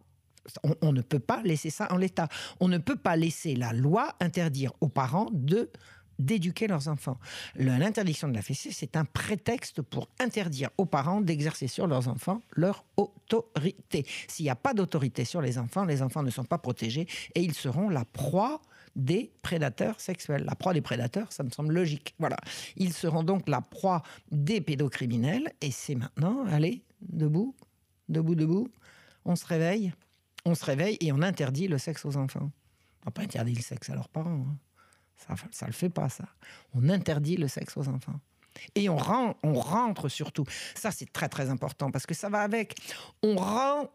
on, 0.82 0.94
ne 0.94 1.02
peut 1.02 1.20
pas 1.20 1.42
laisser 1.44 1.72
ça 1.72 1.92
en 1.92 1.98
l'état. 1.98 2.28
On 2.60 2.68
ne 2.68 2.78
peut 2.78 2.96
pas 2.96 3.16
laisser 3.16 3.56
la 3.56 3.74
loi 3.74 4.14
interdire 4.20 4.74
aux 4.80 4.90
parents 4.90 5.28
de 5.34 5.72
d'éduquer 6.20 6.68
leurs 6.68 6.88
enfants. 6.88 7.18
L'interdiction 7.56 8.30
de 8.30 8.34
la 8.34 8.42
fessée, 8.42 8.72
c'est 8.72 8.96
un 8.96 9.06
prétexte 9.06 9.82
pour 9.82 10.08
interdire 10.20 10.70
aux 10.78 10.86
parents 10.86 11.20
d'exercer 11.20 11.68
sur 11.68 11.88
leurs 11.88 12.08
enfants 12.08 12.42
leur 12.52 12.86
autorité. 12.96 14.06
S'il 14.28 14.46
n'y 14.46 14.50
a 14.50 14.56
pas 14.56 14.74
d'autorité 14.74 15.26
sur 15.26 15.42
les 15.42 15.58
enfants, 15.58 15.84
les 15.84 16.02
enfants 16.02 16.24
ne 16.24 16.30
sont 16.30 16.46
pas 16.46 16.58
protégés 16.58 17.08
et 17.34 17.42
ils 17.42 17.54
seront 17.54 17.90
la 17.90 18.06
proie 18.06 18.62
des 18.96 19.32
prédateurs 19.42 20.00
sexuels. 20.00 20.44
La 20.46 20.56
proie 20.56 20.74
des 20.74 20.82
prédateurs, 20.82 21.32
ça 21.32 21.44
me 21.44 21.50
semble 21.50 21.74
logique. 21.74 22.16
Voilà. 22.20 22.38
Ils 22.78 22.94
seront 22.94 23.24
donc 23.24 23.48
la 23.50 23.62
proie 23.62 24.04
des 24.32 24.62
pédocriminels 24.62 25.52
et 25.62 25.72
c'est 25.72 25.96
maintenant, 25.96 26.46
allez, 26.48 26.84
debout, 27.02 27.56
debout, 28.10 28.36
debout, 28.36 28.70
on 29.26 29.36
se 29.36 29.46
réveille, 29.46 29.94
on 30.46 30.56
se 30.56 30.64
réveille 30.66 30.98
et 31.02 31.12
on 31.12 31.22
interdit 31.22 31.68
le 31.68 31.78
sexe 31.78 32.06
aux 32.06 32.16
enfants. 32.18 32.52
On 33.04 33.06
n'a 33.08 33.12
pas 33.12 33.24
interdit 33.24 33.54
le 33.56 33.62
sexe 33.62 33.90
à 33.90 33.96
leurs 33.96 34.10
parents. 34.10 34.46
hein. 34.48 34.58
Ça, 35.18 35.36
ça 35.52 35.66
le 35.66 35.74
fait 35.74 35.90
pas, 35.90 36.10
ça. 36.10 36.26
On 36.74 36.90
interdit 36.90 37.38
le 37.38 37.48
sexe 37.48 37.78
aux 37.78 37.88
enfants. 37.88 38.20
Et 38.76 38.90
on, 38.90 38.98
rentre 38.98 40.10
surtout. 40.10 40.46
Ça, 40.76 40.92
c'est 40.92 41.12
très, 41.12 41.30
très 41.30 41.50
important 41.50 41.92
parce 41.92 42.06
que 42.06 42.14
ça 42.14 42.30
va 42.30 42.42
avec. 42.42 42.76
On, 43.24 43.36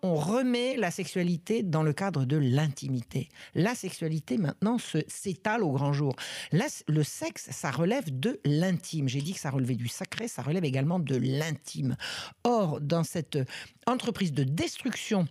on 0.02 0.14
remet 0.14 0.76
la 0.76 0.90
sexualité 0.90 1.62
dans 1.62 1.82
le 1.82 1.92
cadre 1.92 2.24
de 2.24 2.36
l'intimité. 2.36 3.28
La 3.54 3.74
sexualité, 3.74 4.38
maintenant, 4.38 4.76
s'étale 5.08 5.62
au 5.62 5.72
grand 5.72 5.92
jour. 5.92 6.14
Le 6.52 7.02
sexe, 7.02 7.48
ça 7.50 7.70
relève 7.70 8.18
de 8.18 8.40
l'intime. 8.44 9.08
J'ai 9.08 9.20
dit 9.20 9.34
que 9.34 9.40
ça 9.40 9.50
relevait 9.50 9.76
du 9.76 9.88
sacré, 9.88 10.28
ça 10.28 10.42
relève 10.42 10.64
également 10.64 10.98
de 10.98 11.16
l'intime. 11.16 11.96
Or, 12.44 12.80
dans 12.80 13.04
cette 13.04 13.38
entreprise 13.86 14.32
de 14.32 14.44
destruction 14.44 15.26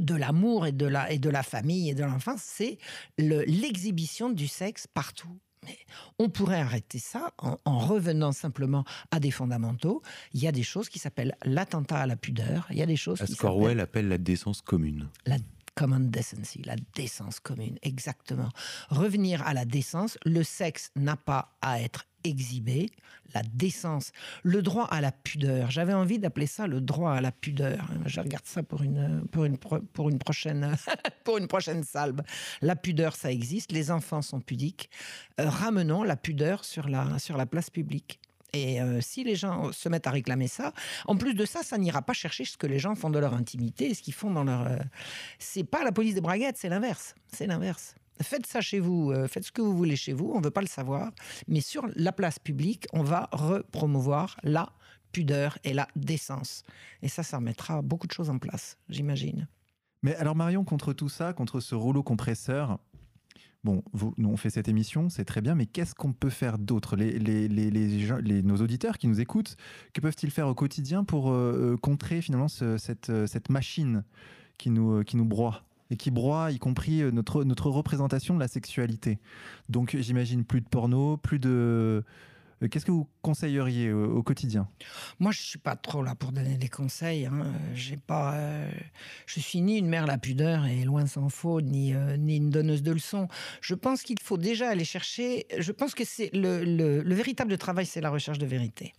de 0.00 0.14
l'amour 0.14 0.66
et 0.66 0.72
de 0.72 0.86
la 0.86 1.12
et 1.12 1.18
de 1.18 1.28
la 1.28 1.42
famille 1.42 1.90
et 1.90 1.94
de 1.94 2.02
l'enfance, 2.02 2.40
c'est 2.42 2.78
le- 3.18 3.42
l'exhibition 3.42 4.30
du 4.30 4.48
sexe 4.48 4.86
partout. 4.86 5.38
Mais 5.64 5.78
on 6.18 6.28
pourrait 6.28 6.60
arrêter 6.60 6.98
ça 6.98 7.32
en, 7.38 7.58
en 7.64 7.78
revenant 7.78 8.32
simplement 8.32 8.84
à 9.10 9.20
des 9.20 9.30
fondamentaux. 9.30 10.02
Il 10.34 10.40
y 10.40 10.48
a 10.48 10.52
des 10.52 10.62
choses 10.62 10.88
qui 10.88 10.98
s'appellent 10.98 11.36
l'attentat 11.44 11.98
à 11.98 12.06
la 12.06 12.16
pudeur. 12.16 12.66
Il 12.70 12.76
y 12.76 12.82
a 12.82 12.86
des 12.86 12.96
choses 12.96 13.20
Corwell 13.38 13.80
appelle 13.80 14.08
la 14.08 14.18
décence 14.18 14.60
commune. 14.62 15.08
la 15.26 15.38
common 15.74 16.00
decency, 16.00 16.62
la 16.64 16.76
décence 16.94 17.40
commune, 17.40 17.78
exactement. 17.82 18.50
Revenir 18.90 19.42
à 19.46 19.54
la 19.54 19.64
décence, 19.64 20.18
le 20.24 20.42
sexe 20.42 20.90
n'a 20.96 21.16
pas 21.16 21.56
à 21.62 21.80
être 21.80 22.04
exhibé, 22.24 22.90
la 23.34 23.42
décence, 23.42 24.12
le 24.42 24.62
droit 24.62 24.84
à 24.84 25.00
la 25.00 25.12
pudeur. 25.12 25.70
J'avais 25.70 25.94
envie 25.94 26.18
d'appeler 26.18 26.46
ça 26.46 26.66
le 26.66 26.80
droit 26.80 27.12
à 27.12 27.20
la 27.20 27.32
pudeur. 27.32 27.88
Je 28.06 28.20
regarde 28.20 28.44
ça 28.46 28.62
pour 28.62 28.82
une, 28.82 29.24
pour 29.30 29.44
une, 29.44 29.58
pour 29.58 30.08
une, 30.10 30.18
prochaine, 30.18 30.76
pour 31.24 31.38
une 31.38 31.48
prochaine 31.48 31.82
salve. 31.84 32.20
La 32.60 32.76
pudeur, 32.76 33.16
ça 33.16 33.30
existe, 33.30 33.72
les 33.72 33.90
enfants 33.90 34.22
sont 34.22 34.40
pudiques. 34.40 34.90
Euh, 35.40 35.48
ramenons 35.48 36.02
la 36.02 36.16
pudeur 36.16 36.64
sur 36.64 36.88
la, 36.88 37.18
sur 37.18 37.36
la 37.36 37.46
place 37.46 37.70
publique. 37.70 38.20
Et 38.54 38.82
euh, 38.82 39.00
si 39.00 39.24
les 39.24 39.34
gens 39.34 39.72
se 39.72 39.88
mettent 39.88 40.06
à 40.06 40.10
réclamer 40.10 40.46
ça, 40.46 40.74
en 41.06 41.16
plus 41.16 41.32
de 41.32 41.46
ça, 41.46 41.62
ça 41.62 41.78
n'ira 41.78 42.02
pas 42.02 42.12
chercher 42.12 42.44
ce 42.44 42.58
que 42.58 42.66
les 42.66 42.78
gens 42.78 42.94
font 42.94 43.08
de 43.08 43.18
leur 43.18 43.32
intimité 43.32 43.90
et 43.90 43.94
ce 43.94 44.02
qu'ils 44.02 44.12
font 44.12 44.30
dans 44.30 44.44
leur. 44.44 44.66
euh, 44.66 44.76
C'est 45.38 45.64
pas 45.64 45.82
la 45.82 45.90
police 45.90 46.14
des 46.14 46.20
braguettes, 46.20 46.58
c'est 46.58 46.68
l'inverse. 46.68 47.14
C'est 47.32 47.46
l'inverse. 47.46 47.94
Faites 48.20 48.46
ça 48.46 48.60
chez 48.60 48.78
vous, 48.78 49.10
euh, 49.10 49.26
faites 49.26 49.44
ce 49.44 49.52
que 49.52 49.62
vous 49.62 49.76
voulez 49.76 49.96
chez 49.96 50.12
vous, 50.12 50.30
on 50.34 50.38
ne 50.38 50.44
veut 50.44 50.50
pas 50.50 50.60
le 50.60 50.66
savoir. 50.66 51.10
Mais 51.48 51.60
sur 51.60 51.86
la 51.96 52.12
place 52.12 52.38
publique, 52.38 52.86
on 52.92 53.02
va 53.02 53.28
repromouvoir 53.32 54.36
la 54.42 54.72
pudeur 55.12 55.58
et 55.64 55.72
la 55.74 55.88
décence. 55.96 56.62
Et 57.02 57.08
ça, 57.08 57.22
ça 57.22 57.38
remettra 57.38 57.82
beaucoup 57.82 58.06
de 58.06 58.12
choses 58.12 58.30
en 58.30 58.38
place, 58.38 58.78
j'imagine. 58.88 59.48
Mais 60.02 60.14
alors 60.16 60.34
Marion, 60.36 60.64
contre 60.64 60.92
tout 60.92 61.08
ça, 61.08 61.32
contre 61.32 61.60
ce 61.60 61.74
rouleau 61.74 62.02
compresseur, 62.02 62.78
bon, 63.64 63.82
vous, 63.92 64.14
nous 64.16 64.28
on 64.28 64.36
fait 64.36 64.50
cette 64.50 64.68
émission, 64.68 65.08
c'est 65.08 65.24
très 65.24 65.40
bien, 65.40 65.54
mais 65.54 65.66
qu'est-ce 65.66 65.94
qu'on 65.94 66.12
peut 66.12 66.30
faire 66.30 66.58
d'autre? 66.58 66.96
Les, 66.96 68.42
Nos 68.42 68.56
auditeurs 68.56 68.98
qui 68.98 69.06
nous 69.08 69.20
écoutent, 69.20 69.56
que 69.92 70.00
peuvent-ils 70.00 70.30
faire 70.30 70.48
au 70.48 70.54
quotidien 70.54 71.04
pour 71.04 71.30
euh, 71.30 71.72
euh, 71.72 71.76
contrer 71.76 72.20
finalement 72.20 72.48
ce- 72.48 72.78
cette, 72.78 73.48
machine 73.50 74.04
qui 74.58 74.70
nous 74.70 75.24
broie? 75.24 75.64
Et 75.92 75.96
qui 75.96 76.10
broie 76.10 76.50
y 76.50 76.58
compris 76.58 77.02
euh, 77.02 77.10
notre, 77.10 77.44
notre 77.44 77.68
représentation 77.68 78.34
de 78.34 78.40
la 78.40 78.48
sexualité. 78.48 79.18
Donc 79.68 79.94
j'imagine 80.00 80.44
plus 80.44 80.62
de 80.62 80.68
porno, 80.68 81.18
plus 81.18 81.38
de... 81.38 82.02
euh, 82.62 82.68
Qu'est-ce 82.68 82.84
que 82.86 82.90
vous 82.90 83.08
conseilleriez 83.22 83.92
au 83.92 84.22
quotidien? 84.22 84.68
Moi, 85.18 85.32
je 85.32 85.40
suis 85.40 85.58
pas 85.58 85.76
trop 85.76 86.02
là 86.02 86.14
pour 86.14 86.32
donner 86.32 86.56
des 86.56 86.68
conseils. 86.68 87.26
hein. 87.26 87.32
Euh, 87.44 87.50
J'ai 87.74 87.96
pas, 87.96 88.34
euh, 88.34 88.70
je 89.26 89.40
suis 89.40 89.60
ni 89.60 89.78
une 89.78 89.88
mère 89.88 90.06
la 90.06 90.18
pudeur 90.18 90.66
et 90.66 90.84
loin 90.84 91.06
s'en 91.06 91.28
faut, 91.28 91.60
ni 91.60 91.92
ni 92.18 92.36
une 92.36 92.50
donneuse 92.50 92.82
de 92.82 92.92
leçons. 92.92 93.28
Je 93.60 93.74
pense 93.74 94.02
qu'il 94.02 94.18
faut 94.20 94.38
déjà 94.38 94.68
aller 94.70 94.84
chercher. 94.84 95.46
Je 95.58 95.72
pense 95.72 95.94
que 95.94 96.04
c'est 96.04 96.30
le, 96.32 96.64
le, 96.64 97.02
le 97.02 97.14
véritable 97.14 97.56
travail, 97.58 97.86
c'est 97.86 98.00
la 98.00 98.10
recherche 98.10 98.38
de 98.38 98.46
vérité. 98.46 98.92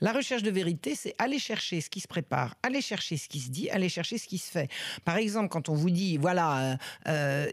La 0.00 0.12
recherche 0.12 0.42
de 0.42 0.50
vérité, 0.50 0.94
c'est 0.94 1.14
aller 1.18 1.38
chercher 1.38 1.80
ce 1.80 1.90
qui 1.90 2.00
se 2.00 2.08
prépare, 2.08 2.54
aller 2.62 2.80
chercher 2.80 3.16
ce 3.16 3.28
qui 3.28 3.40
se 3.40 3.50
dit, 3.50 3.70
aller 3.70 3.88
chercher 3.88 4.18
ce 4.18 4.26
qui 4.26 4.38
se 4.38 4.50
fait. 4.50 4.68
Par 5.04 5.16
exemple, 5.16 5.48
quand 5.48 5.68
on 5.68 5.74
vous 5.74 5.90
dit, 5.90 6.16
voilà, 6.18 6.78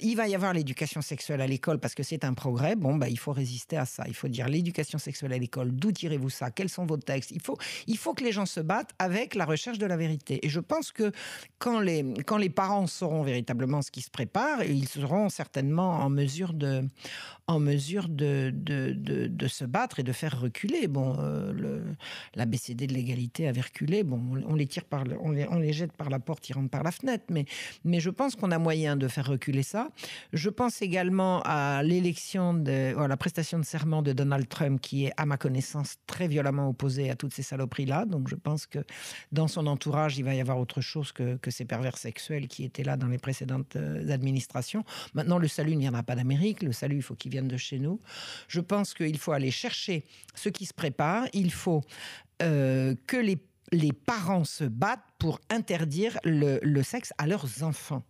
il 0.02 0.16
va 0.16 0.28
y 0.28 0.36
avoir 0.36 0.54
l'éducation 0.54 1.02
sexuelle 1.02 1.42
à 1.42 1.48
l'école 1.48 1.80
parce 1.80 1.96
que 1.96 2.04
c'est 2.04 2.24
un 2.24 2.34
progrès, 2.34 2.76
bon, 2.76 2.96
bah, 2.96 3.10
il 3.10 3.18
faut 3.20 3.32
résister 3.32 3.78
à 3.78 3.86
ça. 3.86 4.04
Il 4.08 4.14
faut 4.14 4.28
dire 4.28 4.48
l'éducation 4.48 4.98
sexuelle 5.00 5.34
à 5.34 5.38
l'école, 5.38 5.55
d'où 5.64 5.92
tirez-vous 5.92 6.30
ça? 6.30 6.52
Quels 6.52 6.70
sont 6.70 6.86
vos 6.86 6.98
textes? 6.98 7.32
Il 7.32 7.42
faut, 7.42 7.58
il 7.88 7.98
faut 7.98 8.14
que 8.14 8.24
les 8.24 8.32
gens 8.32 8.46
se 8.46 8.60
battent 8.60 8.92
avec 9.00 9.36
la 9.36 9.46
recherche 9.46 9.78
de 9.78 9.86
la 9.86 9.96
vérité. 9.98 10.46
Et 10.46 10.50
je 10.50 10.60
pense 10.60 10.92
que 10.92 11.12
quand 11.60 11.80
les, 11.80 12.04
quand 12.26 12.38
les 12.38 12.50
parents 12.50 12.88
sauront 12.88 13.24
véritablement 13.24 13.82
ce 13.82 13.92
qui 13.92 14.02
se 14.02 14.10
prépare, 14.10 14.64
ils 14.64 14.88
seront 14.88 15.30
certainement 15.30 16.00
en 16.00 16.10
mesure 16.10 16.54
de, 16.54 16.84
en 17.48 17.60
mesure 17.60 18.10
de, 18.10 18.52
de, 18.54 18.94
de, 18.94 19.48
se 19.48 19.66
battre 19.66 20.00
et 20.00 20.04
de 20.04 20.12
faire 20.12 20.40
reculer. 20.40 20.88
Bon, 20.88 21.16
euh, 21.20 21.54
le, 21.54 21.84
la 22.34 22.46
BCD 22.46 22.88
de 22.88 22.94
l'égalité 22.94 23.48
avait 23.48 23.62
reculé. 23.62 24.04
Bon, 24.04 24.20
on, 24.48 24.56
les 24.56 24.66
tire 24.66 24.86
par, 24.86 25.04
le- 25.04 25.18
on 25.22 25.32
les, 25.32 25.48
on 25.50 25.60
les 25.60 25.72
jette 25.74 25.94
par 25.94 26.10
la 26.10 26.20
porte, 26.20 26.50
ils 26.50 26.54
rentrent 26.54 26.70
par 26.72 26.84
la 26.84 26.92
fenêtre. 26.92 27.26
Mais, 27.30 27.46
mais 27.84 28.00
je 28.00 28.10
pense 28.10 28.36
qu'on 28.36 28.52
a 28.52 28.58
moyen 28.58 28.96
de 28.96 29.08
faire 29.08 29.28
reculer 29.28 29.64
ça. 29.64 29.90
Je 30.34 30.50
pense 30.50 30.82
également 30.82 31.42
à 31.46 31.84
l'élection 31.84 32.64
à 32.98 33.08
la 33.08 33.18
prestation 33.18 33.60
de 33.60 33.66
serment 33.66 34.02
de 34.02 34.12
Donald 34.12 34.48
Trump, 34.50 34.82
qui 34.82 35.06
est, 35.06 35.14
à 35.18 35.26
ma 35.26 35.38
connaissance 35.46 35.98
très 36.08 36.28
violemment 36.28 36.68
opposée 36.68 37.12
à 37.12 37.16
toutes 37.16 37.36
ces 37.36 37.44
saloperies-là. 37.44 38.06
Donc 38.06 38.28
je 38.30 38.36
pense 38.36 38.66
que 38.66 38.80
dans 39.32 39.48
son 39.48 39.68
entourage, 39.68 40.18
il 40.18 40.24
va 40.24 40.34
y 40.34 40.42
avoir 40.42 40.58
autre 40.58 40.82
chose 40.82 41.12
que, 41.12 41.36
que 41.38 41.52
ces 41.52 41.66
pervers 41.66 42.00
sexuels 42.00 42.48
qui 42.48 42.64
étaient 42.64 42.84
là 42.84 42.98
dans 42.98 43.06
les 43.06 43.20
précédentes 43.20 43.76
euh, 43.76 44.10
administrations. 44.10 44.84
Maintenant, 45.14 45.38
le 45.38 45.48
salut 45.48 45.76
ne 45.76 45.82
viendra 45.82 46.02
pas 46.02 46.16
d'Amérique. 46.16 46.64
Le 46.64 46.72
salut, 46.72 46.96
il 46.96 47.04
faut 47.04 47.14
qu'il 47.14 47.32
vienne 47.32 47.48
de 47.48 47.58
chez 47.58 47.78
nous. 47.78 48.02
Je 48.48 48.60
pense 48.60 48.96
qu'il 48.96 49.20
faut 49.20 49.34
aller 49.34 49.52
chercher 49.52 50.04
ce 50.34 50.50
qui 50.50 50.66
se 50.66 50.74
prépare. 50.74 51.28
Il 51.34 51.52
faut 51.52 51.84
euh, 52.42 52.96
que 53.06 53.18
les 53.18 53.38
les 53.72 53.94
parents 53.94 54.44
se 54.44 54.64
battent 54.64 55.06
pour 55.18 55.40
interdire 55.50 56.18
le, 56.24 56.84
sexe 56.84 57.14
à 57.18 57.28
leurs 57.28 57.64
enfants. 57.64 58.04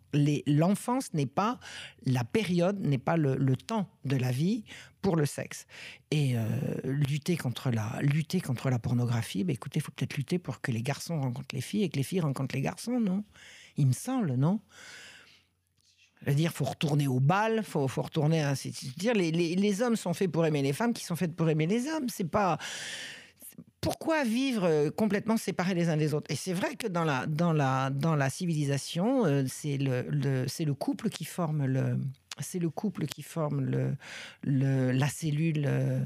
L'enfance 0.47 1.13
n'est 1.13 1.25
pas 1.25 1.59
la 2.05 2.23
période, 2.23 2.79
n'est 2.79 2.97
pas 2.97 3.17
le, 3.17 3.55
temps 3.55 3.89
de 4.03 4.17
la 4.17 4.31
vie 4.31 4.63
pour 5.01 5.15
le 5.15 5.25
sexe. 5.25 5.65
Et 6.11 6.37
euh, 6.37 6.43
lutter, 6.83 7.37
contre 7.37 7.71
la, 7.71 7.99
contre 8.43 8.69
la 8.69 8.79
pornographie, 8.79 9.43
bah, 9.43 9.53
écoutez, 9.53 9.79
il 9.79 9.83
faut 9.83 9.91
peut-être 9.91 10.17
lutter 10.17 10.39
pour 10.39 10.61
que 10.61 10.71
les 10.71 10.81
garçons 10.81 11.19
rencontrent 11.19 11.55
les 11.55 11.61
filles 11.61 11.83
et 11.83 11.89
que 11.89 11.97
les 11.97 12.03
filles 12.03 12.21
rencontrent 12.21 12.55
les 12.55 12.61
garçons, 12.61 12.99
non? 12.99 13.23
Il 13.77 13.87
me 13.87 13.93
semble, 13.93 14.35
non? 14.35 14.61
Je 16.21 16.31
veux 16.31 16.35
dire, 16.35 16.51
faut 16.51 16.65
retourner 16.65 17.07
au 17.07 17.19
bal, 17.19 17.63
faut, 17.63 17.87
faut 17.87 18.01
retourner 18.01 18.41
à, 18.41 18.53
dire, 18.97 19.13
les, 19.13 19.31
les, 19.31 19.81
hommes 19.81 19.95
sont 19.95 20.13
faits 20.13 20.31
pour 20.31 20.45
aimer 20.45 20.63
les 20.63 20.73
femmes, 20.73 20.91
qui 20.91 21.03
sont 21.03 21.15
faites 21.15 21.35
pour 21.35 21.49
aimer 21.49 21.67
les 21.67 21.87
hommes. 21.87 22.09
C'est 22.09 22.29
pas, 22.29 22.57
pourquoi 23.85 24.23
vivre 24.23 24.63
euh, 24.63 24.89
complètement 24.89 25.37
séparés 25.37 25.75
les 25.75 25.89
uns 25.89 25.97
des 25.97 26.15
autres? 26.15 26.31
Et 26.31 26.35
c'est 26.35 26.53
vrai 26.53 26.75
que 26.75 26.87
dans 26.87 27.03
la, 27.03 27.27
dans 27.27 27.53
la, 27.53 27.91
dans 27.91 28.15
la 28.15 28.31
civilisation, 28.31 29.27
euh, 29.27 29.43
c'est 29.47 29.77
le, 29.77 30.07
le, 30.09 30.73
couple 30.73 31.09
qui 31.09 31.23
forme 31.23 31.67
le, 31.67 31.99
c'est 32.39 32.57
le 32.57 32.71
couple 32.71 33.05
qui 33.05 33.21
forme 33.21 33.61
le, 34.43 34.91
la 34.91 35.07
cellule. 35.07 35.67
Euh, 35.67 36.03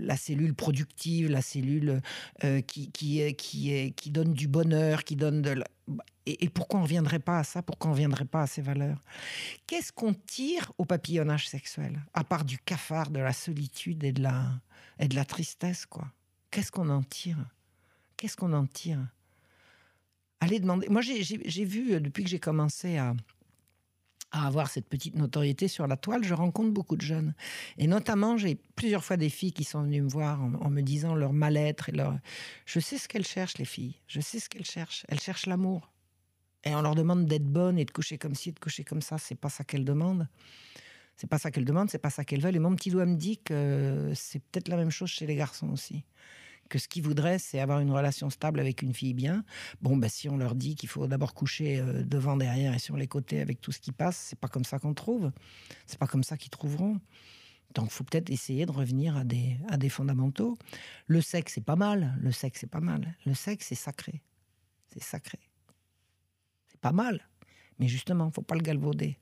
la 0.00 0.16
cellule 0.16 0.52
productive, 0.52 1.30
la 1.30 1.42
cellule 1.42 2.02
qui, 2.66 2.90
qui, 2.90 3.34
qui, 3.36 3.92
qui 3.92 4.10
donne 4.10 4.32
du 4.32 4.48
bonheur, 4.48 5.04
qui 5.04 5.14
donne 5.14 5.42
de 5.42 5.62
et, 6.26 6.44
et, 6.44 6.48
pourquoi 6.48 6.80
on 6.80 6.82
ne 6.82 6.88
reviendrait 6.88 7.20
pas 7.20 7.38
à 7.38 7.44
ça? 7.44 7.62
Pourquoi 7.62 7.88
on 7.88 7.92
ne 7.92 7.96
reviendrait 7.98 8.24
pas 8.24 8.42
à 8.42 8.46
ces 8.48 8.62
valeurs? 8.62 9.00
Qu'est-ce 9.68 9.92
qu'on 9.92 10.12
tire 10.12 10.72
au 10.76 10.86
papillonnage 10.86 11.48
sexuel? 11.48 12.02
À 12.14 12.24
part 12.24 12.44
du 12.44 12.58
cafard, 12.58 13.10
de 13.10 13.20
la 13.20 13.32
solitude 13.32 14.02
et 14.02 14.10
de 14.10 14.22
la, 14.22 14.50
et 15.00 15.08
de 15.08 15.16
la 15.16 15.24
tristesse, 15.24 15.86
quoi. 15.86 16.06
Qu'est-ce 16.50 16.70
qu'on 16.70 16.90
en 16.90 17.02
tire? 17.02 17.38
Qu'est-ce 18.16 18.36
qu'on 18.36 18.52
en 18.52 18.66
tire? 18.66 19.00
Allez 20.40 20.60
demander. 20.60 20.88
Moi, 20.88 21.00
j'ai 21.00 21.64
vu, 21.64 21.94
euh, 21.94 22.00
depuis 22.00 22.22
que 22.22 22.30
j'ai 22.30 22.38
commencé 22.38 22.98
à, 22.98 23.14
avoir 24.32 24.70
cette 24.70 24.88
petite 24.88 25.16
notoriété 25.16 25.66
sur 25.66 25.88
la 25.88 25.96
toile, 25.96 26.22
je 26.22 26.34
rencontre 26.34 26.70
beaucoup 26.70 26.96
de 26.96 27.02
jeunes. 27.02 27.34
Et 27.78 27.88
notamment, 27.88 28.36
j'ai 28.36 28.54
plusieurs 28.76 29.04
fois 29.04 29.16
des 29.16 29.28
filles 29.28 29.52
qui 29.52 29.64
sont 29.64 29.82
venues 29.82 30.02
me 30.02 30.08
voir 30.08 30.40
en, 30.40 30.54
en 30.54 30.70
me 30.70 30.82
disant 30.82 31.16
leur 31.16 31.32
mal-être 31.32 31.88
et 31.88 31.92
leur. 31.92 32.16
Je 32.64 32.78
sais 32.78 32.96
ce 32.96 33.08
qu'elles 33.08 33.26
cherchent, 33.26 33.58
les 33.58 33.64
filles. 33.64 33.96
Je 34.06 34.20
sais 34.20 34.38
ce 34.38 34.48
qu'elles 34.48 34.64
cherchent. 34.64 35.04
Elles 35.08 35.18
cherchent 35.20 35.46
l'amour. 35.46 35.90
Et 36.62 36.74
on 36.74 36.82
leur 36.82 36.94
demande 36.94 37.26
d'être 37.26 37.46
bonnes 37.46 37.78
et 37.78 37.84
de 37.84 37.90
coucher 37.90 38.18
comme 38.18 38.34
ci, 38.34 38.52
de 38.52 38.60
coucher 38.60 38.84
comme 38.84 39.02
ça. 39.02 39.18
C'est 39.18 39.34
pas 39.34 39.48
ça 39.48 39.64
qu'elles 39.64 39.84
demandent. 39.84 40.28
C'est 41.20 41.26
pas 41.26 41.36
ça 41.36 41.50
qu'elles 41.50 41.66
demandent, 41.66 41.90
c'est 41.90 41.98
pas 41.98 42.08
ça 42.08 42.24
qu'elles 42.24 42.40
veulent. 42.40 42.56
Et 42.56 42.60
mon 42.60 42.74
petit 42.74 42.88
doigt 42.88 43.04
me 43.04 43.14
dit 43.14 43.36
que 43.36 44.10
c'est 44.14 44.38
peut-être 44.38 44.68
la 44.68 44.78
même 44.78 44.88
chose 44.88 45.10
chez 45.10 45.26
les 45.26 45.34
garçons 45.34 45.68
aussi. 45.68 46.06
Que 46.70 46.78
ce 46.78 46.88
qu'ils 46.88 47.02
voudraient, 47.02 47.38
c'est 47.38 47.60
avoir 47.60 47.80
une 47.80 47.90
relation 47.90 48.30
stable 48.30 48.58
avec 48.58 48.80
une 48.80 48.94
fille 48.94 49.12
bien. 49.12 49.44
Bon, 49.82 49.98
bah, 49.98 50.08
si 50.08 50.30
on 50.30 50.38
leur 50.38 50.54
dit 50.54 50.76
qu'il 50.76 50.88
faut 50.88 51.06
d'abord 51.06 51.34
coucher 51.34 51.78
euh, 51.78 52.02
devant, 52.04 52.38
derrière 52.38 52.72
et 52.72 52.78
sur 52.78 52.96
les 52.96 53.06
côtés 53.06 53.42
avec 53.42 53.60
tout 53.60 53.70
ce 53.70 53.80
qui 53.80 53.92
passe, 53.92 54.16
c'est 54.16 54.38
pas 54.38 54.48
comme 54.48 54.64
ça 54.64 54.78
qu'on 54.78 54.94
trouve. 54.94 55.30
C'est 55.86 55.98
pas 55.98 56.06
comme 56.06 56.22
ça 56.24 56.38
qu'ils 56.38 56.48
trouveront. 56.48 56.98
Donc, 57.74 57.88
il 57.88 57.92
faut 57.92 58.04
peut-être 58.04 58.30
essayer 58.30 58.64
de 58.64 58.72
revenir 58.72 59.14
à 59.14 59.24
des, 59.24 59.58
à 59.68 59.76
des 59.76 59.90
fondamentaux. 59.90 60.56
Le 61.06 61.20
sexe, 61.20 61.52
c'est 61.56 61.64
pas 61.64 61.76
mal. 61.76 62.16
Le 62.22 62.32
sexe, 62.32 62.60
c'est 62.60 62.70
pas 62.70 62.80
mal. 62.80 63.14
Le 63.26 63.34
sexe, 63.34 63.66
c'est 63.66 63.74
sacré. 63.74 64.22
C'est 64.88 65.02
sacré. 65.02 65.38
C'est 66.68 66.80
pas 66.80 66.92
mal. 66.92 67.20
Mais 67.78 67.88
justement, 67.88 68.30
faut 68.30 68.40
pas 68.40 68.54
le 68.54 68.62
galvauder. 68.62 69.18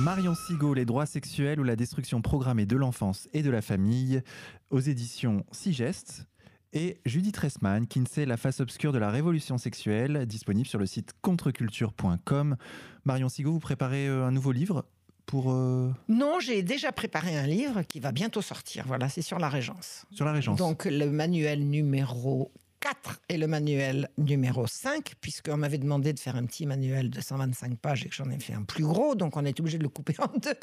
Marion 0.00 0.34
Sigaud, 0.34 0.74
Les 0.74 0.84
droits 0.84 1.06
sexuels 1.06 1.58
ou 1.58 1.64
la 1.64 1.74
destruction 1.74 2.22
programmée 2.22 2.66
de 2.66 2.76
l'enfance 2.76 3.28
et 3.32 3.42
de 3.42 3.50
la 3.50 3.60
famille, 3.60 4.22
aux 4.70 4.78
éditions 4.78 5.44
Sigest. 5.50 6.26
Et 6.72 7.00
Judith 7.04 7.36
Ressman, 7.36 7.86
Kinsey, 7.86 8.24
La 8.24 8.36
face 8.36 8.60
obscure 8.60 8.92
de 8.92 8.98
la 8.98 9.10
révolution 9.10 9.58
sexuelle, 9.58 10.26
disponible 10.26 10.68
sur 10.68 10.78
le 10.78 10.86
site 10.86 11.14
contreculture.com. 11.20 12.56
Marion 13.04 13.28
Sigaud, 13.28 13.52
vous 13.52 13.58
préparez 13.58 14.06
euh, 14.06 14.24
un 14.24 14.30
nouveau 14.30 14.52
livre 14.52 14.84
pour... 15.26 15.50
Euh, 15.50 15.90
non, 16.08 16.38
j'ai 16.38 16.62
déjà 16.62 16.92
préparé 16.92 17.36
un 17.36 17.46
livre 17.46 17.82
qui 17.82 17.98
va 17.98 18.12
bientôt 18.12 18.42
sortir. 18.42 18.84
Voilà, 18.86 19.08
c'est 19.08 19.22
sur 19.22 19.40
la 19.40 19.48
Régence. 19.48 20.06
Sur 20.12 20.24
la 20.24 20.32
Régence. 20.32 20.58
Donc 20.58 20.84
le 20.84 21.10
manuel 21.10 21.68
numéro 21.68 22.52
4 22.80 23.20
et 23.28 23.36
le 23.36 23.46
manuel 23.46 24.08
numéro 24.18 24.66
5, 24.66 25.14
puisqu'on 25.20 25.56
m'avait 25.56 25.78
demandé 25.78 26.12
de 26.12 26.18
faire 26.18 26.36
un 26.36 26.44
petit 26.46 26.66
manuel 26.66 27.10
de 27.10 27.20
125 27.20 27.78
pages 27.78 28.04
et 28.04 28.08
que 28.08 28.14
j'en 28.14 28.30
ai 28.30 28.38
fait 28.38 28.52
un 28.52 28.62
plus 28.62 28.84
gros, 28.84 29.14
donc 29.14 29.36
on 29.36 29.44
est 29.44 29.58
obligé 29.60 29.78
de 29.78 29.82
le 29.82 29.88
couper 29.88 30.14
en 30.18 30.38
deux. 30.38 30.54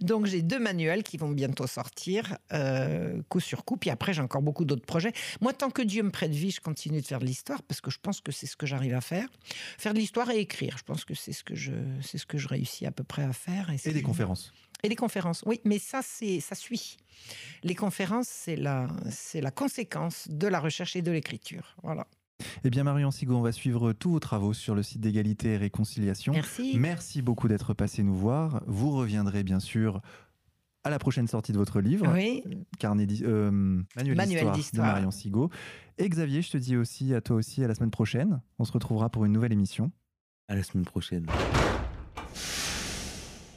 Donc 0.00 0.26
j'ai 0.26 0.42
deux 0.42 0.58
manuels 0.58 1.02
qui 1.02 1.16
vont 1.16 1.30
bientôt 1.30 1.66
sortir, 1.66 2.36
euh, 2.52 3.20
coup 3.28 3.40
sur 3.40 3.64
coup, 3.64 3.76
puis 3.76 3.90
après 3.90 4.12
j'ai 4.12 4.22
encore 4.22 4.42
beaucoup 4.42 4.64
d'autres 4.64 4.86
projets. 4.86 5.12
Moi, 5.40 5.52
tant 5.52 5.70
que 5.70 5.82
Dieu 5.82 6.02
me 6.02 6.10
prête 6.10 6.32
vie, 6.32 6.50
je 6.50 6.60
continue 6.60 7.00
de 7.00 7.06
faire 7.06 7.20
de 7.20 7.26
l'histoire, 7.26 7.62
parce 7.62 7.80
que 7.80 7.90
je 7.90 7.98
pense 8.00 8.20
que 8.20 8.32
c'est 8.32 8.46
ce 8.46 8.56
que 8.56 8.66
j'arrive 8.66 8.94
à 8.94 9.00
faire. 9.00 9.28
Faire 9.78 9.94
de 9.94 9.98
l'histoire 9.98 10.30
et 10.30 10.38
écrire, 10.38 10.76
je 10.78 10.84
pense 10.84 11.04
que 11.04 11.14
c'est 11.14 11.32
ce, 11.32 11.44
que 11.44 11.54
je, 11.54 11.72
c'est 12.02 12.18
ce 12.18 12.26
que 12.26 12.38
je 12.38 12.48
réussis 12.48 12.86
à 12.86 12.90
peu 12.90 13.04
près 13.04 13.22
à 13.22 13.32
faire. 13.32 13.70
Et, 13.70 13.76
et 13.88 13.92
des 13.92 14.02
conférences 14.02 14.52
et 14.86 14.88
les 14.88 14.96
conférences, 14.96 15.42
oui, 15.46 15.60
mais 15.64 15.80
ça, 15.80 16.00
c'est, 16.00 16.38
ça 16.38 16.54
suit. 16.54 16.96
Les 17.64 17.74
conférences, 17.74 18.28
c'est 18.28 18.54
la, 18.54 18.86
c'est 19.10 19.40
la 19.40 19.50
conséquence 19.50 20.28
de 20.30 20.46
la 20.46 20.60
recherche 20.60 20.94
et 20.94 21.02
de 21.02 21.10
l'écriture. 21.10 21.74
Voilà. 21.82 22.06
Eh 22.62 22.70
bien, 22.70 22.84
Marion 22.84 23.10
Sigaud, 23.10 23.36
on 23.36 23.42
va 23.42 23.50
suivre 23.50 23.92
tous 23.92 24.12
vos 24.12 24.20
travaux 24.20 24.52
sur 24.52 24.76
le 24.76 24.84
site 24.84 25.00
d'égalité 25.00 25.54
et 25.54 25.56
réconciliation. 25.56 26.32
Merci. 26.32 26.76
Merci 26.78 27.20
beaucoup 27.20 27.48
d'être 27.48 27.74
passé 27.74 28.04
nous 28.04 28.14
voir. 28.14 28.62
Vous 28.68 28.92
reviendrez 28.92 29.42
bien 29.42 29.58
sûr 29.58 30.00
à 30.84 30.90
la 30.90 31.00
prochaine 31.00 31.26
sortie 31.26 31.50
de 31.50 31.58
votre 31.58 31.80
livre, 31.80 32.06
oui. 32.14 32.44
Carnet 32.78 33.08
euh, 33.22 33.50
Manuel, 33.96 34.52
d'histoire 34.52 34.86
de 34.86 34.92
Marion 34.92 35.10
Sigaud. 35.10 35.50
Et 35.98 36.08
Xavier, 36.08 36.42
je 36.42 36.50
te 36.52 36.58
dis 36.58 36.76
aussi 36.76 37.12
à 37.12 37.20
toi 37.20 37.34
aussi 37.34 37.64
à 37.64 37.66
la 37.66 37.74
semaine 37.74 37.90
prochaine. 37.90 38.40
On 38.60 38.64
se 38.64 38.70
retrouvera 38.70 39.10
pour 39.10 39.24
une 39.24 39.32
nouvelle 39.32 39.52
émission. 39.52 39.90
À 40.46 40.54
la 40.54 40.62
semaine 40.62 40.84
prochaine. 40.84 41.26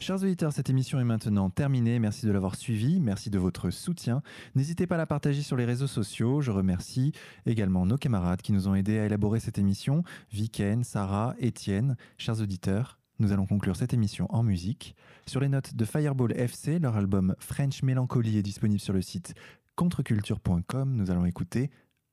Chers 0.10 0.24
auditeurs, 0.24 0.53
cette 0.53 0.72
émission 0.72 0.99
est 0.99 1.03
maintenant 1.03 1.51
terminée. 1.51 1.99
Merci 1.99 2.26
de 2.26 2.32
l'avoir 2.32 2.55
suivie. 2.55 2.99
Merci 2.99 3.30
de 3.30 3.38
votre 3.38 3.70
soutien. 3.70 4.24
N'hésitez 4.55 4.88
pas 4.88 4.95
à 4.95 4.97
la 4.97 5.05
partager 5.05 5.43
sur 5.43 5.55
les 5.55 5.66
réseaux 5.66 5.86
sociaux. 5.86 6.41
Je 6.41 6.49
remercie 6.49 7.12
également 7.45 7.86
nos 7.86 7.99
camarades 7.99 8.41
qui 8.41 8.51
nous 8.51 8.68
ont 8.68 8.74
aidés 8.74 8.97
à 8.97 9.05
élaborer 9.05 9.39
cette 9.39 9.60
émission. 9.60 10.03
Viken, 10.32 10.84
Sarah, 10.84 11.36
Étienne. 11.38 11.95
Chers 12.18 12.41
auditeurs, 12.41 12.97
nous 13.20 13.34
allons 13.34 13.45
conclure 13.45 13.76
cette 13.76 13.93
émission 13.93 14.26
en 14.34 14.41
musique. 14.41 14.95
Sur 15.28 15.41
les 15.41 15.47
notes 15.47 15.76
de 15.76 15.86
Fireball 15.86 16.36
FC, 16.36 16.80
leur 16.80 16.97
album 16.97 17.36
French 17.38 17.84
Melancholy 17.84 18.36
est 18.36 18.41
disponible 18.41 18.82
sur 18.82 18.93
le 18.93 19.03
site 19.03 19.36
contreculture.com. 19.76 20.91
Nous 20.91 21.12
allons 21.12 21.26
écouter 21.26 21.70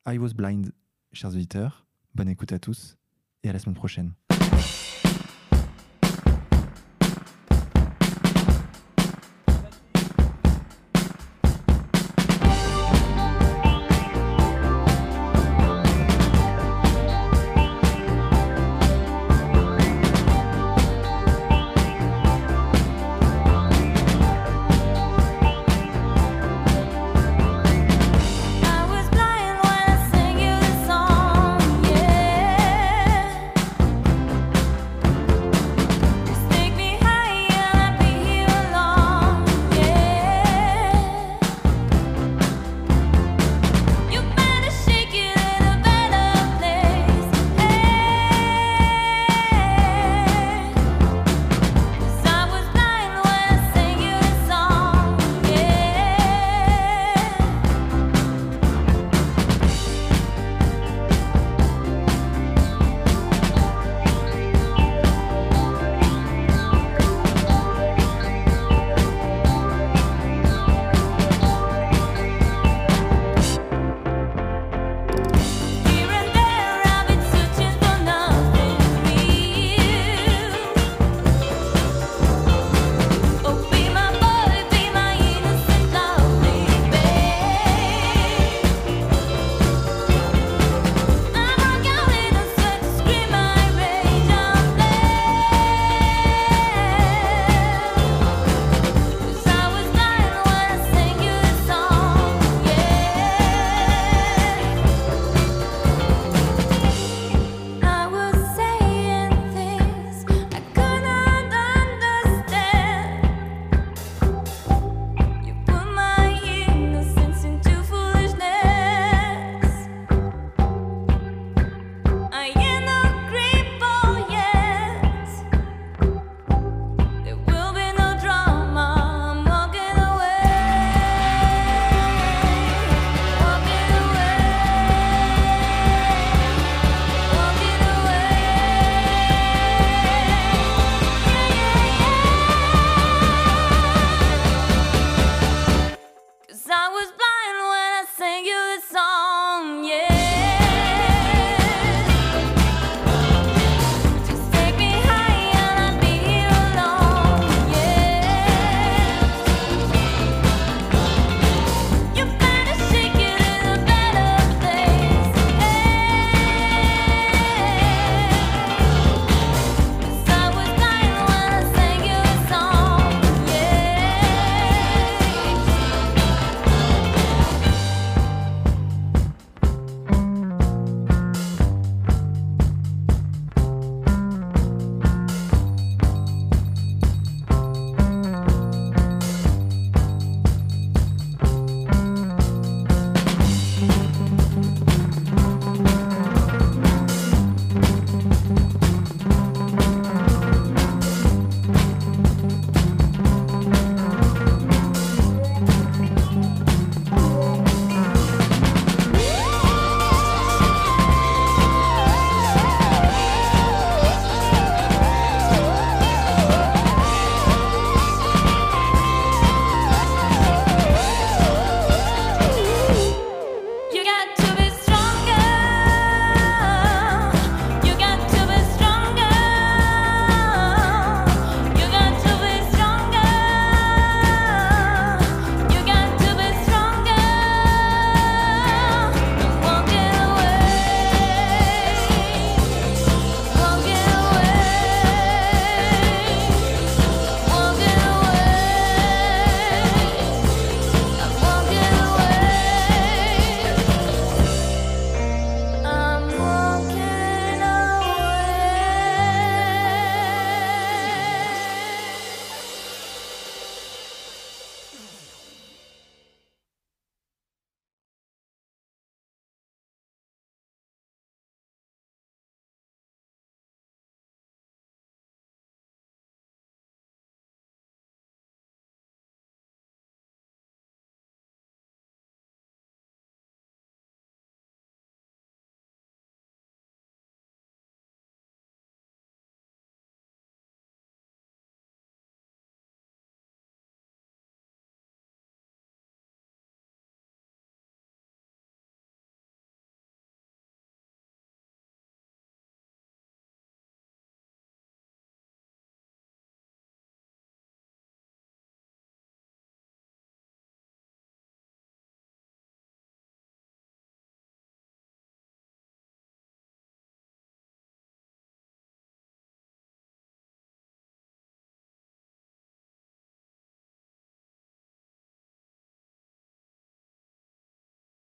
I 0.07 0.19
Was 0.19 0.35
Blind. 0.35 0.71
Chers 1.15 1.31
auditeurs, 1.31 1.87
bonne 2.15 2.29
écoute 2.29 2.53
à 2.53 2.59
tous 2.59 2.99
et 3.43 3.49
à 3.49 3.55
la 3.55 3.59
semaine 3.59 3.75
prochaine. 3.75 4.13